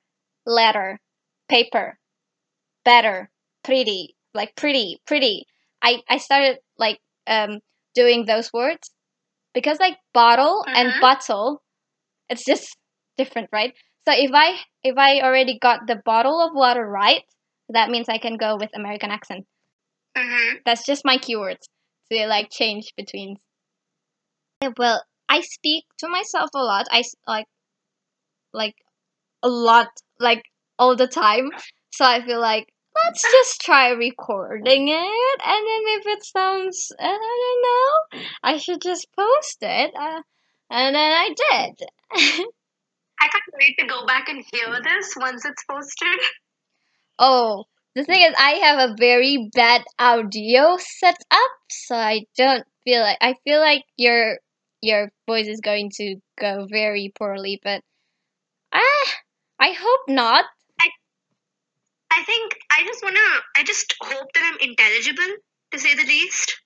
letter, 0.46 1.00
paper, 1.48 1.98
better, 2.84 3.30
pretty, 3.64 4.16
like 4.34 4.54
pretty, 4.56 5.00
pretty. 5.06 5.46
I 5.82 6.02
I 6.08 6.18
started 6.18 6.58
like 6.78 7.00
um 7.26 7.60
doing 7.94 8.26
those 8.26 8.52
words 8.52 8.90
because 9.54 9.78
like 9.80 9.98
bottle 10.14 10.64
and 10.74 10.88
Mhm. 10.92 11.00
bottle 11.00 11.62
it's 12.28 12.44
just 12.44 12.76
different 13.18 13.48
right 13.52 13.74
so 14.06 14.12
if 14.14 14.30
i 14.34 14.58
if 14.84 14.96
i 14.98 15.20
already 15.20 15.58
got 15.58 15.86
the 15.86 15.96
bottle 16.04 16.40
of 16.40 16.54
water 16.54 16.86
right 16.88 17.22
that 17.70 17.90
means 17.90 18.08
i 18.08 18.18
can 18.18 18.36
go 18.36 18.56
with 18.56 18.70
american 18.74 19.10
accent 19.10 19.46
Mm-hmm. 20.16 20.58
that's 20.64 20.84
just 20.86 21.04
my 21.04 21.18
keywords 21.18 21.68
they 22.10 22.26
like 22.26 22.50
change 22.50 22.92
between. 22.96 23.38
Yeah, 24.62 24.70
well, 24.78 25.02
I 25.32 25.40
speak 25.40 25.84
to 25.98 26.08
myself 26.08 26.50
a 26.54 26.58
lot. 26.62 26.86
I 26.92 27.00
s- 27.00 27.16
like, 27.26 27.46
like, 28.52 28.74
a 29.42 29.48
lot, 29.48 29.88
like 30.20 30.44
all 30.78 30.96
the 30.96 31.08
time. 31.08 31.50
So 31.92 32.04
I 32.04 32.24
feel 32.24 32.40
like 32.40 32.68
let's 33.04 33.22
just 33.22 33.60
try 33.62 33.90
recording 33.90 34.88
it, 34.88 35.40
and 35.44 35.66
then 35.68 35.82
if 36.00 36.06
it 36.06 36.24
sounds, 36.24 36.92
I 37.00 37.06
don't 38.12 38.22
know, 38.22 38.28
I 38.44 38.58
should 38.58 38.82
just 38.82 39.08
post 39.16 39.58
it. 39.62 39.92
Uh, 39.96 40.22
and 40.70 40.96
then 40.96 41.12
I 41.12 41.28
did. 41.28 41.88
I 43.20 43.28
can't 43.28 43.44
wait 43.60 43.76
to 43.80 43.86
go 43.86 44.06
back 44.06 44.28
and 44.28 44.44
hear 44.52 44.80
this 44.82 45.14
once 45.16 45.44
it's 45.44 45.64
posted. 45.70 46.20
Oh, 47.18 47.64
the 47.94 48.04
thing 48.04 48.22
is, 48.22 48.34
I 48.38 48.50
have 48.56 48.90
a 48.90 48.94
very 48.98 49.48
bad 49.54 49.82
audio 49.98 50.76
set 50.78 51.16
up, 51.30 51.50
so 51.70 51.94
I 51.96 52.26
don't 52.36 52.66
feel 52.84 53.00
like 53.00 53.16
I 53.22 53.34
feel 53.44 53.60
like 53.60 53.84
your 53.96 54.38
your 54.82 55.10
voice 55.26 55.46
is 55.46 55.60
going 55.60 55.90
to 55.96 56.16
go 56.38 56.66
very 56.70 57.12
poorly, 57.16 57.60
but 57.62 57.82
ah, 58.72 59.06
I 59.60 59.72
hope 59.72 60.00
not. 60.08 60.44
I 60.80 60.88
I 62.10 62.22
think 62.24 62.58
I 62.70 62.84
just 62.84 63.02
wanna. 63.02 63.20
I 63.56 63.64
just 63.64 63.94
hope 64.02 64.28
that 64.34 64.42
I'm 64.44 64.68
intelligible, 64.68 65.36
to 65.72 65.78
say 65.78 65.94
the 65.94 66.04
least. 66.06 66.60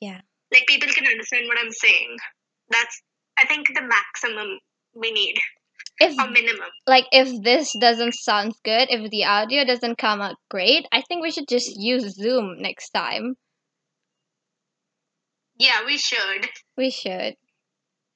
Yeah. 0.00 0.20
Like 0.52 0.66
people 0.68 0.88
can 0.90 1.06
understand 1.06 1.46
what 1.48 1.58
I'm 1.58 1.72
saying. 1.72 2.16
That's 2.70 3.02
I 3.38 3.46
think 3.46 3.68
the 3.74 3.82
maximum 3.82 4.58
we 4.94 5.10
need, 5.12 5.36
If 5.98 6.16
or 6.18 6.30
minimum. 6.30 6.68
like 6.86 7.06
if 7.10 7.42
this 7.42 7.72
doesn't 7.80 8.14
sound 8.14 8.54
good, 8.64 8.88
if 8.90 9.10
the 9.10 9.24
audio 9.24 9.64
doesn't 9.64 9.98
come 9.98 10.20
out 10.20 10.36
great, 10.50 10.86
I 10.92 11.02
think 11.02 11.22
we 11.22 11.32
should 11.32 11.48
just 11.48 11.74
use 11.76 12.14
Zoom 12.14 12.60
next 12.62 12.90
time. 12.90 13.34
Yeah, 15.58 15.84
we 15.84 15.98
should. 15.98 16.48
We 16.76 16.90
should. 16.90 17.36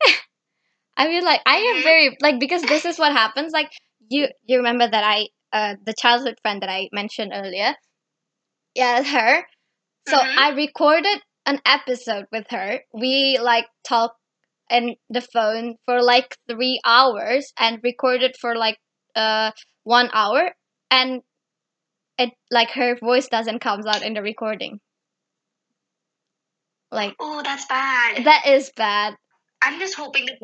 I 0.96 1.08
mean, 1.08 1.24
like 1.24 1.40
I 1.46 1.56
am 1.56 1.76
Mhm. 1.78 1.82
very 1.82 2.16
like 2.20 2.40
because 2.40 2.62
this 2.62 2.84
is 2.84 2.98
what 2.98 3.12
happens. 3.12 3.52
Like 3.52 3.70
you, 4.08 4.28
you 4.46 4.58
remember 4.58 4.88
that 4.88 5.04
I, 5.04 5.28
uh, 5.52 5.76
the 5.84 5.94
childhood 5.94 6.38
friend 6.42 6.62
that 6.62 6.70
I 6.70 6.88
mentioned 6.92 7.32
earlier. 7.34 7.74
Yeah, 8.74 9.02
her. 9.02 9.46
So 10.08 10.18
Mhm. 10.18 10.38
I 10.38 10.50
recorded 10.50 11.22
an 11.46 11.60
episode 11.66 12.26
with 12.32 12.48
her. 12.50 12.82
We 12.94 13.38
like 13.40 13.68
talked 13.84 14.20
in 14.70 14.96
the 15.10 15.20
phone 15.22 15.76
for 15.86 16.02
like 16.02 16.36
three 16.48 16.80
hours 16.84 17.52
and 17.58 17.80
recorded 17.82 18.36
for 18.40 18.56
like 18.56 18.78
uh 19.16 19.52
one 19.84 20.10
hour, 20.12 20.54
and 20.90 21.22
it 22.18 22.32
like 22.50 22.70
her 22.72 22.96
voice 22.96 23.28
doesn't 23.28 23.60
comes 23.60 23.86
out 23.86 24.02
in 24.02 24.14
the 24.14 24.22
recording. 24.22 24.80
Like 26.90 27.14
Oh, 27.20 27.42
that's 27.42 27.66
bad. 27.66 28.24
that 28.24 28.46
is 28.46 28.70
bad. 28.76 29.16
I'm 29.62 29.78
just 29.78 29.94
hoping 29.94 30.26
that. 30.26 30.38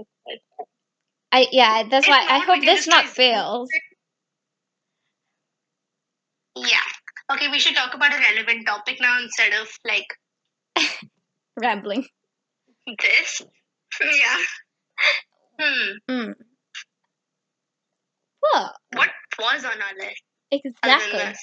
I 1.32 1.46
yeah, 1.52 1.84
that's 1.88 2.06
If 2.06 2.10
why 2.10 2.24
I 2.28 2.38
hope 2.40 2.60
this 2.64 2.86
not 2.86 3.06
fails. 3.06 3.68
Yeah. 6.56 6.86
Okay, 7.32 7.48
we 7.50 7.58
should 7.58 7.74
talk 7.74 7.94
about 7.94 8.12
a 8.14 8.18
relevant 8.18 8.66
topic 8.66 9.00
now 9.00 9.18
instead 9.20 9.52
of 9.54 9.68
like 9.84 10.06
Rambling. 11.56 12.06
this. 12.86 13.42
Yeah. 14.00 14.38
Hmm. 15.60 15.90
Mm. 16.10 16.34
Well, 18.42 18.74
What 18.92 19.10
was 19.38 19.64
on 19.64 19.80
our 19.80 19.94
list 19.98 20.22
exactly. 20.50 21.34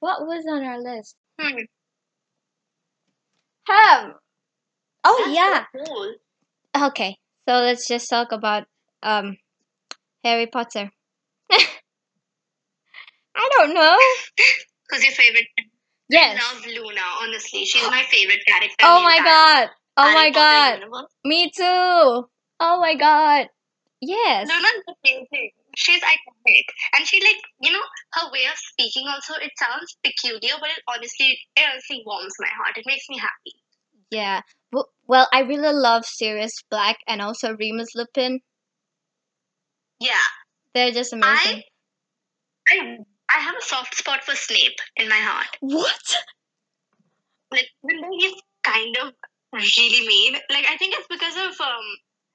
What 0.00 0.26
was 0.26 0.44
on 0.50 0.64
our 0.64 0.80
list? 0.80 1.16
Hmm. 1.38 1.58
Um. 3.68 4.14
Oh 5.04 5.16
That's 5.24 5.34
yeah. 5.36 5.64
so 5.74 5.84
cool. 5.84 6.14
Okay. 6.88 7.16
So 7.48 7.54
let's 7.56 7.86
just 7.86 8.08
talk 8.10 8.32
about 8.32 8.64
um 9.02 9.36
Harry 10.24 10.46
Potter. 10.46 10.90
I 11.50 13.48
don't 13.58 13.74
know. 13.74 13.98
Who's 14.90 15.04
your 15.04 15.12
favorite? 15.12 15.46
Yes. 16.08 16.40
I 16.40 16.54
love 16.54 16.64
Luna. 16.66 17.00
Honestly, 17.22 17.64
she's 17.64 17.82
my 17.88 18.02
favorite 18.08 18.44
character. 18.46 18.76
Oh 18.82 19.02
my 19.02 19.18
god. 19.18 19.68
Oh 19.96 20.02
Harry 20.04 20.14
my 20.14 20.26
Potter 20.30 20.34
god. 20.34 20.78
universe. 20.80 21.12
Me 21.24 21.50
too. 21.50 22.28
Oh 22.60 22.80
my 22.80 22.94
god. 22.94 23.48
Yes. 24.00 24.48
Luna's 24.48 24.82
amazing. 25.04 25.50
She's 25.78 26.00
iconic, 26.00 26.66
and 26.96 27.06
she 27.06 27.20
like 27.20 27.36
you 27.60 27.70
know 27.70 27.84
her 28.14 28.32
way 28.32 28.44
of 28.50 28.56
speaking. 28.56 29.06
Also, 29.08 29.34
it 29.34 29.52
sounds 29.58 29.96
peculiar, 30.02 30.54
but 30.58 30.70
it 30.70 30.82
honestly, 30.88 31.38
it 31.54 31.64
honestly 31.70 32.02
warms 32.04 32.34
my 32.40 32.48
heart. 32.48 32.78
It 32.78 32.84
makes 32.86 33.04
me 33.08 33.18
happy. 33.18 33.54
Yeah. 34.10 34.40
Well, 35.06 35.28
I 35.32 35.40
really 35.40 35.72
love 35.72 36.04
Sirius 36.04 36.62
Black 36.70 36.98
and 37.06 37.20
also 37.20 37.54
Remus 37.54 37.94
Lupin. 37.94 38.40
Yeah, 40.00 40.26
They're 40.74 40.92
just 40.92 41.12
amazing. 41.12 41.62
I 42.70 42.98
I 43.34 43.38
have 43.40 43.54
a 43.58 43.62
soft 43.62 43.96
spot 43.96 44.24
for 44.24 44.34
Snape 44.34 44.78
in 44.96 45.08
my 45.08 45.16
heart. 45.16 45.56
What? 45.60 46.16
Like 47.50 47.68
even 47.84 48.02
though 48.02 48.16
he's 48.18 48.34
kind 48.62 48.96
of 48.98 49.12
really 49.52 50.06
mean, 50.06 50.34
like 50.50 50.66
I 50.68 50.76
think 50.76 50.94
it's 50.96 51.06
because 51.08 51.34
of 51.36 51.58
um, 51.60 51.84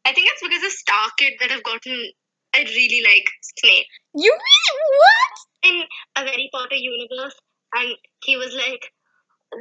I 0.06 0.14
think 0.14 0.28
it's 0.32 0.42
because 0.42 0.64
of 0.64 0.72
StarKid 0.72 1.39
that 1.39 1.52
I've 1.52 1.64
gotten. 1.64 2.12
I 2.54 2.60
really 2.64 3.02
like 3.08 3.28
Snape 3.60 3.86
You 4.16 4.32
really 4.32 4.97
what? 4.99 5.70
in 5.72 5.84
a 6.18 6.20
Harry 6.30 6.49
Potter 6.54 6.76
universe, 6.76 7.36
and 7.74 7.95
he 8.24 8.38
was 8.38 8.54
like. 8.56 8.91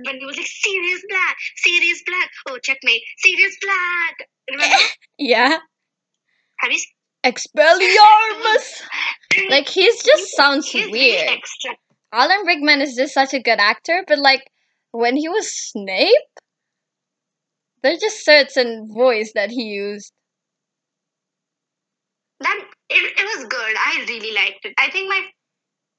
When 0.05 0.21
he 0.21 0.25
was 0.25 0.37
like 0.37 0.47
Sirius 0.47 1.03
Black, 1.09 1.37
Sirius 1.57 2.01
Black, 2.07 2.31
oh 2.49 2.59
checkmate, 2.63 3.03
Sirius 3.19 3.57
Black. 3.61 4.29
Remember? 4.49 4.77
Yeah. 5.19 5.59
Have 6.61 6.71
you 6.71 6.79
Expelliarmus. 7.25 8.83
like 9.51 9.69
he's 9.69 10.01
just 10.05 10.37
sounds 10.37 10.71
He's 10.71 10.89
weird. 10.91 11.29
extra. 11.29 11.73
Alan 12.13 12.47
Rickman 12.47 12.81
is 12.81 12.95
just 12.95 13.13
such 13.15 13.35
a 13.35 13.43
good 13.43 13.59
actor, 13.59 14.05
but 14.07 14.21
like 14.21 14.45
when 14.93 15.17
he 15.17 15.29
was 15.29 15.53
Snape, 15.53 16.39
there's 17.83 17.99
just 18.01 18.25
certain 18.25 18.89
voice 18.95 19.33
that 19.35 19.51
he 19.51 19.63
used. 19.65 20.13
It, 22.91 23.13
it 23.19 23.25
was 23.39 23.47
good. 23.49 23.75
I 23.79 24.05
really 24.09 24.35
liked 24.35 24.65
it. 24.65 24.75
I 24.79 24.91
think 24.91 25.09
my 25.09 25.23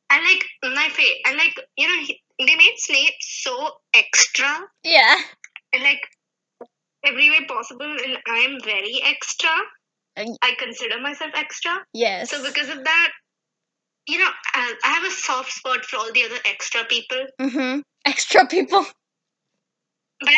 I 0.09 0.19
like 0.21 0.73
my 0.75 0.89
face 0.89 1.17
I 1.25 1.33
like 1.35 1.55
you 1.77 1.87
know 1.87 2.03
he, 2.03 2.19
they 2.39 2.55
made 2.55 2.75
Snape 2.77 3.13
so 3.21 3.71
extra 3.93 4.59
Yeah. 4.83 5.15
And 5.73 5.83
like 5.83 6.01
every 7.05 7.29
way 7.29 7.45
possible, 7.47 7.85
and 7.85 8.17
I 8.29 8.39
am 8.39 8.59
very 8.63 9.01
extra. 9.03 9.49
And- 10.15 10.37
I 10.41 10.53
consider 10.59 10.99
myself 10.99 11.31
extra. 11.35 11.71
Yes. 11.93 12.29
So 12.29 12.43
because 12.43 12.69
of 12.69 12.83
that, 12.83 13.09
you 14.07 14.17
know, 14.19 14.29
I, 14.53 14.73
I 14.83 14.87
have 14.89 15.03
a 15.05 15.11
soft 15.11 15.51
spot 15.51 15.85
for 15.85 15.97
all 15.97 16.11
the 16.11 16.25
other 16.25 16.39
extra 16.45 16.83
people. 16.85 17.25
mm-hmm. 17.39 17.79
Extra 18.05 18.45
people. 18.47 18.85
But 20.19 20.33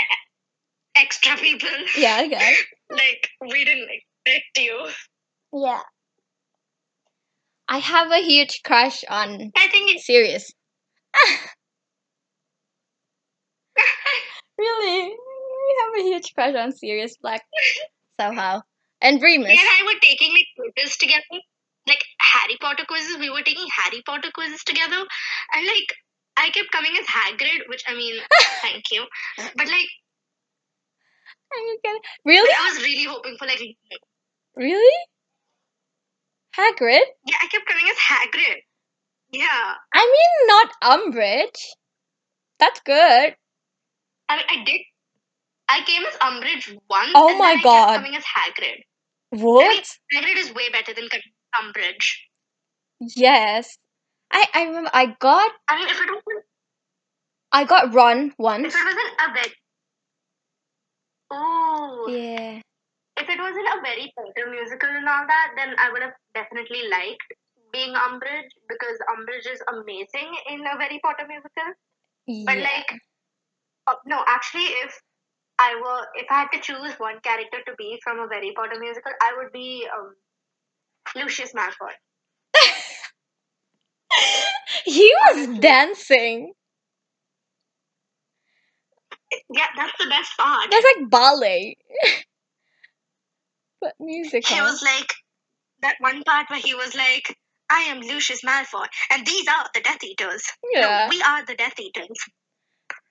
extra 0.96 1.36
people, 1.38 1.70
Yeah, 1.98 2.22
okay. 2.26 2.54
like 2.92 3.30
we 3.42 3.66
didn't 3.66 3.90
expect 3.90 4.58
you. 4.60 4.88
Yeah. 5.54 5.82
I 7.74 7.80
have 7.80 8.12
a 8.12 8.22
huge 8.22 8.62
crush 8.64 9.04
on 9.10 9.52
I 9.56 9.68
think 9.70 9.90
it's 9.90 10.06
Sirius. 10.06 10.54
really? 14.60 15.10
We 15.10 15.76
have 15.82 15.94
a 15.98 16.04
huge 16.04 16.36
crush 16.36 16.54
on 16.54 16.72
Sirius 16.72 17.18
Black 17.18 17.42
somehow. 18.20 18.62
And 19.02 19.20
Remus. 19.20 19.50
And 19.50 19.60
I 19.60 19.86
were 19.88 20.00
taking 20.04 20.32
like 20.34 20.46
quizzes 20.56 20.98
together, 20.98 21.24
like 21.88 22.06
Harry 22.20 22.58
Potter 22.62 22.86
quizzes. 22.88 23.18
We 23.18 23.32
were 23.32 23.42
taking 23.42 23.66
Harry 23.82 24.04
Potter 24.06 24.30
quizzes 24.32 24.64
together, 24.64 25.04
and 25.56 25.66
like 25.66 25.96
I 26.38 26.52
kept 26.52 26.70
coming 26.72 26.96
as 27.02 27.08
Hagrid, 27.08 27.68
which 27.70 27.84
I 27.88 27.96
mean, 27.96 28.22
thank 28.62 28.92
you, 28.92 29.04
but 29.38 29.66
like 29.66 29.90
Are 31.52 31.58
you 31.58 31.80
kidding? 31.84 32.02
Really? 32.24 32.54
I 32.54 32.70
was 32.72 32.84
really 32.84 33.06
hoping 33.06 33.36
for 33.40 33.48
like 33.48 33.62
Really? 34.56 34.96
Hagrid? 36.58 37.02
Yeah, 37.26 37.36
I 37.42 37.48
kept 37.48 37.66
coming 37.66 37.86
as 37.90 37.98
Hagrid. 37.98 38.58
Yeah, 39.32 39.74
I 39.94 40.06
mean, 40.14 40.48
not 40.48 40.70
Umbridge. 40.84 41.60
That's 42.60 42.80
good. 42.82 43.36
I 44.30 44.38
mean, 44.38 44.46
I 44.50 44.64
did. 44.64 44.82
I 45.70 45.82
came 45.86 46.04
as 46.06 46.14
Umbridge 46.16 46.78
once. 46.90 47.12
Oh 47.16 47.30
and 47.30 47.40
my 47.40 47.54
then 47.56 47.60
I 47.60 47.64
God. 47.64 47.88
Kept 47.88 48.04
coming 48.04 48.16
as 48.16 48.24
Hagrid. 48.24 48.84
What? 49.32 49.86
Hagrid 50.14 50.38
is 50.38 50.54
way 50.54 50.70
better 50.70 50.94
than 50.94 51.10
Umbridge. 51.60 52.14
Yes. 53.16 53.78
I 54.32 54.46
I 54.54 54.64
remember 54.66 54.90
I 54.94 55.08
got 55.20 55.52
I 55.68 55.78
mean, 55.78 55.88
if 55.90 56.00
it 56.00 56.10
wasn't, 56.10 56.46
I 57.52 57.64
got 57.66 57.94
Ron 57.94 58.34
once. 58.38 58.74
if 58.74 58.80
it 58.80 58.86
wasn't 58.86 59.14
a 59.30 59.34
very, 59.34 59.54
oh, 61.32 62.08
Yeah. 62.10 62.62
If 63.18 63.30
it 63.30 63.40
wasn't 63.40 63.68
a 63.68 63.82
very 63.82 64.12
Potter 64.18 64.50
musical 64.50 64.90
and 64.90 65.08
all 65.08 65.26
that, 65.28 65.54
then 65.58 65.76
I 65.80 65.92
would 65.92 66.02
have 66.02 66.14
definitely 66.34 66.88
liked 66.90 67.28
being 67.72 67.94
Umbridge 67.94 68.52
because 68.70 68.98
Umbridge 69.16 69.48
is 69.52 69.62
amazing 69.70 70.34
in 70.50 70.62
a 70.66 70.78
very 70.78 71.00
Potter 71.04 71.26
musical. 71.28 71.74
But 72.46 72.60
like, 72.60 72.92
uh, 73.88 73.96
no, 74.06 74.24
actually, 74.28 74.68
if 74.86 75.00
I 75.60 75.76
were 75.76 76.08
if 76.16 76.28
I 76.30 76.42
had 76.42 76.50
to 76.54 76.60
choose 76.60 76.94
one 77.00 77.20
character 77.22 77.60
to 77.66 77.74
be 77.78 78.00
from 78.04 78.20
a 78.20 78.28
Harry 78.34 78.54
Potter 78.56 78.80
musical, 78.80 79.12
I 79.22 79.34
would 79.38 79.52
be 79.52 79.88
um, 79.98 80.16
Lucius 81.16 81.54
Malfoy. 81.54 81.94
he 84.86 85.12
was 85.28 85.60
dancing. 85.60 86.54
Yeah, 89.50 89.68
that's 89.76 89.94
the 90.00 90.10
best 90.10 90.36
part. 90.38 90.70
That's 90.70 90.86
like 90.98 91.10
ballet. 91.10 91.78
but 93.84 93.94
musical. 94.00 94.56
He 94.56 94.62
was 94.62 94.82
like 94.82 95.14
that 95.82 95.96
one 96.00 96.24
part 96.24 96.50
where 96.50 96.60
he 96.60 96.74
was 96.74 96.96
like, 96.96 97.38
"I 97.70 97.82
am 97.82 98.00
Lucius 98.00 98.42
Malfoy, 98.44 98.88
and 99.12 99.26
these 99.28 99.48
are 99.48 99.66
the 99.74 99.82
Death 99.82 100.04
Eaters. 100.04 100.44
yeah. 100.72 100.82
No, 100.82 101.08
we 101.10 101.22
are 101.22 101.46
the 101.46 101.56
Death 101.56 101.80
Eaters." 101.80 102.18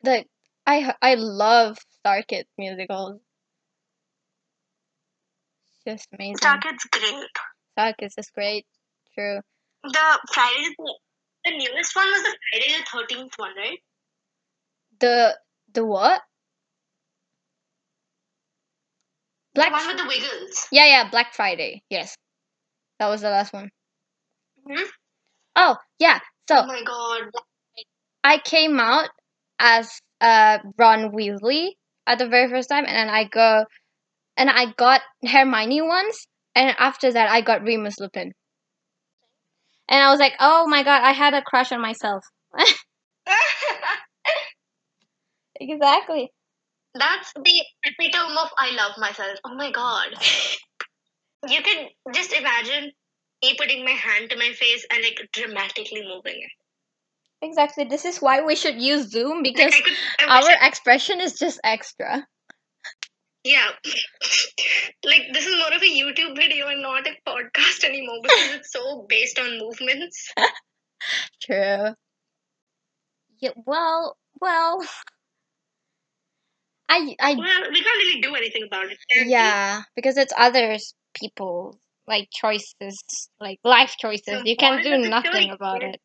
the 0.02 0.24
I 0.66 0.94
I 1.02 1.14
love 1.14 1.78
StarKids 1.98 2.48
musicals. 2.56 3.20
Just 5.86 6.08
amazing. 6.12 6.36
StarKid's 6.36 6.84
great. 6.90 7.30
StarKids 7.76 8.18
is 8.18 8.30
great. 8.30 8.66
True. 9.14 9.40
The 9.82 10.18
Friday, 10.32 10.68
the, 10.78 10.98
the 11.44 11.50
newest 11.50 11.94
one 11.96 12.06
was 12.06 12.22
the 12.22 12.36
Friday 12.50 12.78
the 12.78 12.86
Thirteenth 12.90 13.34
one, 13.36 13.56
right? 13.56 13.78
The 15.00 15.36
the 15.72 15.84
what? 15.84 16.22
Black. 19.54 19.68
The 19.70 19.72
one 19.76 19.86
with 19.88 19.96
the 19.98 20.06
Wiggles. 20.06 20.68
yeah, 20.72 20.86
yeah, 20.86 21.10
Black 21.10 21.34
Friday. 21.34 21.82
Yes, 21.90 22.16
that 22.98 23.08
was 23.08 23.20
the 23.22 23.30
last 23.30 23.52
one. 23.52 23.70
Mhm. 24.68 24.86
Oh 25.56 25.76
yeah. 25.98 26.20
So 26.48 26.56
Oh 26.58 26.66
my 26.66 26.82
god. 26.82 27.30
I 28.24 28.38
came 28.38 28.80
out 28.80 29.10
as 29.58 30.00
uh 30.20 30.58
Ron 30.78 31.12
Weasley 31.12 31.72
at 32.06 32.18
the 32.18 32.28
very 32.28 32.48
first 32.50 32.68
time, 32.68 32.84
and 32.86 32.96
then 32.96 33.08
I 33.10 33.24
go, 33.24 33.64
and 34.36 34.50
I 34.50 34.72
got 34.72 35.02
Hermione 35.24 35.82
once, 35.82 36.26
and 36.54 36.74
after 36.78 37.12
that 37.12 37.30
I 37.30 37.40
got 37.42 37.62
Remus 37.62 37.98
Lupin. 38.00 38.32
And 39.88 40.02
I 40.02 40.10
was 40.10 40.18
like, 40.20 40.34
oh 40.40 40.66
my 40.66 40.82
god, 40.82 41.02
I 41.02 41.12
had 41.12 41.34
a 41.34 41.42
crush 41.42 41.70
on 41.72 41.80
myself. 41.80 42.24
Exactly. 45.60 46.30
That's 46.94 47.32
the 47.34 47.64
epitome 47.84 48.36
of 48.38 48.50
I 48.58 48.70
love 48.76 48.92
myself. 48.98 49.38
Oh 49.44 49.54
my 49.54 49.70
god. 49.70 50.08
You 51.48 51.62
can 51.62 51.88
just 52.14 52.32
imagine 52.32 52.92
me 53.42 53.54
putting 53.58 53.84
my 53.84 53.92
hand 53.92 54.30
to 54.30 54.36
my 54.36 54.52
face 54.52 54.86
and 54.92 55.02
like 55.02 55.28
dramatically 55.32 56.02
moving 56.06 56.40
it. 56.42 56.50
Exactly. 57.46 57.84
This 57.84 58.04
is 58.04 58.18
why 58.22 58.42
we 58.42 58.54
should 58.54 58.80
use 58.80 59.10
Zoom 59.10 59.42
because 59.42 59.72
I 59.74 59.80
could 59.80 59.92
I 60.20 60.36
our 60.42 60.50
I- 60.62 60.68
expression 60.68 61.20
is 61.20 61.38
just 61.38 61.58
extra. 61.64 62.26
yeah. 63.44 63.70
like 65.04 65.22
this 65.32 65.46
is 65.46 65.56
more 65.56 65.72
of 65.74 65.82
a 65.82 65.86
YouTube 65.86 66.36
video 66.36 66.68
and 66.68 66.82
not 66.82 67.06
a 67.06 67.16
podcast 67.28 67.84
anymore 67.84 68.18
because 68.22 68.54
it's 68.54 68.72
so 68.72 69.06
based 69.08 69.38
on 69.38 69.58
movements. 69.58 70.32
True. 71.42 71.94
Yeah. 73.40 73.50
Well. 73.66 74.16
Well. 74.40 74.84
I. 76.88 77.14
I. 77.20 77.34
Well, 77.34 77.70
we 77.70 77.82
can't 77.82 77.98
really 77.98 78.20
do 78.20 78.34
anything 78.34 78.64
about 78.66 78.86
it. 78.86 78.98
Yeah, 79.28 79.82
because 79.96 80.16
it's 80.16 80.32
others 80.36 80.94
people 81.14 81.78
like 82.06 82.28
choices, 82.32 83.02
like 83.40 83.58
life 83.64 83.94
choices. 83.98 84.40
So 84.40 84.42
You 84.44 84.56
can 84.56 84.82
moral 84.82 85.02
do 85.04 85.10
nothing 85.10 85.50
about 85.50 85.82
it. 85.82 86.00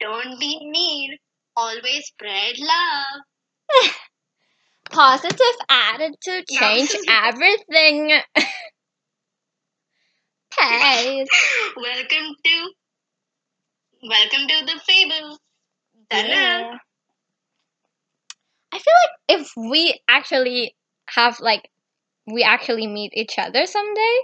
Don't 0.00 0.38
be 0.38 0.58
mean. 0.70 1.16
Always 1.56 2.06
spread 2.06 2.56
love. 2.58 3.90
Positive 4.90 5.56
attitude 5.68 6.46
change 6.48 6.94
everything. 7.08 8.20
Pace. 10.58 11.28
welcome 11.76 12.34
to 12.44 12.70
welcome 14.02 14.48
to 14.48 14.66
the 14.66 14.80
fable. 14.86 15.38
Yeah. 16.12 16.76
I 18.80 18.82
feel 18.82 18.94
like 19.38 19.40
if 19.42 19.52
we 19.56 20.00
actually 20.08 20.76
have 21.10 21.40
like 21.40 21.68
we 22.26 22.42
actually 22.42 22.86
meet 22.86 23.12
each 23.14 23.38
other 23.38 23.66
someday, 23.66 24.18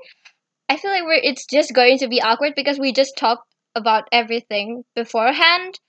I 0.69 0.77
feel 0.77 0.91
like 0.93 1.05
we're 1.05 1.21
it's 1.23 1.47
just 1.47 1.75
going 1.75 1.99
to 1.99 2.09
be 2.09 2.23
awkward 2.23 2.55
because 2.57 2.79
we 2.79 2.93
just 2.93 3.17
talked 3.17 3.49
about 3.75 4.09
everything 4.13 4.85
beforehand. 4.95 5.81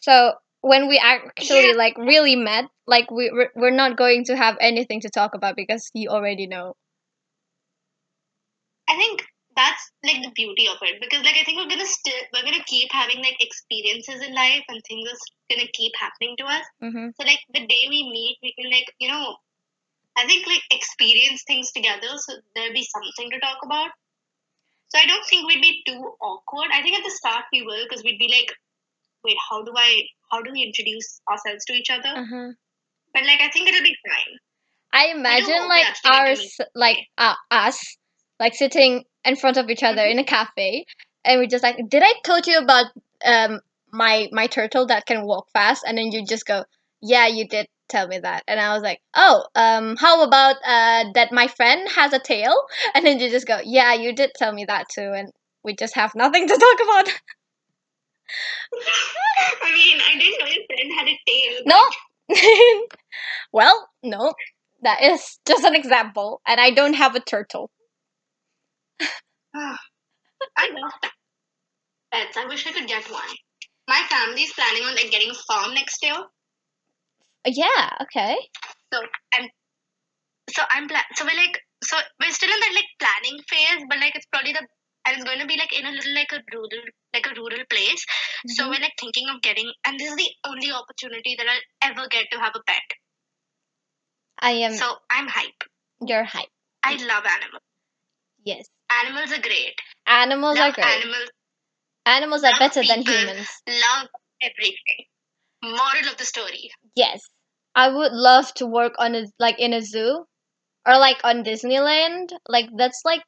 So 0.00 0.34
when 0.62 0.88
we 0.88 0.98
actually 0.98 1.68
Yeah. 1.68 1.78
like 1.78 1.98
really 1.98 2.36
met, 2.36 2.66
like 2.86 3.10
we 3.10 3.30
we're, 3.32 3.50
we're 3.56 3.70
not 3.70 3.96
going 3.96 4.24
to 4.26 4.36
have 4.36 4.56
anything 4.60 5.00
to 5.02 5.10
talk 5.10 5.34
about 5.34 5.56
because 5.56 5.90
you 5.94 6.10
already 6.10 6.46
know. 6.48 6.74
I 8.88 8.96
think 8.96 9.26
that's 9.56 9.92
like 10.04 10.22
the 10.22 10.32
beauty 10.34 10.66
of 10.68 10.78
it 10.82 11.00
because 11.00 11.22
like 11.24 11.36
I 11.36 11.44
think 11.44 11.58
we're 11.58 11.68
gonna 11.68 11.86
still 11.86 12.22
we're 12.32 12.44
gonna 12.44 12.64
keep 12.66 12.90
having 12.92 13.18
like 13.18 13.36
experiences 13.40 14.22
in 14.22 14.34
life 14.34 14.64
and 14.68 14.80
things 14.88 15.08
are 15.08 15.20
gonna 15.50 15.68
keep 15.72 15.92
happening 15.98 16.36
to 16.38 16.44
us. 16.44 16.64
Mhm. 16.82 17.12
So 17.16 17.26
like 17.26 17.40
the 17.52 17.66
day 17.66 17.84
we 17.88 18.08
meet, 18.08 18.38
we 18.42 18.54
can 18.58 18.70
like 18.70 18.88
you 18.98 19.08
know, 19.08 19.36
I 20.16 20.26
think 20.26 20.46
like 20.46 20.62
experience 20.70 21.44
things 21.46 21.72
together. 21.72 22.16
So 22.18 22.36
there'll 22.54 22.72
be 22.72 22.84
something 22.84 23.30
to 23.30 23.40
talk 23.40 23.58
about. 23.64 23.90
So 24.88 24.98
I 24.98 25.06
don't 25.06 25.24
think 25.26 25.46
we'd 25.48 25.62
be 25.62 25.82
too 25.86 26.00
awkward. 26.20 26.68
I 26.72 26.82
think 26.82 26.98
at 26.98 27.04
the 27.04 27.10
start 27.10 27.44
we 27.52 27.62
will 27.62 27.84
because 27.84 28.04
we'd 28.04 28.18
be 28.18 28.28
like, 28.28 28.52
wait, 29.24 29.36
how 29.50 29.62
do 29.62 29.72
I 29.76 30.02
how 30.30 30.42
do 30.42 30.52
we 30.52 30.62
introduce 30.62 31.20
ourselves 31.30 31.64
to 31.66 31.74
each 31.74 31.90
other? 31.90 32.08
Uh-huh. 32.08 32.52
But 33.14 33.24
like 33.24 33.40
I 33.40 33.50
think 33.50 33.68
it'll 33.68 33.82
be 33.82 33.96
fine. 34.06 34.38
I 34.92 35.06
imagine 35.08 35.68
like 35.68 35.86
our 36.04 36.34
like 36.74 36.98
uh, 37.16 37.34
us 37.50 37.96
like 38.42 38.54
sitting 38.54 39.04
in 39.24 39.36
front 39.36 39.56
of 39.56 39.70
each 39.70 39.84
other 39.84 40.04
in 40.04 40.18
a 40.18 40.24
cafe 40.24 40.84
and 41.24 41.38
we're 41.40 41.46
just 41.46 41.62
like 41.62 41.76
did 41.88 42.02
I 42.04 42.14
told 42.24 42.46
you 42.48 42.58
about 42.58 42.86
um 43.24 43.60
my 43.92 44.28
my 44.32 44.48
turtle 44.48 44.86
that 44.86 45.06
can 45.06 45.24
walk 45.24 45.46
fast? 45.52 45.84
And 45.86 45.96
then 45.96 46.10
you 46.10 46.26
just 46.26 46.44
go 46.44 46.64
yeah 47.00 47.28
you 47.28 47.46
did 47.46 47.66
tell 47.88 48.08
me 48.08 48.18
that. 48.18 48.42
And 48.48 48.58
I 48.58 48.74
was 48.74 48.82
like 48.82 49.00
oh 49.14 49.44
um 49.54 49.96
how 49.96 50.24
about 50.24 50.56
uh 50.66 51.04
that 51.14 51.28
my 51.30 51.46
friend 51.46 51.88
has 51.90 52.12
a 52.12 52.18
tail? 52.18 52.54
And 52.94 53.06
then 53.06 53.20
you 53.20 53.30
just 53.30 53.46
go 53.46 53.60
yeah 53.64 53.94
you 53.94 54.12
did 54.12 54.32
tell 54.34 54.52
me 54.52 54.64
that 54.64 54.88
too 54.88 55.12
and 55.18 55.30
we 55.62 55.76
just 55.76 55.94
have 55.94 56.16
nothing 56.16 56.48
to 56.48 56.56
talk 56.66 56.78
about. 56.86 57.14
I 59.62 59.72
mean, 59.72 59.98
I 60.00 60.18
didn't 60.18 60.40
know 60.40 60.46
your 60.46 60.64
friend 60.66 60.92
had 60.98 61.08
a 61.08 61.16
tail. 61.28 61.54
no. 61.74 62.86
Well 63.52 63.88
no. 64.02 64.34
That 64.82 65.00
is 65.00 65.38
just 65.46 65.64
an 65.64 65.76
example 65.76 66.40
and 66.44 66.60
I 66.60 66.72
don't 66.72 66.94
have 66.94 67.14
a 67.14 67.20
turtle 67.20 67.70
I 69.54 70.70
love. 70.70 70.92
Pets. 72.12 72.36
I 72.36 72.44
wish 72.46 72.66
I 72.66 72.72
could 72.72 72.86
get 72.86 73.10
one. 73.10 73.28
My 73.88 74.00
family's 74.08 74.52
planning 74.52 74.84
on 74.84 74.94
like 74.94 75.10
getting 75.10 75.30
a 75.30 75.34
farm 75.34 75.74
next 75.74 76.02
year. 76.02 76.16
yeah 77.46 77.96
okay 78.02 78.36
So 78.92 79.00
and 79.36 79.50
so 80.50 80.62
I'm 80.70 80.86
pla- 80.88 81.08
so 81.14 81.24
we're 81.24 81.36
like 81.36 81.58
so 81.82 81.96
we're 82.20 82.30
still 82.30 82.52
in 82.52 82.60
that 82.60 82.72
like 82.74 82.90
planning 83.00 83.40
phase, 83.48 83.84
but 83.88 83.98
like 83.98 84.14
it's 84.14 84.26
probably 84.26 84.52
the 84.52 84.66
and 85.04 85.16
it's 85.16 85.24
going 85.24 85.40
to 85.40 85.46
be 85.46 85.56
like 85.58 85.72
in 85.76 85.84
a 85.86 85.90
little 85.90 86.14
like 86.14 86.30
a 86.32 86.40
rural 86.52 86.68
like 87.14 87.26
a 87.26 87.34
rural 87.34 87.64
place. 87.68 88.04
So 88.46 88.64
Mhm. 88.64 88.70
we're 88.70 88.80
like 88.86 88.94
thinking 89.00 89.28
of 89.28 89.40
getting 89.42 89.72
and 89.86 89.98
this 89.98 90.10
is 90.10 90.16
the 90.16 90.30
only 90.44 90.70
opportunity 90.70 91.34
that 91.38 91.48
I'll 91.48 91.90
ever 91.90 92.06
get 92.08 92.26
to 92.32 92.38
have 92.38 92.54
a 92.54 92.62
pet. 92.66 92.82
I 94.38 94.52
am 94.68 94.72
So 94.74 94.96
I'm 95.10 95.26
hype. 95.28 95.64
your 96.00 96.24
hype. 96.24 96.48
I 96.84 96.94
love 96.96 97.24
animals. 97.26 97.62
Yes. 98.44 98.68
Animals 99.00 99.32
are 99.32 99.40
great. 99.40 99.74
Animals 100.06 100.58
are 100.58 100.72
great. 100.72 100.86
animals. 100.86 101.30
Animals 102.06 102.44
are 102.44 102.50
love 102.52 102.58
better 102.60 102.82
than 102.84 103.02
humans. 103.02 103.48
Love 103.68 104.08
everything. 104.42 105.06
Moral 105.62 106.08
of 106.10 106.16
the 106.18 106.24
story. 106.24 106.70
Yes. 106.94 107.20
I 107.74 107.88
would 107.88 108.12
love 108.12 108.52
to 108.54 108.66
work 108.66 108.94
on 108.98 109.14
a 109.14 109.26
like 109.38 109.58
in 109.58 109.72
a 109.72 109.82
zoo 109.82 110.26
or 110.86 110.98
like 110.98 111.20
on 111.24 111.44
Disneyland. 111.44 112.30
Like 112.48 112.68
that's 112.76 113.02
like 113.04 113.22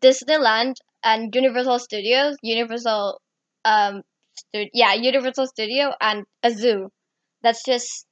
Disneyland 0.00 0.76
and 1.04 1.34
Universal 1.34 1.78
Studios, 1.80 2.36
Universal 2.42 3.20
um 3.64 4.02
stu- 4.36 4.70
yeah, 4.72 4.94
Universal 4.94 5.46
Studio 5.48 5.92
and 6.00 6.24
a 6.42 6.50
zoo. 6.50 6.90
That's 7.42 7.62
just 7.64 8.06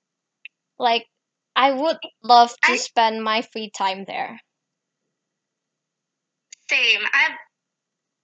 like 0.78 1.06
I 1.56 1.72
would 1.72 1.98
love 2.22 2.50
to 2.64 2.72
I- 2.72 2.76
spend 2.76 3.22
my 3.24 3.42
free 3.42 3.70
time 3.70 4.04
there. 4.06 4.40
Same. 6.74 7.02
I've 7.14 7.38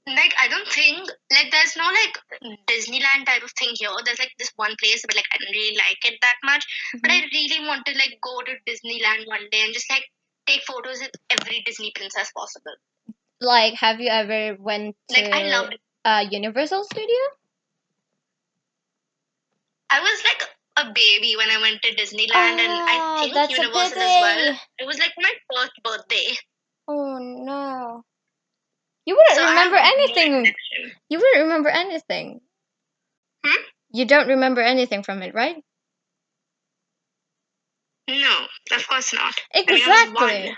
like 0.07 0.35
I 0.43 0.49
don't 0.49 0.67
think 0.67 1.09
like 1.31 1.51
there's 1.53 1.77
no 1.77 1.85
like 1.87 2.19
Disneyland 2.67 3.27
type 3.27 3.43
of 3.45 3.53
thing 3.53 3.71
here. 3.79 3.91
There's 4.05 4.19
like 4.19 4.33
this 4.39 4.53
one 4.57 4.75
place, 4.81 5.03
but 5.07 5.15
like 5.15 5.27
I 5.33 5.39
don't 5.39 5.55
really 5.55 5.77
like 5.77 6.03
it 6.05 6.19
that 6.23 6.37
much. 6.43 6.65
But 7.01 7.13
I 7.13 7.23
really 7.33 7.67
want 7.67 7.87
to 7.87 7.93
like 7.95 8.19
go 8.23 8.41
to 8.43 8.53
Disneyland 8.67 9.27
one 9.29 9.47
day 9.53 9.63
and 9.65 9.73
just 9.75 9.91
like 9.91 10.05
take 10.47 10.63
photos 10.65 11.01
with 11.01 11.13
every 11.31 11.63
Disney 11.65 11.93
princess 11.95 12.33
possible. 12.37 12.75
Like 13.41 13.75
have 13.75 14.01
you 14.01 14.09
ever 14.11 14.57
went 14.59 14.97
to 15.11 15.23
Like 15.23 15.33
I 15.33 15.43
loved 15.49 15.79
uh 16.05 16.25
Universal 16.31 16.85
Studio? 16.85 17.23
I 19.91 20.01
was 20.01 20.25
like 20.25 20.49
a 20.77 20.93
baby 20.93 21.37
when 21.37 21.51
I 21.51 21.61
went 21.61 21.83
to 21.83 21.95
Disneyland 21.95 22.59
and 22.59 22.73
I 22.73 22.97
Oh, 22.99 23.29
think 23.33 23.51
Universal 23.51 24.03
as 24.03 24.23
well. 24.23 24.59
It 24.79 24.87
was 24.87 24.99
like 24.99 25.13
my 25.19 25.33
first 25.55 25.73
birthday. 25.85 26.37
Oh 26.89 27.19
no. 27.19 28.05
You 29.05 29.15
wouldn't 29.17 29.37
So 29.37 29.49
remember 29.49 29.77
anything. 29.77 30.55
You 31.09 31.19
wouldn't 31.19 31.43
remember 31.43 31.69
anything. 31.69 32.41
Hmm? 33.45 33.63
You 33.93 34.05
don't 34.07 34.29
remember 34.29 34.61
anything 34.63 35.03
from 35.03 35.23
it, 35.23 35.35
right? 35.35 35.63
No, 38.09 38.47
of 38.73 38.87
course 38.89 39.15
not. 39.15 39.41
I 39.69 39.73
mean, 39.73 39.83
I 39.83 39.89
was 39.89 40.13
one. 40.13 40.31
Exactly. 40.31 40.57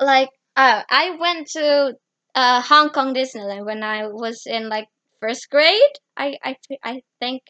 Like, 0.00 0.30
uh, 0.56 0.82
I 0.90 1.10
went 1.12 1.46
to 1.52 1.96
uh, 2.34 2.60
Hong 2.62 2.90
Kong 2.90 3.14
Disneyland 3.14 3.64
when 3.64 3.82
I 3.84 4.08
was 4.08 4.42
in 4.46 4.68
like 4.68 4.88
first 5.20 5.48
grade. 5.48 5.92
I, 6.16 6.38
I, 6.42 6.56
I 6.82 7.02
think, 7.20 7.42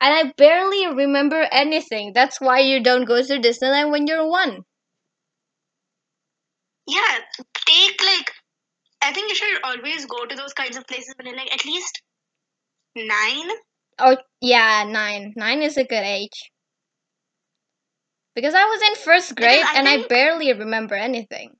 and 0.00 0.14
I 0.14 0.32
barely 0.36 0.86
remember 0.88 1.40
anything. 1.52 2.12
That's 2.14 2.40
why 2.40 2.60
you 2.60 2.82
don't 2.82 3.04
go 3.06 3.22
to 3.22 3.38
Disneyland 3.40 3.90
when 3.92 4.06
you're 4.06 4.28
one. 4.28 4.64
Yeah, 6.86 7.20
take 7.66 8.02
like 8.04 8.32
I 9.02 9.12
think 9.12 9.28
you 9.30 9.34
should 9.34 9.62
always 9.64 10.06
go 10.06 10.24
to 10.26 10.36
those 10.36 10.52
kinds 10.52 10.76
of 10.76 10.86
places 10.86 11.14
when 11.16 11.26
you're 11.26 11.36
like 11.36 11.52
at 11.52 11.64
least 11.64 12.02
nine. 12.96 13.48
Oh 13.98 14.16
yeah, 14.40 14.84
nine. 14.88 15.32
Nine 15.36 15.62
is 15.62 15.76
a 15.76 15.84
good 15.84 16.04
age. 16.04 16.50
Because 18.34 18.54
I 18.54 18.64
was 18.64 18.82
in 18.82 18.94
first 18.96 19.34
grade 19.36 19.64
I 19.64 19.78
and 19.78 19.88
I 19.88 20.06
barely 20.06 20.52
remember 20.52 20.94
anything. 20.94 21.56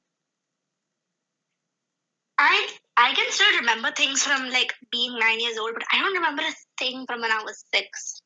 I 2.39 2.69
I 2.97 3.15
can 3.15 3.31
still 3.31 3.59
remember 3.59 3.91
things 3.93 4.23
from 4.23 4.49
like 4.51 4.75
being 4.91 5.19
nine 5.19 5.41
years 5.41 5.59
old, 5.59 5.73
but 5.75 5.85
I 5.93 5.99
don't 6.01 6.15
remember 6.15 6.43
a 6.43 6.55
thing 6.79 7.05
from 7.07 7.21
when 7.21 7.33
I 7.33 7.43
was 7.43 7.65
six. 7.75 8.23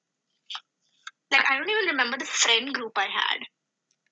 Like 1.33 1.51
I 1.51 1.59
don't 1.59 1.69
even 1.71 1.87
remember 1.87 2.19
the 2.19 2.25
friend 2.27 2.73
group 2.73 2.93
I 2.97 3.07
had. 3.07 3.41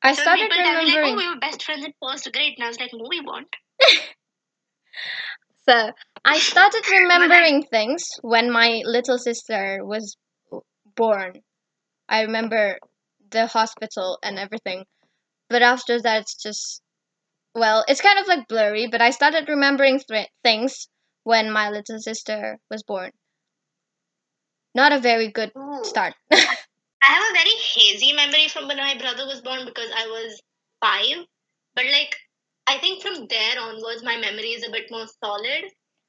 I 0.03 0.15
So 0.15 0.23
started 0.23 0.51
me 0.51 0.57
like, 0.57 0.67
oh, 0.67 0.79
remembering. 0.81 1.15
"Oh, 1.15 1.17
we 1.17 1.29
were 1.29 1.39
best 1.41 1.63
friends 1.63 1.85
in 1.85 1.93
first 2.03 2.33
grade," 2.33 2.55
and 2.57 2.65
I 2.65 2.69
was 2.69 2.81
like, 2.81 2.91
"No, 2.93 3.07
we 3.09 3.21
weren't." 3.21 3.55
So 5.69 5.93
I 6.25 6.39
started 6.41 6.87
remembering 6.91 7.63
things 7.65 8.07
when 8.21 8.51
my 8.51 8.83
little 8.85 9.19
sister 9.19 9.85
was 9.85 10.17
born. 10.97 11.43
I 12.09 12.23
remember 12.23 12.79
the 13.31 13.47
hospital 13.47 14.19
and 14.23 14.39
everything, 14.39 14.87
but 15.49 15.63
after 15.63 16.01
that, 16.03 16.23
it's 16.23 16.37
just 16.37 16.83
well, 17.55 17.85
it's 17.89 18.01
kind 18.03 18.19
of 18.19 18.29
like 18.29 18.49
blurry. 18.49 18.87
But 18.89 19.03
I 19.03 19.11
started 19.11 19.49
remembering 19.49 20.01
th- 20.01 20.29
things 20.45 20.89
when 21.25 21.51
my 21.53 21.71
little 21.71 22.01
sister 22.01 22.59
was 22.71 22.83
born. 22.85 23.13
Not 24.75 24.93
a 24.93 24.99
very 24.99 25.29
good 25.29 25.53
Ooh. 25.57 25.83
start. 25.83 26.15
I 26.31 26.45
have 27.03 27.31
a 27.31 27.33
very 27.35 27.57
hazy 27.57 28.13
memory 28.13 28.49
from 28.49 28.69
when 28.69 28.77
my 28.77 28.97
brother 28.97 29.27
was 29.27 29.41
born 29.41 29.65
because 29.65 29.91
I 29.95 30.07
was 30.07 30.41
five. 30.81 31.27
But 31.75 31.87
like, 31.87 32.17
I 32.73 32.79
think 32.79 33.03
from 33.03 33.27
there 33.29 33.61
onwards, 33.61 34.03
my 34.03 34.17
memory 34.17 34.53
is 34.57 34.67
a 34.67 34.71
bit 34.71 34.91
more 34.91 35.07
solid. 35.23 35.65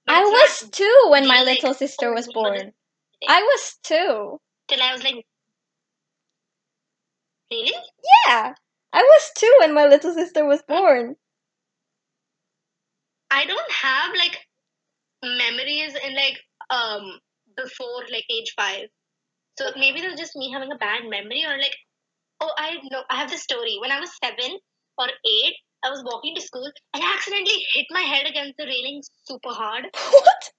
I 0.08 0.24
was 0.24 0.70
two 0.72 1.08
when 1.10 1.28
my 1.28 1.40
really, 1.40 1.48
like, 1.48 1.64
little 1.64 1.74
sister 1.74 2.14
was 2.14 2.32
born. 2.32 2.72
I 3.28 3.42
was 3.42 3.76
two. 3.84 4.40
till 4.70 4.82
I 4.82 4.94
was 4.94 5.04
like, 5.04 5.26
really? 7.52 7.74
Yeah, 8.28 8.54
I 8.94 9.02
was 9.02 9.32
two 9.38 9.54
when 9.60 9.74
my 9.74 9.88
little 9.88 10.14
sister 10.14 10.46
was 10.46 10.64
born. 10.66 11.18
I 13.30 13.46
don't 13.46 13.72
have 13.72 14.16
like 14.16 14.40
memories 15.22 15.96
in 16.06 16.16
like 16.16 16.40
um 16.70 17.20
before 17.58 18.04
like 18.10 18.26
age 18.32 18.54
five. 18.56 18.88
So 19.60 19.72
maybe 19.76 20.00
that's 20.00 20.20
just 20.20 20.38
me 20.38 20.50
having 20.50 20.72
a 20.72 20.78
bad 20.78 21.10
memory 21.10 21.44
or 21.46 21.58
like 21.58 21.76
oh 22.40 22.54
I 22.58 22.78
know 22.90 23.04
I 23.10 23.18
have 23.18 23.32
the 23.32 23.38
story. 23.38 23.78
When 23.82 23.92
I 23.92 24.00
was 24.00 24.18
seven 24.24 24.60
or 24.98 25.08
eight, 25.26 25.56
I 25.84 25.90
was 25.90 26.04
walking 26.04 26.36
to 26.36 26.42
school 26.42 26.66
and 26.94 27.04
I 27.04 27.14
accidentally 27.16 27.66
hit 27.74 27.86
my 27.92 28.02
head 28.02 28.26
against 28.28 28.58
the 28.58 28.66
railing 28.66 29.02
super 29.26 29.50
hard. 29.54 29.86
what? 30.12 30.52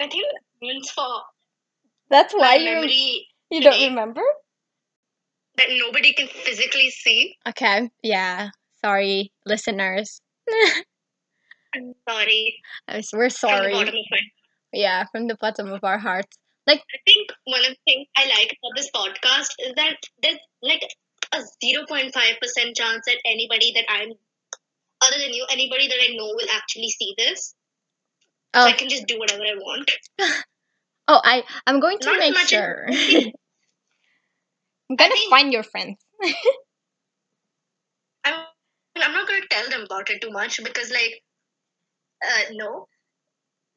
I 0.00 0.08
think 0.08 0.24
means 0.60 0.90
for 0.90 1.22
That's 2.10 2.34
why 2.34 2.56
you 2.56 2.80
you 3.50 3.60
don't 3.60 3.72
today. 3.72 3.88
remember? 3.88 4.22
that 5.56 5.68
nobody 5.70 6.12
can 6.14 6.28
physically 6.28 6.90
see. 6.90 7.36
Okay, 7.48 7.90
yeah. 8.02 8.50
Sorry, 8.84 9.32
listeners. 9.46 10.20
I'm 11.74 11.94
sorry. 12.08 12.56
We're 13.12 13.30
From 13.30 13.30
sorry. 13.30 13.72
my 13.74 13.92
Yeah, 14.72 15.04
from 15.12 15.26
the 15.28 15.36
bottom 15.40 15.72
of 15.72 15.84
our 15.84 15.98
hearts. 15.98 16.36
Like 16.66 16.78
I 16.80 16.98
think 17.06 17.30
one 17.44 17.60
of 17.60 17.66
the 17.70 17.76
things 17.86 18.06
I 18.16 18.26
like 18.26 18.56
about 18.62 18.76
this 18.76 18.90
podcast 18.94 19.50
is 19.58 19.74
that 19.76 19.96
there's 20.22 20.38
like 20.62 20.82
a 21.34 21.38
0.5% 21.64 22.12
chance 22.76 23.06
that 23.06 23.16
anybody 23.24 23.72
that 23.74 23.84
I'm, 23.88 24.12
other 25.02 25.18
than 25.18 25.32
you, 25.32 25.46
anybody 25.50 25.88
that 25.88 25.98
I 26.00 26.14
know 26.14 26.26
will 26.26 26.48
actually 26.52 26.90
see 26.90 27.14
this. 27.18 27.54
So 28.54 28.62
Oh, 28.62 28.66
I 28.66 28.72
can 28.72 28.88
just 28.88 29.06
do 29.06 29.18
whatever 29.18 29.42
I 29.42 29.54
want. 29.54 29.90
oh, 31.08 31.20
I 31.24 31.42
I'm 31.66 31.80
going 31.80 31.98
to 32.00 32.06
Not 32.06 32.18
make 32.18 32.36
sure. 32.36 32.86
I'm 34.90 34.96
gonna 34.96 35.14
think- 35.14 35.30
find 35.30 35.52
your 35.52 35.62
friends. 35.62 35.98
I'm, 38.24 38.44
I'm 38.96 39.12
not 39.12 39.26
going 39.28 39.42
to 39.42 39.48
tell 39.48 39.68
them 39.70 39.82
about 39.82 40.10
it 40.10 40.20
too 40.20 40.30
much 40.30 40.62
because, 40.62 40.90
like, 40.90 41.22
uh, 42.24 42.42
no. 42.52 42.88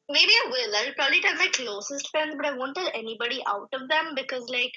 Maybe 0.08 0.32
I 0.32 0.48
will. 0.50 0.76
I'll 0.76 0.94
probably 0.94 1.20
tell 1.20 1.34
my 1.36 1.48
closest 1.52 2.10
friends, 2.10 2.34
but 2.36 2.46
I 2.46 2.56
won't 2.56 2.76
tell 2.76 2.88
anybody 2.94 3.42
out 3.46 3.68
of 3.72 3.88
them 3.88 4.14
because, 4.14 4.48
like, 4.48 4.72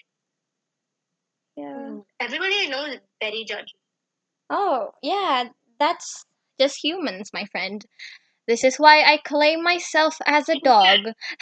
Yeah. 1.58 1.89
Everybody 2.20 2.56
I 2.62 2.66
know 2.68 2.86
is 2.86 3.00
very 3.22 3.46
judgy. 3.46 3.76
Oh, 4.50 4.92
yeah. 5.02 5.50
That's 5.80 6.26
just 6.60 6.84
humans, 6.84 7.32
my 7.34 7.46
friend. 7.46 7.86
This 8.48 8.64
is 8.64 8.78
why 8.78 9.04
I 9.04 9.18
claim 9.18 9.64
myself 9.64 10.18
as 10.26 10.50
a 10.50 10.60
dog. 10.60 11.00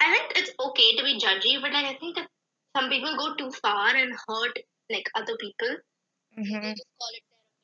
I 0.00 0.10
think 0.16 0.38
it's 0.38 0.52
okay 0.58 0.96
to 0.96 1.04
be 1.04 1.18
judgy, 1.18 1.60
but 1.60 1.72
like 1.72 1.84
I 1.84 1.94
think 1.98 2.16
that 2.16 2.30
some 2.74 2.88
people 2.88 3.14
go 3.16 3.34
too 3.34 3.50
far 3.50 3.94
and 3.94 4.14
hurt 4.26 4.58
like 4.90 5.10
other 5.14 5.36
people. 5.36 5.76
hmm 6.36 6.52
They 6.62 6.72
just 6.72 6.88
call 6.98 7.08
it 7.14 7.22
their 7.30 7.38
opinion. 7.38 7.60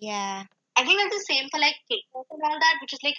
Yeah. 0.00 0.44
I 0.76 0.84
think 0.84 0.98
that's 1.00 1.14
the 1.16 1.34
same 1.34 1.48
for 1.50 1.58
like 1.60 1.76
TikTok 1.90 2.26
and 2.30 2.42
all 2.44 2.58
that, 2.58 2.78
which 2.80 2.92
is 2.92 3.00
like 3.02 3.16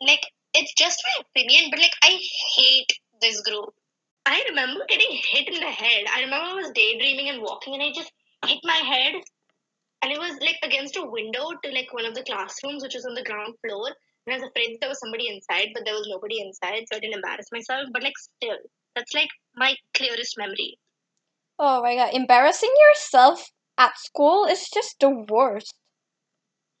like 0.00 0.24
it's 0.54 0.74
just 0.74 1.02
my 1.04 1.24
opinion, 1.26 1.70
but 1.70 1.80
like 1.80 1.94
I 2.02 2.18
hate 2.56 2.92
this 3.20 3.40
group. 3.42 3.74
I 4.26 4.44
remember 4.48 4.84
getting 4.88 5.16
hit 5.32 5.46
in 5.46 5.60
the 5.60 5.70
head. 5.70 6.04
I 6.12 6.20
remember 6.22 6.46
I 6.46 6.54
was 6.54 6.72
daydreaming 6.72 7.28
and 7.28 7.42
walking 7.42 7.74
and 7.74 7.82
I 7.82 7.92
just 7.92 8.12
hit 8.44 8.58
my 8.64 8.74
head 8.74 9.14
and 10.02 10.12
it 10.12 10.18
was 10.18 10.36
like 10.40 10.58
against 10.64 10.96
a 10.96 11.04
window 11.06 11.50
to 11.62 11.70
like 11.70 11.92
one 11.92 12.04
of 12.04 12.14
the 12.14 12.24
classrooms 12.24 12.82
which 12.82 12.94
was 12.94 13.06
on 13.06 13.14
the 13.14 13.22
ground 13.22 13.54
floor. 13.64 13.86
And 14.26 14.34
I 14.34 14.38
was 14.38 14.48
afraid 14.48 14.74
that 14.74 14.78
there 14.80 14.88
was 14.88 14.98
somebody 14.98 15.28
inside, 15.28 15.68
but 15.74 15.84
there 15.84 15.94
was 15.94 16.08
nobody 16.10 16.40
inside, 16.40 16.84
so 16.90 16.96
I 16.96 17.00
didn't 17.00 17.14
embarrass 17.14 17.46
myself. 17.52 17.86
But 17.92 18.02
like 18.02 18.18
still, 18.18 18.58
that's 18.96 19.14
like 19.14 19.30
my 19.54 19.76
clearest 19.94 20.36
memory. 20.36 20.78
Oh 21.58 21.80
my 21.80 21.94
god, 21.94 22.12
embarrassing 22.12 22.74
yourself 22.88 23.48
at 23.78 23.96
school 23.96 24.44
is 24.46 24.68
just 24.74 24.96
the 24.98 25.10
worst. 25.10 25.74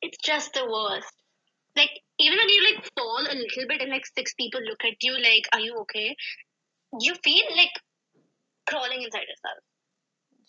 It's 0.02 0.18
just 0.18 0.52
the 0.52 0.66
worst. 0.66 1.14
Like 1.76 1.90
even 2.18 2.38
when 2.38 2.48
you 2.48 2.74
like 2.74 2.90
fall 2.98 3.20
a 3.20 3.34
little 3.34 3.68
bit 3.68 3.82
and 3.82 3.90
like 3.90 4.06
six 4.18 4.34
people 4.34 4.60
look 4.62 4.84
at 4.84 5.02
you 5.02 5.12
like, 5.12 5.46
"Are 5.52 5.60
you 5.60 5.76
okay?" 5.82 6.16
You 7.00 7.14
feel 7.22 7.44
like 7.56 7.70
crawling 8.66 9.02
inside 9.02 9.26
yourself. 9.28 9.62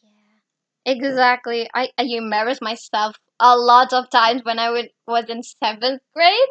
Yeah. 0.04 0.94
Exactly. 0.94 1.70
I, 1.74 1.92
I 1.98 2.04
embarrassed 2.04 2.62
myself 2.62 3.18
a 3.40 3.58
lot 3.58 3.94
of 3.94 4.10
times 4.10 4.44
when 4.44 4.60
I 4.60 4.70
would, 4.72 4.90
was 5.08 5.26
in 5.30 5.44
seventh 5.44 6.02
grade. 6.16 6.50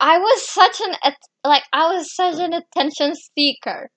I 0.00 0.18
was 0.18 0.48
such 0.48 0.80
an 0.80 0.96
like 1.44 1.62
I 1.72 1.94
was 1.94 2.12
such 2.12 2.40
an 2.40 2.52
attention 2.52 3.14
seeker. 3.14 3.90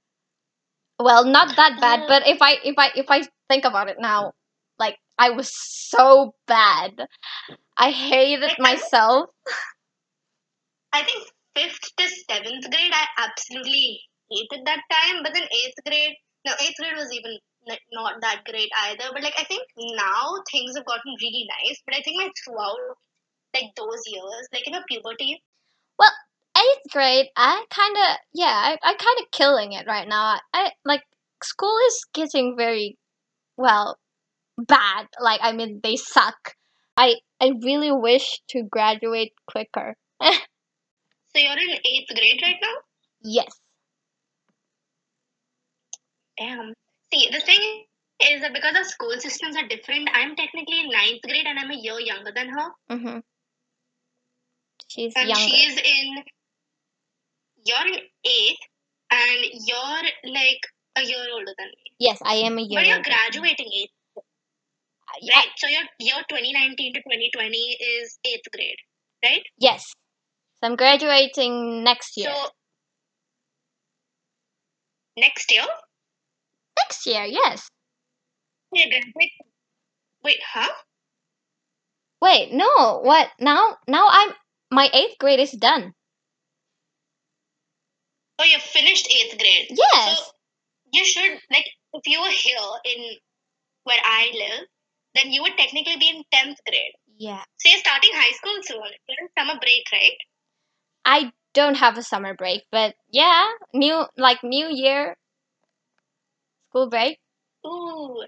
Well, 1.00 1.26
not 1.26 1.56
that 1.56 1.80
bad, 1.82 2.02
Uh. 2.02 2.08
but 2.08 2.28
if 2.28 2.42
I 2.42 2.54
if 2.64 2.76
I 2.78 2.92
if 2.96 3.06
I 3.10 3.24
think 3.50 3.66
about 3.66 3.90
it 3.90 3.98
now, 4.00 4.34
like 4.80 4.98
I 5.18 5.32
was 5.32 5.52
so 5.54 6.34
bad. 6.48 7.08
I 7.78 7.92
hated 7.92 8.42
Like, 8.42 8.60
myself. 8.60 9.30
I 10.94 11.04
think 11.04 11.28
fifth 11.54 11.96
to 11.98 12.08
seventh 12.08 12.70
grade, 12.70 12.94
I 12.94 13.08
absolutely 13.18 14.02
hated 14.32 14.66
that 14.66 14.82
time. 14.92 15.24
But 15.24 15.34
then 15.34 15.44
eighth 15.44 15.80
grade, 15.86 16.16
no, 16.46 16.54
eighth 16.62 16.78
grade 16.80 16.96
was 16.98 17.14
even 17.14 17.38
like, 17.68 17.82
not 17.94 18.22
that 18.22 18.44
great 18.46 18.72
either. 18.90 19.12
But 19.14 19.24
like 19.24 19.38
I 19.40 19.44
think 19.46 19.64
now 19.78 20.42
things 20.52 20.76
have 20.78 20.86
gotten 20.86 21.14
really 21.22 21.48
nice. 21.62 21.82
But 21.86 21.96
I 21.96 22.02
think 22.02 22.22
like 22.22 22.34
throughout 22.44 22.80
like 23.54 23.72
those 23.78 24.04
years, 24.08 24.48
like 24.54 24.68
in 24.68 24.76
a 24.76 24.84
puberty, 24.88 25.44
Well, 25.98 26.12
eighth 26.58 26.92
grade, 26.92 27.28
I 27.38 27.66
kind 27.70 27.96
of 27.96 28.18
yeah, 28.34 28.48
I 28.48 28.78
I 28.84 28.94
kind 28.94 29.20
of 29.22 29.32
killing 29.32 29.72
it 29.74 29.88
right 29.88 30.08
now. 30.08 30.24
I, 30.36 30.40
I 30.54 30.72
like 30.84 31.04
school 31.44 31.78
is 31.88 32.06
getting 32.14 32.58
very 32.58 32.98
well 33.58 34.00
bad. 34.58 35.08
Like 35.20 35.42
I 35.44 35.54
mean, 35.54 35.82
they 35.84 35.98
suck. 35.98 36.56
I 36.98 37.16
I 37.42 37.54
really 37.64 37.92
wish 37.92 38.42
to 38.50 38.64
graduate 38.64 39.34
quicker. 39.48 39.98
so 40.22 40.32
you're 41.36 41.58
in 41.58 41.70
eighth 41.86 42.10
grade 42.16 42.42
right 42.44 42.58
now. 42.62 42.76
yes. 43.24 43.61
Damn. 46.42 46.74
See, 47.14 47.30
the 47.32 47.40
thing 47.42 47.84
is 48.24 48.42
that 48.42 48.54
because 48.54 48.76
our 48.76 48.84
school 48.84 49.14
systems 49.20 49.56
are 49.56 49.68
different, 49.68 50.10
I'm 50.14 50.36
technically 50.36 50.80
in 50.80 50.90
ninth 50.90 51.22
grade 51.24 51.46
and 51.46 51.60
I'm 51.60 51.70
a 51.72 51.76
year 51.76 52.00
younger 52.00 52.32
than 52.34 52.50
her. 52.50 52.68
Mm-hmm. 52.90 53.20
She's 54.88 55.14
And 55.16 55.30
younger. 55.30 55.44
she's 55.44 55.78
in, 55.78 56.24
you're 57.66 57.88
in 57.88 58.00
eighth 58.26 58.60
and 59.12 59.46
you're 59.68 60.34
like 60.34 60.62
a 60.98 61.04
year 61.04 61.26
older 61.32 61.54
than 61.58 61.68
me. 61.68 61.92
Yes, 62.00 62.20
I 62.26 62.36
am 62.36 62.58
a 62.58 62.62
year. 62.62 62.80
but 62.80 62.88
you're 62.88 63.04
graduating 63.04 63.68
eighth, 63.74 63.92
right? 65.36 65.48
So 65.58 65.68
your 65.68 65.84
year 66.00 66.24
2019 66.28 66.94
to 66.96 67.00
2020 67.02 67.58
is 67.58 68.20
eighth 68.26 68.48
grade, 68.54 68.78
right? 69.24 69.44
Yes. 69.60 69.84
So 70.60 70.68
I'm 70.68 70.76
graduating 70.76 71.84
next 71.84 72.18
year. 72.18 72.32
So 72.34 72.50
next 75.18 75.52
year, 75.52 75.66
next 76.82 77.06
year, 77.06 77.24
yes. 77.26 77.68
you're. 78.72 79.32
Wait, 80.24 80.40
huh? 80.54 80.72
Wait, 82.22 82.54
no. 82.54 83.00
What? 83.04 83.30
Now 83.40 83.78
now 83.88 84.08
I'm 84.10 84.34
my 84.72 84.88
8th 84.94 85.18
grade 85.20 85.40
is 85.40 85.52
done. 85.52 85.94
Oh, 88.40 88.44
you 88.44 88.58
finished 88.60 89.08
eighth 89.12 89.38
grade. 89.38 89.68
Yes. 89.70 90.18
So 90.18 90.24
you 90.94 91.06
should 91.06 91.40
like 91.52 91.66
if 91.94 92.08
you 92.08 92.22
were 92.22 92.30
here 92.30 92.70
in 92.86 93.18
where 93.84 94.00
I 94.04 94.32
live, 94.34 94.68
then 95.16 95.32
you 95.32 95.42
would 95.44 95.58
technically 95.58 95.98
be 95.98 96.10
in 96.10 96.24
tenth 96.32 96.60
grade. 96.68 96.94
yeah. 97.18 97.44
So 97.60 97.70
you're 97.70 97.80
starting 97.80 98.12
high 98.14 98.32
school 98.34 98.58
soon. 98.64 98.92
You're 99.08 99.22
in 99.22 99.30
summer 99.38 99.60
break, 99.60 99.84
right? 99.92 100.18
I 101.06 101.32
don't 101.54 101.76
have 101.76 101.98
a 101.98 102.04
summer 102.04 102.34
break, 102.34 102.64
but 102.72 102.96
yeah, 103.12 103.52
new 103.74 104.06
like 104.18 104.44
new 104.44 104.68
year 104.70 105.18
school 106.72 106.90
break. 106.90 107.20
Ooh. 107.68 108.24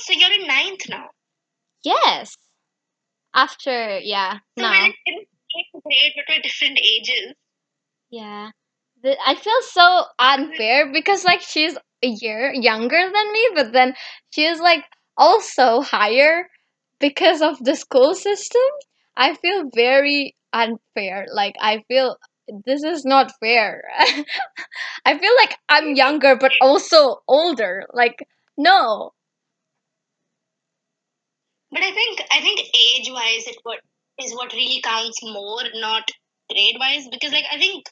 So 0.00 0.12
you're 0.12 0.32
in 0.32 0.46
ninth 0.46 0.88
now. 0.88 1.10
Yes. 1.84 2.34
After 3.34 3.98
yeah, 3.98 4.38
So 4.58 4.64
no. 4.64 4.70
we're 4.70 4.86
in 5.06 5.14
eighth 5.56 5.82
grade, 5.84 6.12
but 6.16 6.24
we're 6.28 6.42
different 6.42 6.78
ages. 6.78 7.34
Yeah. 8.10 8.50
I 9.26 9.34
feel 9.36 9.62
so 9.62 10.04
unfair 10.18 10.92
because 10.92 11.24
like 11.24 11.40
she's 11.42 11.76
a 12.02 12.08
year 12.08 12.52
younger 12.52 12.98
than 12.98 13.32
me, 13.32 13.48
but 13.54 13.72
then 13.72 13.94
she's 14.30 14.60
like 14.60 14.84
also 15.16 15.80
higher 15.82 16.48
because 17.00 17.40
of 17.42 17.62
the 17.62 17.76
school 17.76 18.14
system. 18.14 18.60
I 19.16 19.34
feel 19.34 19.70
very 19.74 20.36
unfair. 20.52 21.26
Like 21.32 21.54
I 21.60 21.84
feel 21.88 22.16
this 22.64 22.82
is 22.82 23.04
not 23.04 23.32
fair. 23.40 23.84
I 25.04 25.18
feel 25.18 25.32
like 25.36 25.56
I'm 25.68 25.94
younger 25.94 26.36
but 26.36 26.52
also 26.60 27.22
older. 27.28 27.86
Like 27.92 28.26
no. 28.56 29.12
But 31.70 31.82
I 31.82 31.92
think 31.92 32.22
I 32.30 32.40
think 32.40 32.60
age 32.60 33.10
wise 33.10 33.46
it 33.46 33.56
what 33.62 33.80
is 34.20 34.34
what 34.34 34.52
really 34.52 34.80
counts 34.82 35.22
more, 35.22 35.62
not 35.74 36.08
grade 36.50 36.76
wise. 36.78 37.06
Because 37.10 37.32
like 37.32 37.46
I 37.52 37.58
think 37.58 37.86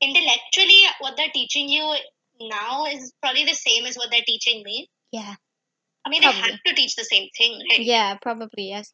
intellectually 0.00 0.82
what 1.00 1.16
they're 1.16 1.32
teaching 1.32 1.68
you 1.68 1.96
now 2.40 2.86
is 2.86 3.12
probably 3.22 3.44
the 3.44 3.54
same 3.54 3.86
as 3.86 3.96
what 3.96 4.10
they're 4.10 4.20
teaching 4.26 4.62
me. 4.64 4.88
Yeah. 5.12 5.34
I 6.04 6.08
mean 6.08 6.20
they 6.20 6.30
have 6.30 6.62
to 6.66 6.74
teach 6.74 6.94
the 6.94 7.04
same 7.04 7.28
thing, 7.36 7.60
right? 7.70 7.80
Yeah, 7.80 8.16
probably 8.20 8.68
yes. 8.68 8.92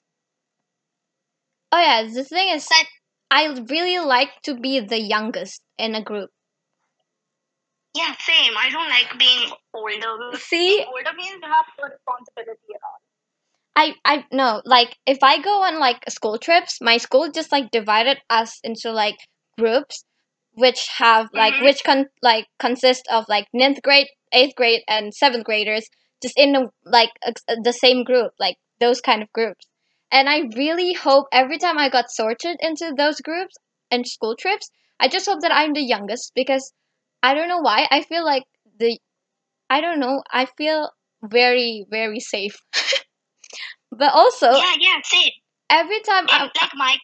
Oh 1.72 1.80
yeah, 1.80 2.03
the 2.03 2.24
thing 2.24 2.48
is 2.50 2.68
I 3.33 3.49
really 3.68 3.99
like 3.99 4.43
to 4.43 4.55
be 4.55 4.78
the 4.78 5.01
youngest 5.01 5.61
in 5.76 5.97
a 5.97 6.03
group. 6.05 6.30
Yeah, 7.95 8.14
same. 8.20 8.53
I 8.57 8.70
don't 8.70 8.89
like 8.89 9.18
being 9.18 9.51
older. 9.74 10.39
See, 10.39 10.78
Being 10.78 10.89
older 10.89 11.12
means 11.14 11.41
you 11.43 11.49
have 11.49 11.66
responsibility 11.91 12.74
at 12.74 12.80
all. 12.85 13.01
I 13.76 13.95
I 14.05 14.26
no 14.33 14.62
like 14.64 14.97
if 15.07 15.18
I 15.22 15.41
go 15.43 15.62
on 15.62 15.78
like 15.78 16.03
school 16.11 16.39
trips, 16.39 16.80
my 16.80 16.97
school 16.99 17.30
just 17.30 17.53
like 17.53 17.70
divided 17.70 18.18
us 18.30 18.61
into 18.64 18.93
like 18.93 19.18
groups, 19.59 20.05
which 20.55 20.87
have 20.99 21.30
like 21.35 21.55
Mhm. 21.55 21.64
which 21.64 21.85
con 21.85 22.09
like 22.22 22.49
consist 22.59 23.07
of 23.11 23.26
like 23.28 23.49
ninth 23.53 23.83
grade, 23.83 24.09
eighth 24.33 24.55
grade, 24.57 24.83
and 24.89 25.14
seventh 25.14 25.45
graders, 25.45 25.89
just 26.22 26.39
in 26.39 26.53
the, 26.53 26.70
like 26.85 27.11
ex- 27.22 27.45
the 27.64 27.72
same 27.74 28.05
group, 28.05 28.33
like 28.39 28.57
those 28.80 29.01
kind 29.03 29.22
of 29.22 29.33
groups. 29.33 29.66
And 30.12 30.28
I 30.28 30.42
really 30.56 30.92
hope 30.92 31.26
every 31.32 31.58
time 31.58 31.78
I 31.78 31.88
got 31.88 32.10
sorted 32.10 32.58
into 32.60 32.92
those 32.96 33.20
groups 33.20 33.56
and 33.90 34.06
school 34.06 34.36
trips, 34.36 34.70
I 35.00 35.08
just 35.08 35.26
hope 35.26 35.40
that 35.40 35.52
I'm 35.52 35.72
the 35.72 35.82
youngest 35.82 36.32
because 36.34 36.72
I 37.22 37.34
don't 37.34 37.48
know 37.48 37.60
why 37.60 37.88
I 37.90 38.02
feel 38.02 38.24
like 38.24 38.44
the 38.78 38.98
I 39.70 39.80
don't 39.80 39.98
know 39.98 40.22
I 40.30 40.44
feel 40.44 40.90
very 41.22 41.86
very 41.90 42.20
safe. 42.20 42.56
but 43.90 44.12
also 44.12 44.50
yeah, 44.50 44.74
yeah, 44.78 45.00
same. 45.04 45.32
every 45.70 46.00
time 46.02 46.26
I, 46.28 46.42
like 46.60 46.74
my 46.74 46.96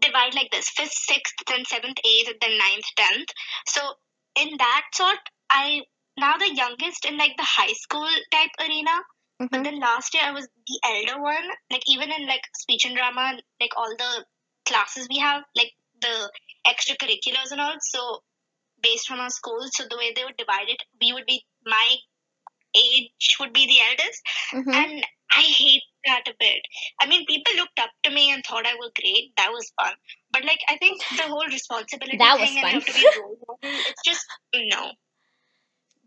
divide 0.00 0.34
like 0.34 0.50
this 0.50 0.68
fifth, 0.70 0.92
sixth, 0.92 1.34
then 1.46 1.64
seventh, 1.64 1.98
eighth, 2.04 2.32
then 2.40 2.58
ninth, 2.58 2.84
tenth. 2.96 3.28
So 3.66 3.80
in 4.34 4.56
that 4.58 4.86
sort, 4.92 5.18
I 5.50 5.82
now 6.18 6.36
the 6.36 6.52
youngest 6.52 7.04
in 7.04 7.16
like 7.16 7.36
the 7.36 7.44
high 7.44 7.72
school 7.74 8.08
type 8.32 8.50
arena. 8.60 9.02
But 9.38 9.50
Mhm. 9.52 9.64
then 9.64 9.80
last 9.80 10.14
year 10.14 10.24
I 10.24 10.32
was 10.32 10.48
the 10.66 10.80
elder 10.84 11.20
one. 11.22 11.48
Like 11.70 11.82
even 11.88 12.10
in 12.12 12.26
like 12.26 12.42
speech 12.56 12.84
and 12.84 12.96
drama, 12.96 13.38
like 13.60 13.76
all 13.76 13.96
the 13.96 14.26
classes 14.66 15.06
we 15.08 15.18
have, 15.18 15.44
like 15.56 15.72
the 16.00 16.32
extracurriculars 16.66 17.52
and 17.52 17.60
all. 17.60 17.76
So 17.80 18.22
based 18.82 19.10
on 19.10 19.20
our 19.20 19.30
schools, 19.30 19.70
so 19.74 19.86
the 19.88 19.96
way 19.96 20.12
they 20.14 20.24
would 20.24 20.36
divide 20.36 20.68
it, 20.68 20.82
we 21.00 21.12
would 21.12 21.26
be 21.26 21.44
my 21.64 21.96
age 22.76 23.36
would 23.40 23.52
be 23.52 23.66
the 23.66 23.80
eldest, 23.80 24.22
Mhm. 24.52 24.74
and 24.74 25.06
I 25.32 25.42
hate 25.42 25.82
that 26.06 26.28
a 26.28 26.34
bit. 26.38 26.62
I 27.00 27.06
mean, 27.06 27.26
people 27.26 27.54
looked 27.56 27.78
up 27.80 27.90
to 28.04 28.10
me 28.10 28.30
and 28.30 28.44
thought 28.44 28.66
I 28.66 28.74
was 28.76 28.92
great. 28.94 29.32
That 29.36 29.52
was 29.52 29.70
fun. 29.80 29.94
But 30.30 30.44
like, 30.44 30.60
I 30.68 30.78
think 30.78 31.00
the 31.16 31.24
whole 31.24 31.46
responsibility 31.46 32.16
That 32.18 32.38
was 32.38 32.48
thing 32.48 32.58
and 32.58 32.64
fun. 32.64 32.70
you 32.72 32.80
have 32.80 32.86
to 32.86 32.92
be 32.94 33.06
a 33.06 33.20
role 33.20 33.38
model. 33.46 33.58
It's 33.86 34.02
just 34.04 34.26
no. 34.54 34.92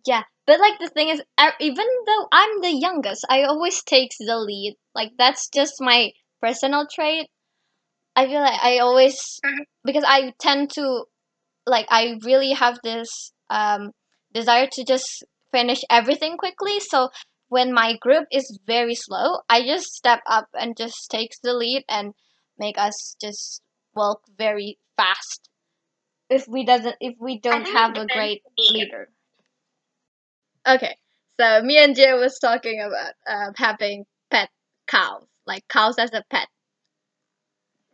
Yeah, 0.06 0.24
but 0.46 0.60
like 0.60 0.80
the 0.80 0.90
thing 0.90 1.10
is, 1.10 1.24
even 1.60 1.88
though 2.06 2.28
I'm 2.32 2.62
the 2.62 2.72
youngest, 2.72 3.26
I 3.30 3.44
always 3.44 3.84
takes 3.84 4.18
the 4.20 4.38
lead. 4.38 4.78
Like 4.94 5.14
that's 5.18 5.48
just 5.50 5.76
my 5.80 6.12
personal 6.42 6.86
trait. 6.88 7.30
I 8.16 8.28
feel 8.28 8.42
like 8.42 8.64
I 8.64 8.80
always 8.80 9.40
Mhm. 9.46 9.66
because 9.84 10.04
I 10.08 10.34
tend 10.40 10.72
to 10.76 11.06
like 11.66 11.88
I 11.90 12.18
really 12.24 12.54
have 12.54 12.80
this 12.84 13.34
um 13.50 13.92
desire 14.34 14.68
to 14.68 14.84
just 14.86 15.24
finish 15.52 15.84
everything 15.90 16.38
quickly. 16.38 16.80
So 16.80 17.10
when 17.50 17.74
my 17.74 17.98
group 17.98 18.28
is 18.32 18.60
very 18.66 18.96
slow, 18.96 19.42
I 19.50 19.64
just 19.66 19.94
step 19.94 20.22
up 20.28 20.50
and 20.54 20.78
just 20.78 21.12
takes 21.12 21.40
the 21.40 21.54
lead 21.54 21.86
and 21.90 22.16
make 22.58 22.78
us 22.78 23.16
just 23.22 23.62
walk 23.96 24.24
very 24.38 24.80
fast. 24.98 25.50
If 26.30 26.48
we 26.48 26.66
doesn't 26.66 26.98
if 27.00 27.16
we 27.20 27.40
don't 27.40 27.66
have 27.68 27.96
a 27.96 28.08
great 28.08 28.44
leader. 28.58 29.12
Okay, 30.68 30.96
so 31.40 31.62
me 31.62 31.78
and 31.78 31.96
Jay 31.96 32.14
was 32.14 32.40
talking 32.40 32.82
about 32.82 33.14
uh, 33.28 33.52
having 33.56 34.06
pet 34.32 34.50
cows, 34.88 35.26
like 35.46 35.68
cows 35.68 35.98
as 36.00 36.14
a 36.14 36.24
pet. 36.30 36.48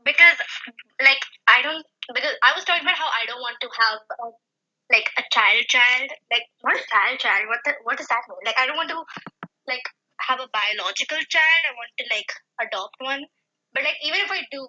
because 0.04 0.38
like 1.02 1.22
I 1.48 1.62
don't 1.62 1.86
because 2.14 2.36
I 2.44 2.54
was 2.56 2.64
talking 2.66 2.84
about 2.84 2.98
how 2.98 3.10
I 3.10 3.26
don't 3.28 3.42
want 3.42 3.58
to 3.62 3.70
have 3.70 4.00
a, 4.24 4.26
like 4.92 5.08
a 5.20 5.24
child 5.32 5.64
child 5.68 6.10
like 6.32 6.48
not 6.64 6.80
a 6.80 6.86
child 6.88 7.20
child 7.20 7.44
what 7.48 7.60
the, 7.66 7.74
what 7.84 7.98
does 7.98 8.08
that 8.08 8.24
mean 8.30 8.42
like 8.46 8.58
I 8.60 8.66
don't 8.68 8.78
want 8.80 8.90
to 8.90 9.02
like 9.68 9.84
have 10.28 10.40
a 10.40 10.50
biological 10.50 11.20
child 11.28 11.62
I 11.68 11.74
want 11.76 11.92
to 12.00 12.06
like 12.12 12.32
adopt 12.64 12.96
one 13.02 13.24
but 13.74 13.84
like 13.84 14.00
even 14.04 14.20
if 14.24 14.32
I 14.32 14.42
do 14.52 14.64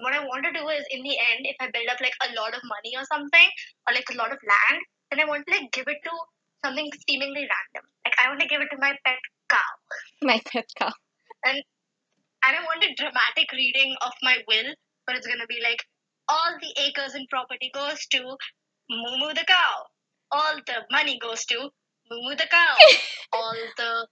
what 0.00 0.14
I 0.14 0.24
want 0.24 0.44
to 0.46 0.52
do 0.54 0.64
is 0.68 0.86
in 0.90 1.02
the 1.02 1.16
end 1.18 1.44
if 1.44 1.56
I 1.60 1.70
build 1.70 1.88
up 1.90 2.00
like 2.00 2.16
a 2.24 2.32
lot 2.38 2.54
of 2.56 2.62
money 2.64 2.96
or 2.96 3.04
something 3.04 3.48
or 3.86 3.94
like 3.94 4.08
a 4.10 4.16
lot 4.18 4.32
of 4.32 4.40
land 4.42 4.80
then 5.10 5.20
I 5.20 5.28
want 5.28 5.44
to 5.46 5.52
like 5.52 5.70
give 5.72 5.88
it 5.88 6.00
to 6.04 6.14
something 6.64 6.90
seemingly 7.08 7.46
random 7.54 7.84
like 8.04 8.14
I 8.18 8.28
want 8.28 8.40
to 8.40 8.48
give 8.48 8.60
it 8.60 8.68
to 8.72 8.78
my 8.80 8.92
pet 9.04 9.18
cow 9.48 9.72
My 10.22 10.40
pet 10.52 10.66
cow. 10.78 10.92
and 11.44 11.62
I 12.42 12.52
want 12.64 12.84
a 12.84 12.94
dramatic 12.96 13.50
reading 13.52 13.96
of 14.00 14.12
my 14.22 14.36
will, 14.46 14.72
but 15.06 15.16
it's 15.16 15.26
gonna 15.26 15.46
be 15.48 15.58
like 15.62 15.82
all 16.28 16.52
the 16.60 16.82
acres 16.82 17.14
and 17.14 17.26
property 17.28 17.70
goes 17.74 18.06
to 18.12 18.18
Mumu 18.90 19.34
the 19.34 19.44
cow. 19.46 19.84
All 20.30 20.56
the 20.66 20.84
money 20.90 21.18
goes 21.20 21.44
to 21.46 21.70
Mumu 22.10 22.36
the 22.38 22.46
cow. 22.50 22.76
all 23.32 23.54
the 23.76 24.06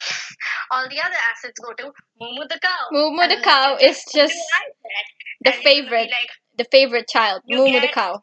all 0.70 0.88
the 0.88 1.00
other 1.00 1.20
assets 1.30 1.58
go 1.64 1.72
to 1.74 1.92
Mumu 2.20 2.48
the 2.48 2.58
cow. 2.60 2.84
Mumu 2.92 3.28
the 3.28 3.40
cow 3.42 3.76
is 3.80 4.04
just 4.12 4.14
just 4.14 4.34
do 4.34 4.38
like 4.58 4.74
that. 4.84 5.06
the 5.40 5.50
And 5.52 5.62
you're 5.64 5.74
gonna 5.74 5.84
be 5.84 5.88
favorite, 5.88 6.10
Like, 6.10 6.30
the 6.58 6.64
favorite 6.70 7.08
child. 7.08 7.42
Mumu 7.50 7.80
the 7.80 7.88
cow. 7.88 8.22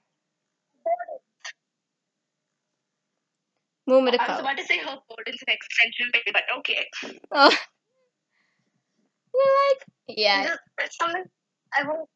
The 3.88 3.94
I 3.94 4.32
was 4.32 4.40
about 4.42 4.58
to 4.58 4.66
say 4.66 4.80
her 4.80 4.98
Gordon's 5.08 5.42
an 5.48 5.54
extension 5.54 6.12
but 6.34 6.44
okay. 6.60 6.86
Oh. 7.32 7.56
You're 9.34 9.54
like 9.70 9.86
yeah. 10.10 10.48
Just, 10.48 10.60
it's 10.80 10.98
something 10.98 11.24
I 11.78 11.84
want. 11.84 12.10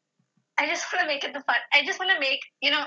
I 0.58 0.66
just 0.66 0.92
want 0.92 1.02
to 1.02 1.08
make 1.08 1.24
it 1.24 1.32
the 1.32 1.40
fun. 1.40 1.56
I 1.72 1.84
just 1.86 1.98
want 1.98 2.10
to 2.12 2.20
make 2.20 2.40
you 2.60 2.70
know, 2.70 2.84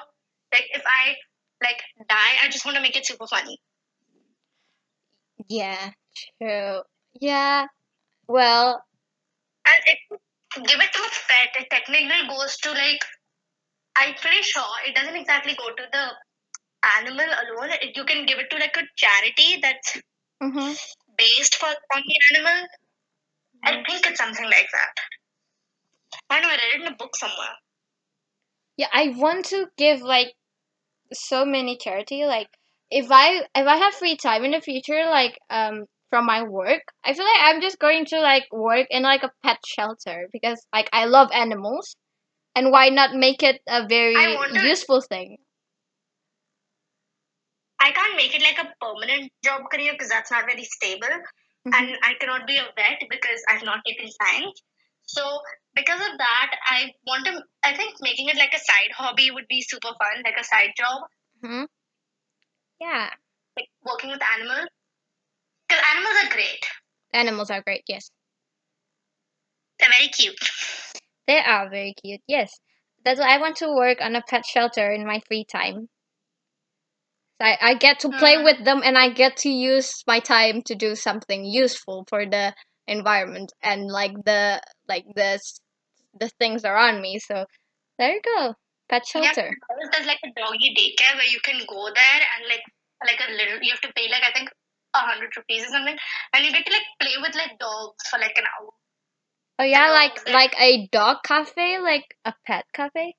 like 0.54 0.66
if 0.72 0.84
I 0.86 1.16
like 1.64 1.82
die, 2.08 2.38
I 2.44 2.50
just 2.50 2.64
want 2.64 2.76
to 2.76 2.82
make 2.82 2.96
it 2.96 3.06
super 3.08 3.26
funny. 3.26 3.60
Yeah, 5.50 5.92
true. 6.40 6.82
Yeah. 7.20 7.66
Well, 8.28 8.84
And 9.66 9.82
you 10.12 10.64
give 10.64 10.80
it 10.80 10.94
to 10.94 11.00
a 11.00 11.10
pet, 11.28 11.50
it 11.60 11.70
technically 11.72 12.28
goes 12.28 12.58
to 12.58 12.72
like 12.72 13.04
I'm 13.98 14.14
pretty 14.16 14.42
sure 14.44 14.64
it 14.86 14.94
doesn't 14.96 15.16
exactly 15.16 15.56
go 15.56 15.70
to 15.70 15.84
the 15.92 16.08
animal 17.00 17.26
alone. 17.26 17.72
You 17.96 18.06
can 18.06 18.26
give 18.26 18.40
it 18.40 18.50
to 18.52 18.58
like 18.58 18.76
a 18.78 18.84
charity 18.96 19.60
that's 19.62 19.98
hmm 20.42 20.74
based 21.18 21.56
for 21.56 21.68
on 21.68 22.04
the 22.06 22.36
animal. 22.38 22.68
I 23.66 23.84
think 23.84 24.06
it's 24.06 24.18
something 24.20 24.46
like 24.46 24.70
that. 24.72 24.94
I 26.30 26.40
know 26.40 26.50
I 26.50 26.52
read 26.52 26.76
it 26.76 26.82
in 26.82 26.88
a 26.88 26.96
book 26.96 27.16
somewhere. 27.16 27.58
yeah, 28.78 28.88
I 28.94 29.10
want 29.18 29.46
to 29.46 29.68
give 29.78 30.02
like 30.02 30.34
so 31.14 31.46
many 31.46 31.78
charity. 31.78 32.26
Like 32.26 32.50
if 32.92 33.08
I 33.12 33.40
if 33.56 33.68
I 33.68 33.78
have 33.78 33.94
free 33.96 34.18
time 34.18 34.44
in 34.46 34.52
the 34.52 34.62
future, 34.62 35.06
like 35.10 35.38
um 35.50 35.86
from 36.10 36.26
my 36.26 36.44
work, 36.44 36.84
I 37.04 37.14
feel 37.14 37.26
like 37.26 37.42
I'm 37.42 37.62
just 37.62 37.80
going 37.80 38.06
to 38.08 38.20
like 38.22 38.46
work 38.52 38.88
in 38.92 39.04
like 39.04 39.24
a 39.24 39.32
pet 39.44 39.60
shelter 39.66 40.28
because 40.32 40.66
like 40.74 40.90
I 40.94 41.06
love 41.06 41.30
animals, 41.34 41.96
and 42.56 42.72
why 42.72 42.90
not 42.90 43.16
make 43.16 43.44
it 43.44 43.62
a 43.68 43.88
very 43.88 44.46
useful 44.50 45.02
thing? 45.02 45.38
I 47.86 47.92
can't 47.92 48.16
make 48.18 48.34
it 48.36 48.42
like 48.42 48.58
a 48.58 48.74
permanent 48.84 49.32
job 49.44 49.62
career 49.72 49.94
because 49.94 50.10
that's 50.10 50.32
not 50.32 50.46
very 50.46 50.64
stable. 50.66 51.16
Mhm. 51.68 51.74
And 51.78 51.98
I 52.04 52.14
cannot 52.20 52.48
be 52.48 52.58
a 52.58 52.66
vet 52.76 53.02
because 53.10 53.44
I've 53.50 53.64
not 53.64 53.86
taken 53.88 54.10
science. 54.12 54.62
So 55.04 55.24
because 55.76 56.02
of 56.02 56.18
that, 56.18 56.52
I 56.68 56.92
want 57.06 57.26
to. 57.28 57.44
I 57.64 57.76
think 57.78 57.96
making 58.02 58.30
it 58.30 58.38
like 58.38 58.54
a 58.54 58.60
side 58.60 58.92
hobby 58.98 59.30
would 59.32 59.48
be 59.48 59.62
super 59.62 59.94
fun, 60.04 60.24
like 60.26 60.38
a 60.40 60.44
side 60.44 60.74
job, 60.78 61.04
hmm 61.44 61.66
Yeah, 62.80 63.10
like 63.58 63.70
working 63.84 64.10
with 64.12 64.22
animals. 64.38 64.68
Because 65.68 65.84
animals 65.96 66.16
are 66.24 66.30
great. 66.34 66.66
animals 67.14 67.52
are 67.52 67.62
great. 67.62 67.84
Yes, 67.88 68.10
They're 69.80 69.90
very 69.90 70.10
cute. 70.10 70.40
they 71.28 71.40
are 71.40 71.70
very 71.70 71.94
cute. 71.94 72.22
Yes, 72.28 72.60
that's 73.04 73.20
why 73.20 73.34
I 73.36 73.38
want 73.38 73.58
to 73.58 73.74
work 73.74 74.02
on 74.02 74.16
a 74.16 74.22
pet 74.22 74.46
shelter 74.46 74.92
in 74.92 75.06
my 75.06 75.22
free 75.28 75.46
time. 75.46 75.90
I, 77.40 77.58
I 77.62 77.74
get 77.76 78.00
to 78.00 78.10
play 78.10 78.38
Mm. 78.38 78.44
with 78.44 78.64
them 78.66 78.82
and 78.84 78.98
I 78.98 79.10
get 79.10 79.38
to 79.38 79.50
use 79.50 80.04
my 80.08 80.20
time 80.20 80.62
to 80.64 80.76
do 80.76 80.96
something 80.96 81.44
useful 81.46 82.06
for 82.10 82.26
the 82.26 82.54
environment 82.88 83.52
and 83.62 83.88
like 83.88 84.14
the 84.26 84.62
like 84.88 85.06
the 85.16 85.40
the 86.20 86.30
things 86.40 86.64
around 86.64 87.02
me. 87.02 87.20
So 87.20 87.46
there 88.00 88.14
you 88.14 88.22
go, 88.24 88.56
pet 88.90 89.06
shelter. 89.06 89.52
Yeah. 89.52 89.88
There's 89.92 90.06
like 90.08 90.20
a 90.24 90.32
doggy 90.40 90.74
daycare 90.78 91.16
where 91.18 91.28
you 91.28 91.40
can 91.44 91.60
go 91.68 91.90
there 91.94 92.22
and 92.38 92.48
like 92.48 92.64
like 93.06 93.20
a 93.28 93.32
little. 93.32 93.60
You 93.62 93.72
have 93.72 93.82
to 93.82 93.94
pay 93.94 94.08
like 94.10 94.24
I 94.24 94.32
think 94.32 94.50
a 94.96 95.00
hundred 95.00 95.36
rupees 95.36 95.64
or 95.64 95.72
something, 95.72 95.98
and 96.34 96.46
you 96.46 96.52
get 96.54 96.66
to 96.66 96.72
like 96.72 96.88
play 97.02 97.16
with 97.22 97.36
like 97.36 97.60
dogs 97.60 98.08
for 98.10 98.18
like 98.20 98.38
an 98.38 98.46
hour. 98.46 98.70
Oh 99.60 99.64
yeah, 99.64 99.92
like 99.92 100.18
and- 100.26 100.34
like 100.34 100.56
a 100.60 100.88
dog 100.92 101.18
cafe, 101.24 101.80
like 101.80 102.16
a 102.24 102.34
pet 102.48 102.66
cafe. 102.74 103.16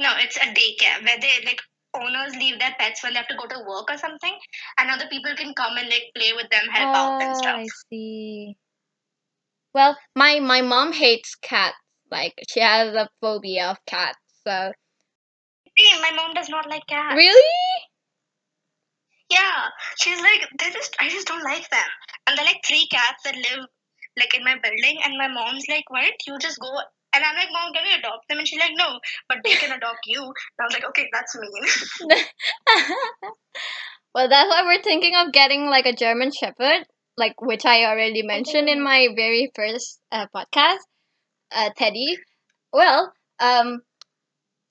No, 0.00 0.10
it's 0.18 0.36
a 0.36 0.46
daycare 0.54 1.04
where 1.04 1.18
they 1.20 1.44
like 1.44 1.60
owners 1.94 2.34
leave 2.36 2.58
their 2.58 2.74
pets 2.78 3.02
when 3.02 3.12
they 3.14 3.18
have 3.18 3.28
to 3.28 3.36
go 3.36 3.46
to 3.46 3.64
work 3.66 3.90
or 3.90 3.98
something, 3.98 4.38
and 4.78 4.90
other 4.90 5.08
people 5.08 5.34
can 5.36 5.54
come 5.54 5.76
and 5.76 5.88
like 5.88 6.12
play 6.14 6.32
with 6.32 6.50
them, 6.50 6.68
help 6.70 6.90
out 6.94 7.14
and 7.20 7.36
Oh, 7.36 7.36
stuff. 7.36 7.62
I 7.62 7.68
see. 7.70 8.56
Well, 9.74 9.98
my 10.14 10.40
my 10.40 10.62
mom 10.62 10.92
hates 10.92 11.34
cats. 11.34 11.76
Like 12.10 12.34
she 12.48 12.60
has 12.60 12.94
a 12.94 13.10
phobia 13.20 13.70
of 13.72 13.84
cats. 13.84 14.18
So 14.44 14.72
Hey, 15.76 16.00
my 16.00 16.10
mom 16.12 16.32
does 16.34 16.48
not 16.48 16.68
like 16.68 16.86
cats. 16.86 17.38
really, 17.38 17.82
Yeah, 19.30 19.70
she's 19.98 20.20
like 20.20 20.48
they 20.58 20.70
just 20.70 20.96
I 21.00 21.08
just 21.08 21.26
don't 21.26 21.42
like 21.42 21.68
them, 21.70 21.88
and 22.26 22.36
they're 22.38 22.44
like 22.44 22.64
three 22.64 22.86
cats 22.86 23.22
that 23.24 23.34
live 23.34 23.66
like 24.16 24.34
in 24.34 24.44
my 24.44 24.56
building, 24.58 25.00
and 25.04 25.16
my 25.18 25.26
mom's 25.28 25.66
like, 25.68 25.90
why 25.90 26.02
don't 26.02 26.26
you 26.26 26.38
just 26.38 26.58
go? 26.60 26.70
And 27.14 27.24
I'm 27.24 27.36
like, 27.36 27.48
mom, 27.52 27.72
can 27.72 27.84
we 27.84 27.94
adopt 27.94 28.28
them? 28.28 28.38
And 28.38 28.48
she's 28.48 28.58
like, 28.60 28.72
no, 28.74 28.98
but 29.28 29.38
they 29.44 29.52
can 29.52 29.72
adopt 29.72 30.00
you. 30.06 30.22
And 30.22 30.32
I 30.60 30.64
was 30.64 30.72
like, 30.72 30.84
okay, 30.88 31.08
that's 31.12 31.36
mean. 31.36 32.10
well, 34.14 34.28
that's 34.28 34.48
why 34.48 34.62
we're 34.64 34.82
thinking 34.82 35.14
of 35.16 35.32
getting 35.32 35.66
like 35.66 35.86
a 35.86 35.94
German 35.94 36.32
Shepherd, 36.32 36.86
like 37.16 37.40
which 37.40 37.66
I 37.66 37.84
already 37.84 38.22
mentioned 38.22 38.68
in 38.68 38.82
my 38.82 39.08
very 39.14 39.50
first 39.54 40.00
uh, 40.10 40.26
podcast, 40.34 40.78
uh, 41.54 41.70
Teddy. 41.76 42.16
Well, 42.72 43.12
um, 43.40 43.82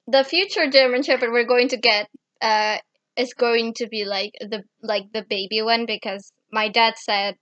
the 0.07 0.23
future 0.23 0.69
German 0.69 1.03
Shepherd 1.03 1.31
we're 1.31 1.45
going 1.45 1.69
to 1.69 1.77
get 1.77 2.09
uh 2.41 2.77
is 3.15 3.33
going 3.33 3.73
to 3.75 3.87
be 3.87 4.05
like 4.05 4.33
the 4.39 4.63
like 4.81 5.11
the 5.13 5.23
baby 5.29 5.61
one 5.61 5.85
because 5.85 6.31
my 6.51 6.69
dad 6.69 6.95
said 6.97 7.35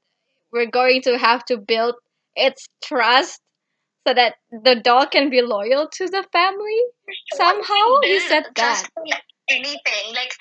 we're 0.51 0.69
going 0.69 1.01
to 1.03 1.17
have 1.17 1.45
to 1.45 1.57
build 1.57 1.95
its 2.35 2.67
trust 2.83 3.41
so 4.09 4.13
that 4.15 4.35
the 4.51 4.75
dog 4.75 5.11
can 5.11 5.29
be 5.29 5.41
loyal 5.41 5.87
to 5.87 6.07
the 6.07 6.25
family. 6.31 6.81
Somehow 7.35 8.01
you 8.03 8.19
said 8.19 8.45
that. 8.55 8.89
anything. 9.49 10.13
Like 10.13 10.33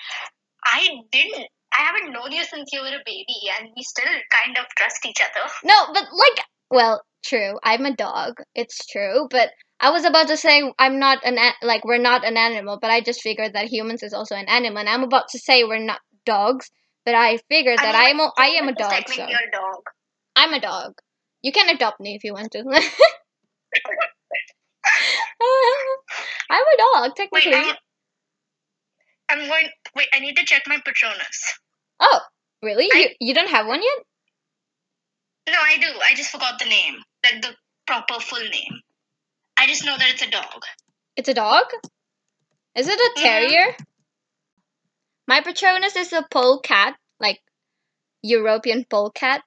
I 0.65 0.87
didn't. 1.11 1.47
I 1.71 1.81
haven't 1.83 2.11
known 2.11 2.31
you 2.31 2.43
since 2.43 2.69
you 2.73 2.81
were 2.81 2.87
a 2.87 3.03
baby, 3.05 3.41
and 3.59 3.69
we 3.75 3.83
still 3.83 4.11
kind 4.31 4.57
of 4.57 4.65
trust 4.75 5.05
each 5.05 5.21
other. 5.21 5.47
No, 5.63 5.75
but 5.93 6.03
like, 6.03 6.45
well, 6.71 7.03
true. 7.23 7.59
I'm 7.63 7.85
a 7.85 7.95
dog. 7.95 8.41
It's 8.55 8.87
true, 8.87 9.27
but 9.29 9.51
I 9.79 9.91
was 9.91 10.03
about 10.03 10.27
to 10.29 10.37
say 10.37 10.63
I'm 10.79 10.97
not 10.97 11.23
an 11.23 11.37
like 11.61 11.85
we're 11.85 11.99
not 11.99 12.25
an 12.25 12.37
animal, 12.37 12.79
but 12.81 12.89
I 12.89 13.01
just 13.01 13.21
figured 13.21 13.53
that 13.53 13.71
humans 13.71 14.01
is 14.01 14.13
also 14.13 14.35
an 14.35 14.47
animal, 14.47 14.79
and 14.79 14.89
I'm 14.89 15.03
about 15.03 15.27
to 15.29 15.39
say 15.39 15.63
we're 15.63 15.77
not 15.77 16.01
dogs, 16.25 16.71
but 17.05 17.13
I 17.13 17.37
figured 17.49 17.77
that 17.77 17.93
I 17.93 18.13
mean, 18.13 18.19
I'm 18.19 18.27
a, 18.27 18.31
I 18.37 18.47
am 18.61 18.67
a 18.67 18.73
dog, 18.73 19.07
so 19.07 19.23
a 19.23 19.27
dog. 19.27 19.83
I'm 20.35 20.53
a 20.53 20.59
dog. 20.59 20.93
You 21.43 21.51
can 21.51 21.69
adopt 21.69 21.99
me 21.99 22.15
if 22.15 22.23
you 22.23 22.33
want 22.33 22.51
to. 22.53 22.63
I'm 26.51 26.63
a 26.63 26.77
dog, 26.77 27.11
Wait, 27.11 27.15
technically. 27.15 27.53
I'm, 27.53 27.75
I'm 29.29 29.47
going. 29.47 29.67
Wait, 29.95 30.07
I 30.13 30.19
need 30.19 30.35
to 30.37 30.45
check 30.45 30.63
my 30.67 30.79
Patronus. 30.83 31.59
Oh, 31.99 32.19
really? 32.63 32.89
I- 32.91 32.97
You 33.19 33.27
you 33.29 33.33
don't 33.33 33.49
have 33.49 33.67
one 33.67 33.81
yet? 33.81 33.99
No, 35.49 35.59
I 35.61 35.77
do. 35.77 35.87
I 36.09 36.15
just 36.15 36.31
forgot 36.31 36.59
the 36.59 36.65
name, 36.65 36.95
like 37.23 37.41
the 37.41 37.55
proper 37.87 38.19
full 38.19 38.39
name. 38.43 38.81
I 39.57 39.67
just 39.67 39.83
know 39.85 39.97
that 39.97 40.09
it's 40.09 40.21
a 40.21 40.29
dog. 40.29 40.63
It's 41.15 41.29
a 41.29 41.33
dog? 41.33 41.65
Is 42.75 42.87
it 42.87 42.99
a 42.99 43.19
Mhm. 43.19 43.23
terrier? 43.23 43.75
My 45.27 45.41
Patronus 45.41 45.95
is 45.95 46.13
a 46.13 46.23
polecat, 46.31 46.95
like 47.19 47.41
European 48.21 48.85
polecat, 48.85 49.43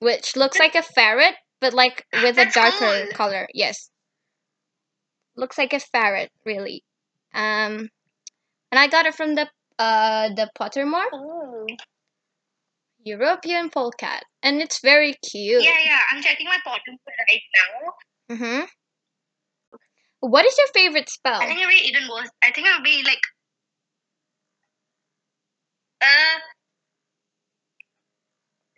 which 0.00 0.34
looks 0.36 0.58
like 0.58 0.74
a 0.74 0.82
ferret, 0.82 1.36
but 1.62 1.72
like 1.72 2.04
with 2.12 2.36
a 2.36 2.50
darker 2.52 3.06
cool. 3.06 3.06
color. 3.14 3.48
Yes. 3.54 3.88
Looks 5.36 5.56
like 5.56 5.72
a 5.72 5.80
ferret, 5.80 6.30
really. 6.44 6.84
Um, 7.32 7.88
and 8.70 8.78
I 8.78 8.88
got 8.88 9.06
it 9.06 9.14
from 9.14 9.36
the 9.36 9.48
uh 9.78 10.28
the 10.34 10.50
Pottermore 10.58 11.06
Oh. 11.14 11.66
European 13.04 13.70
polecat, 13.70 14.24
and 14.42 14.60
it's 14.60 14.80
very 14.80 15.14
cute. 15.30 15.62
Yeah, 15.62 15.78
yeah. 15.84 16.00
I'm 16.10 16.20
checking 16.22 16.46
my 16.46 16.58
Pottermore 16.66 17.16
right 17.30 17.46
now. 17.58 18.36
Mhm. 18.36 18.68
What 20.20 20.44
is 20.44 20.56
your 20.58 20.68
favorite 20.74 21.08
spell? 21.08 21.40
I 21.40 21.46
think 21.46 21.60
it'll 21.60 21.70
be 21.70 21.88
even 21.88 22.08
worse. 22.08 22.30
I 22.42 22.52
think 22.52 22.66
it'll 22.66 22.82
be 22.82 23.02
like. 23.04 23.22
Uh. 26.00 26.38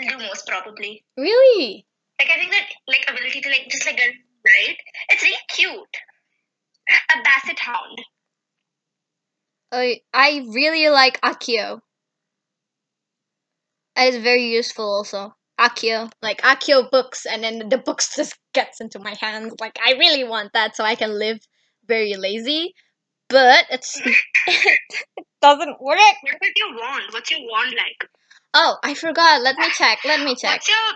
Lumos 0.03 0.47
probably. 0.47 1.05
Really? 1.16 1.87
Like 2.18 2.30
I 2.30 2.38
think 2.38 2.52
that 2.52 2.66
like 2.86 3.04
ability 3.08 3.40
to 3.40 3.48
like 3.48 3.66
just 3.70 3.86
like 3.86 3.98
right. 3.98 4.76
It's 5.10 5.22
really 5.22 5.36
cute. 5.48 5.96
A 6.88 7.22
basset 7.22 7.58
hound. 7.58 8.00
I 9.72 10.00
I 10.12 10.46
really 10.52 10.88
like 10.88 11.20
Accio. 11.20 11.80
It's 13.96 14.16
very 14.18 14.44
useful 14.44 14.84
also. 14.84 15.34
Accio, 15.58 16.10
like 16.20 16.40
Accio 16.42 16.90
books, 16.90 17.26
and 17.26 17.42
then 17.44 17.68
the 17.68 17.78
books 17.78 18.14
just 18.16 18.36
gets 18.52 18.80
into 18.80 18.98
my 18.98 19.14
hands. 19.20 19.54
Like 19.60 19.78
I 19.84 19.92
really 19.92 20.24
want 20.24 20.52
that 20.52 20.76
so 20.76 20.84
I 20.84 20.94
can 20.94 21.18
live 21.18 21.38
very 21.86 22.14
lazy, 22.14 22.74
but 23.28 23.66
it's 23.70 24.00
it 24.46 24.80
doesn't 25.42 25.80
work. 25.80 25.98
What 25.98 26.36
about 26.36 26.56
your 26.56 26.76
wand? 26.76 27.04
What's 27.10 27.30
your 27.30 27.40
wand 27.40 27.74
like? 27.76 28.10
Oh, 28.52 28.76
I 28.82 28.94
forgot. 28.94 29.42
Let 29.42 29.56
me 29.56 29.68
check. 29.74 29.98
Let 30.04 30.20
me 30.24 30.34
check. 30.34 30.52
What's 30.52 30.68
your 30.68 30.94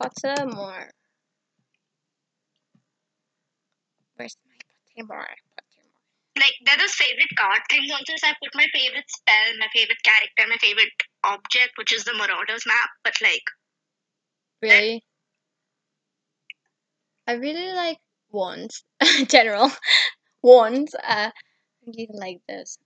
Pottermore. 0.00 0.90
Where's 4.16 4.36
my 4.46 4.54
Pottermore? 5.02 5.26
Pottermore. 5.26 5.34
like 6.38 6.54
they're 6.64 6.76
those 6.78 6.94
favorite 6.94 7.34
card 7.36 7.60
things 7.70 7.90
also 7.90 8.14
so 8.16 8.28
I 8.28 8.34
put 8.42 8.54
my 8.54 8.66
favorite 8.72 9.08
spell, 9.08 9.56
my 9.58 9.68
favorite 9.74 10.02
character, 10.04 10.46
my 10.48 10.56
favorite 10.60 10.92
object, 11.24 11.72
which 11.76 11.92
is 11.92 12.04
the 12.04 12.14
Marauders 12.14 12.66
map, 12.66 12.90
but 13.04 13.14
like 13.22 13.44
Really? 14.62 15.04
I 17.28 17.32
really 17.34 17.72
like 17.72 17.98
wands. 18.30 18.84
General 19.28 19.70
wands. 20.42 20.94
Uh, 20.94 21.30
I 21.30 21.32
really 21.86 22.08
like 22.12 22.40
this. 22.48 22.78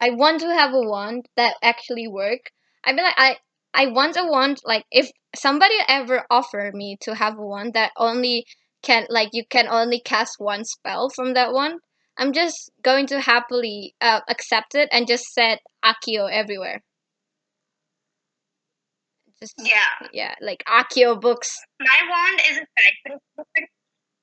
I 0.00 0.10
want 0.10 0.40
to 0.40 0.48
have 0.48 0.72
a 0.72 0.80
wand 0.80 1.26
that 1.36 1.56
actually 1.62 2.08
work. 2.08 2.50
I 2.84 2.92
mean, 2.92 3.04
like 3.04 3.14
I 3.18 3.38
I 3.74 3.86
want 3.86 4.16
a 4.16 4.24
wand. 4.24 4.58
Like 4.64 4.84
if 4.90 5.10
somebody 5.34 5.74
ever 5.88 6.26
offered 6.30 6.74
me 6.74 6.96
to 7.02 7.14
have 7.14 7.38
a 7.38 7.42
wand 7.42 7.74
that 7.74 7.92
only 7.96 8.46
can 8.82 9.06
like 9.10 9.30
you 9.32 9.44
can 9.48 9.68
only 9.68 10.00
cast 10.00 10.36
one 10.38 10.64
spell 10.64 11.10
from 11.10 11.34
that 11.34 11.52
one, 11.52 11.78
I'm 12.18 12.32
just 12.32 12.70
going 12.82 13.06
to 13.08 13.20
happily 13.20 13.94
uh, 14.00 14.20
accept 14.28 14.74
it 14.74 14.88
and 14.92 15.06
just 15.06 15.32
set 15.32 15.60
Accio 15.84 16.30
everywhere. 16.30 16.82
Just 19.40 19.54
Yeah. 19.58 20.08
yeah, 20.12 20.34
like 20.40 20.62
Accio 20.68 21.18
books. 21.18 21.56
My 21.80 22.00
wand 22.10 22.40
is 22.50 22.58
a 22.58 22.66
cypress 22.76 23.20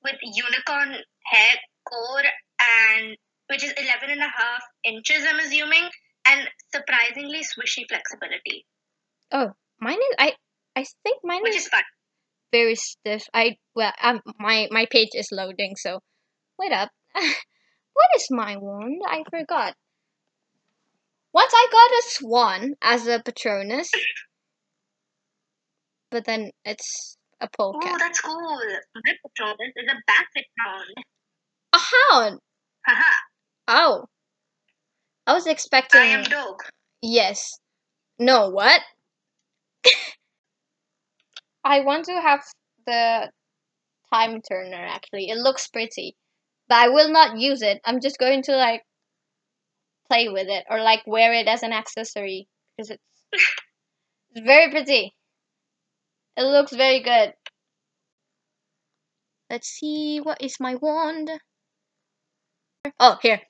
with 0.04 0.14
unicorn 0.22 1.02
hair 1.24 1.54
core 1.84 2.22
and 2.60 3.16
which 3.48 3.64
is 3.64 3.72
11 3.72 4.10
and 4.10 4.20
a 4.20 4.28
half 4.28 4.62
inches, 4.84 5.24
I'm 5.26 5.40
assuming, 5.40 5.88
and 6.26 6.48
surprisingly 6.70 7.40
swishy 7.40 7.88
flexibility, 7.88 8.66
Oh, 9.32 9.52
mine 9.80 9.98
is 9.98 10.14
I 10.18 10.32
I 10.76 10.84
think 11.02 11.20
mine 11.24 11.42
which 11.42 11.56
is 11.56 11.62
is 11.62 11.68
fun. 11.68 11.82
very 12.52 12.74
stiff. 12.74 13.24
I 13.34 13.56
well, 13.74 13.92
um, 14.02 14.20
my 14.38 14.68
my 14.70 14.86
page 14.86 15.10
is 15.14 15.28
loading, 15.32 15.74
so 15.76 16.00
wait 16.58 16.72
up. 16.72 16.90
what 17.12 18.08
is 18.16 18.28
my 18.30 18.56
wand? 18.56 19.02
I 19.06 19.24
forgot. 19.30 19.74
Once 21.32 21.52
I 21.54 21.66
got 21.70 21.90
a 21.90 22.02
swan 22.10 22.74
as 22.82 23.06
a 23.06 23.20
patronus, 23.22 23.90
but 26.10 26.24
then 26.24 26.50
it's 26.64 27.16
a 27.40 27.48
polecat. 27.48 27.82
Oh, 27.84 27.88
polecat. 27.88 28.00
that's 28.00 28.20
cool. 28.20 28.60
My 28.94 29.12
patronus 29.26 29.72
is 29.76 29.88
a 29.90 29.96
basset 30.06 30.46
hound. 30.58 30.94
A 31.74 31.78
hound. 31.78 32.40
Haha, 32.86 33.12
Oh, 33.68 34.04
I 35.26 35.34
was 35.34 35.46
expecting. 35.46 36.00
I 36.00 36.04
am 36.06 36.22
dog. 36.24 36.62
Yes. 37.02 37.58
No, 38.18 38.48
what? 38.48 38.80
I 41.64 41.80
want 41.80 42.06
to 42.06 42.20
have 42.20 42.44
the 42.86 43.30
time 44.12 44.40
turner 44.42 44.86
actually. 44.86 45.28
It 45.28 45.36
looks 45.38 45.68
pretty. 45.68 46.16
But 46.68 46.78
I 46.78 46.88
will 46.88 47.10
not 47.10 47.38
use 47.38 47.62
it. 47.62 47.80
I'm 47.84 48.00
just 48.00 48.18
going 48.18 48.42
to 48.44 48.56
like 48.56 48.82
play 50.10 50.28
with 50.28 50.48
it 50.48 50.64
or 50.70 50.80
like 50.80 51.02
wear 51.06 51.32
it 51.32 51.46
as 51.46 51.62
an 51.62 51.72
accessory 51.72 52.48
because 52.76 52.90
it's 52.90 53.02
it's 54.32 54.40
very 54.46 54.70
pretty. 54.70 55.14
It 56.36 56.42
looks 56.42 56.72
very 56.72 57.00
good. 57.00 57.34
Let's 59.50 59.68
see 59.68 60.20
what 60.20 60.42
is 60.42 60.60
my 60.60 60.74
wand. 60.74 61.30
Oh, 63.00 63.18
here. 63.22 63.42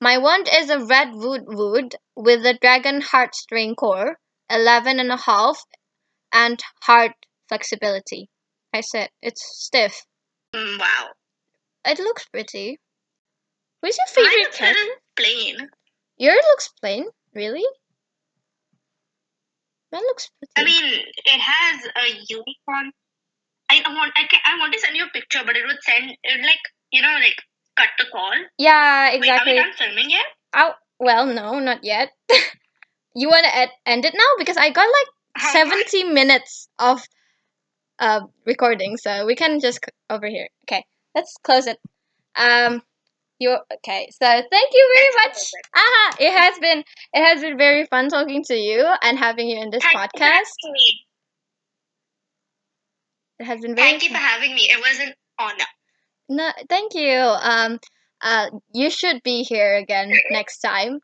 My 0.00 0.18
wand 0.18 0.48
is 0.52 0.68
a 0.70 0.84
red 0.84 1.12
wood 1.12 1.44
wood 1.46 1.96
with 2.16 2.44
a 2.44 2.54
dragon 2.54 3.00
heartstring 3.00 3.76
core, 3.76 4.18
11 4.50 5.00
and 5.00 5.10
a 5.10 5.16
half, 5.16 5.64
and 6.32 6.60
heart 6.82 7.12
flexibility. 7.48 8.28
I 8.72 8.80
said 8.80 9.10
it's 9.22 9.42
stiff. 9.64 10.04
Mm, 10.54 10.78
wow. 10.78 11.08
It 11.86 11.98
looks 11.98 12.24
pretty. 12.28 12.78
Who's 13.82 13.96
your 13.98 14.06
favorite 14.08 14.48
is 14.50 14.56
cat? 14.56 14.76
plain. 15.16 15.68
Yours 16.16 16.42
looks 16.50 16.68
plain. 16.80 17.04
Really? 17.34 17.64
Mine 19.92 20.02
looks 20.02 20.30
pretty. 20.38 20.52
I 20.56 20.64
mean, 20.64 21.00
it 21.24 21.40
has 21.40 21.84
a 21.84 22.24
unicorn. 22.28 22.92
I 23.70 23.80
want 23.86 24.12
I, 24.16 24.26
can, 24.26 24.40
I 24.44 24.58
want 24.58 24.72
to 24.72 24.78
send 24.78 24.96
you 24.96 25.04
a 25.04 25.10
picture, 25.10 25.40
but 25.44 25.56
it 25.56 25.64
would 25.66 25.82
send 25.82 26.10
it 26.10 26.36
would 26.36 26.44
like 26.44 26.60
you 26.92 27.02
know 27.02 27.14
like 27.14 27.36
cut 27.76 27.88
the 27.98 28.04
call. 28.10 28.32
yeah, 28.58 29.10
Wait, 29.10 29.14
are 29.14 29.16
exactly. 29.16 29.52
we 29.52 29.58
done 29.58 29.72
filming 29.76 30.10
yet? 30.10 30.26
Oh, 30.54 30.72
well, 30.98 31.26
no, 31.26 31.58
not 31.58 31.82
yet. 31.84 32.10
you 33.14 33.28
want 33.28 33.44
to 33.46 33.68
end 33.90 34.04
it 34.04 34.14
now 34.14 34.30
because 34.38 34.56
I 34.56 34.70
got 34.70 34.86
like 34.88 35.52
70 35.52 36.04
minutes 36.04 36.68
of 36.78 37.02
uh 37.98 38.22
recording, 38.46 38.96
so 38.96 39.26
we 39.26 39.34
can 39.36 39.60
just 39.60 39.80
c- 39.84 39.92
over 40.10 40.26
here. 40.26 40.48
Okay, 40.66 40.84
let's 41.14 41.34
close 41.42 41.66
it. 41.66 41.78
Um, 42.36 42.82
you 43.38 43.56
okay? 43.78 44.08
So 44.10 44.26
thank 44.26 44.70
you 44.72 44.94
very 44.96 45.26
much. 45.28 45.38
Aha! 45.76 46.16
It 46.20 46.32
has 46.32 46.58
been 46.58 46.84
it 47.12 47.24
has 47.24 47.40
been 47.40 47.58
very 47.58 47.86
fun 47.86 48.08
talking 48.08 48.42
to 48.44 48.54
you 48.54 48.86
and 49.02 49.18
having 49.18 49.48
you 49.48 49.60
in 49.60 49.70
this 49.70 49.82
Thank 49.82 49.96
podcast. 49.96 50.50
It 53.38 53.44
has 53.44 53.60
been 53.60 53.74
very 53.74 53.90
Thank 53.90 54.04
you 54.04 54.10
for 54.10 54.16
having 54.16 54.54
me. 54.54 54.62
It 54.62 54.78
was 54.78 55.00
an 55.00 55.14
honor. 55.38 55.64
No, 56.28 56.50
thank 56.68 56.94
you. 56.94 57.18
Um, 57.18 57.78
uh, 58.22 58.50
you 58.72 58.90
should 58.90 59.22
be 59.22 59.42
here 59.42 59.76
again 59.76 60.12
next 60.30 60.60
time. 60.60 61.00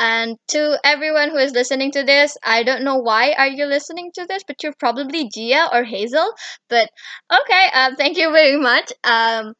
And 0.00 0.38
to 0.48 0.80
everyone 0.84 1.30
who 1.30 1.36
is 1.36 1.52
listening 1.52 1.92
to 1.92 2.04
this, 2.04 2.38
I 2.42 2.64
don't 2.64 2.84
know 2.84 2.96
why 2.96 3.32
are 3.38 3.48
you 3.48 3.66
listening 3.66 4.12
to 4.14 4.26
this, 4.26 4.42
but 4.46 4.62
you're 4.62 4.74
probably 4.80 5.28
Jia 5.28 5.72
or 5.72 5.84
Hazel. 5.84 6.32
But 6.70 6.90
okay, 7.32 7.66
um, 7.74 7.96
thank 7.96 8.16
you 8.16 8.32
very 8.32 8.56
much. 8.56 8.92
Um, 9.04 9.54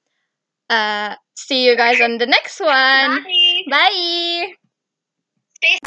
uh, 0.70 1.16
see 1.36 1.66
you 1.66 1.76
guys 1.76 2.00
on 2.00 2.18
the 2.18 2.26
next 2.26 2.60
one. 2.60 3.24
Bye. 3.24 3.62
Bye. 3.70 4.54
Stay 5.56 5.78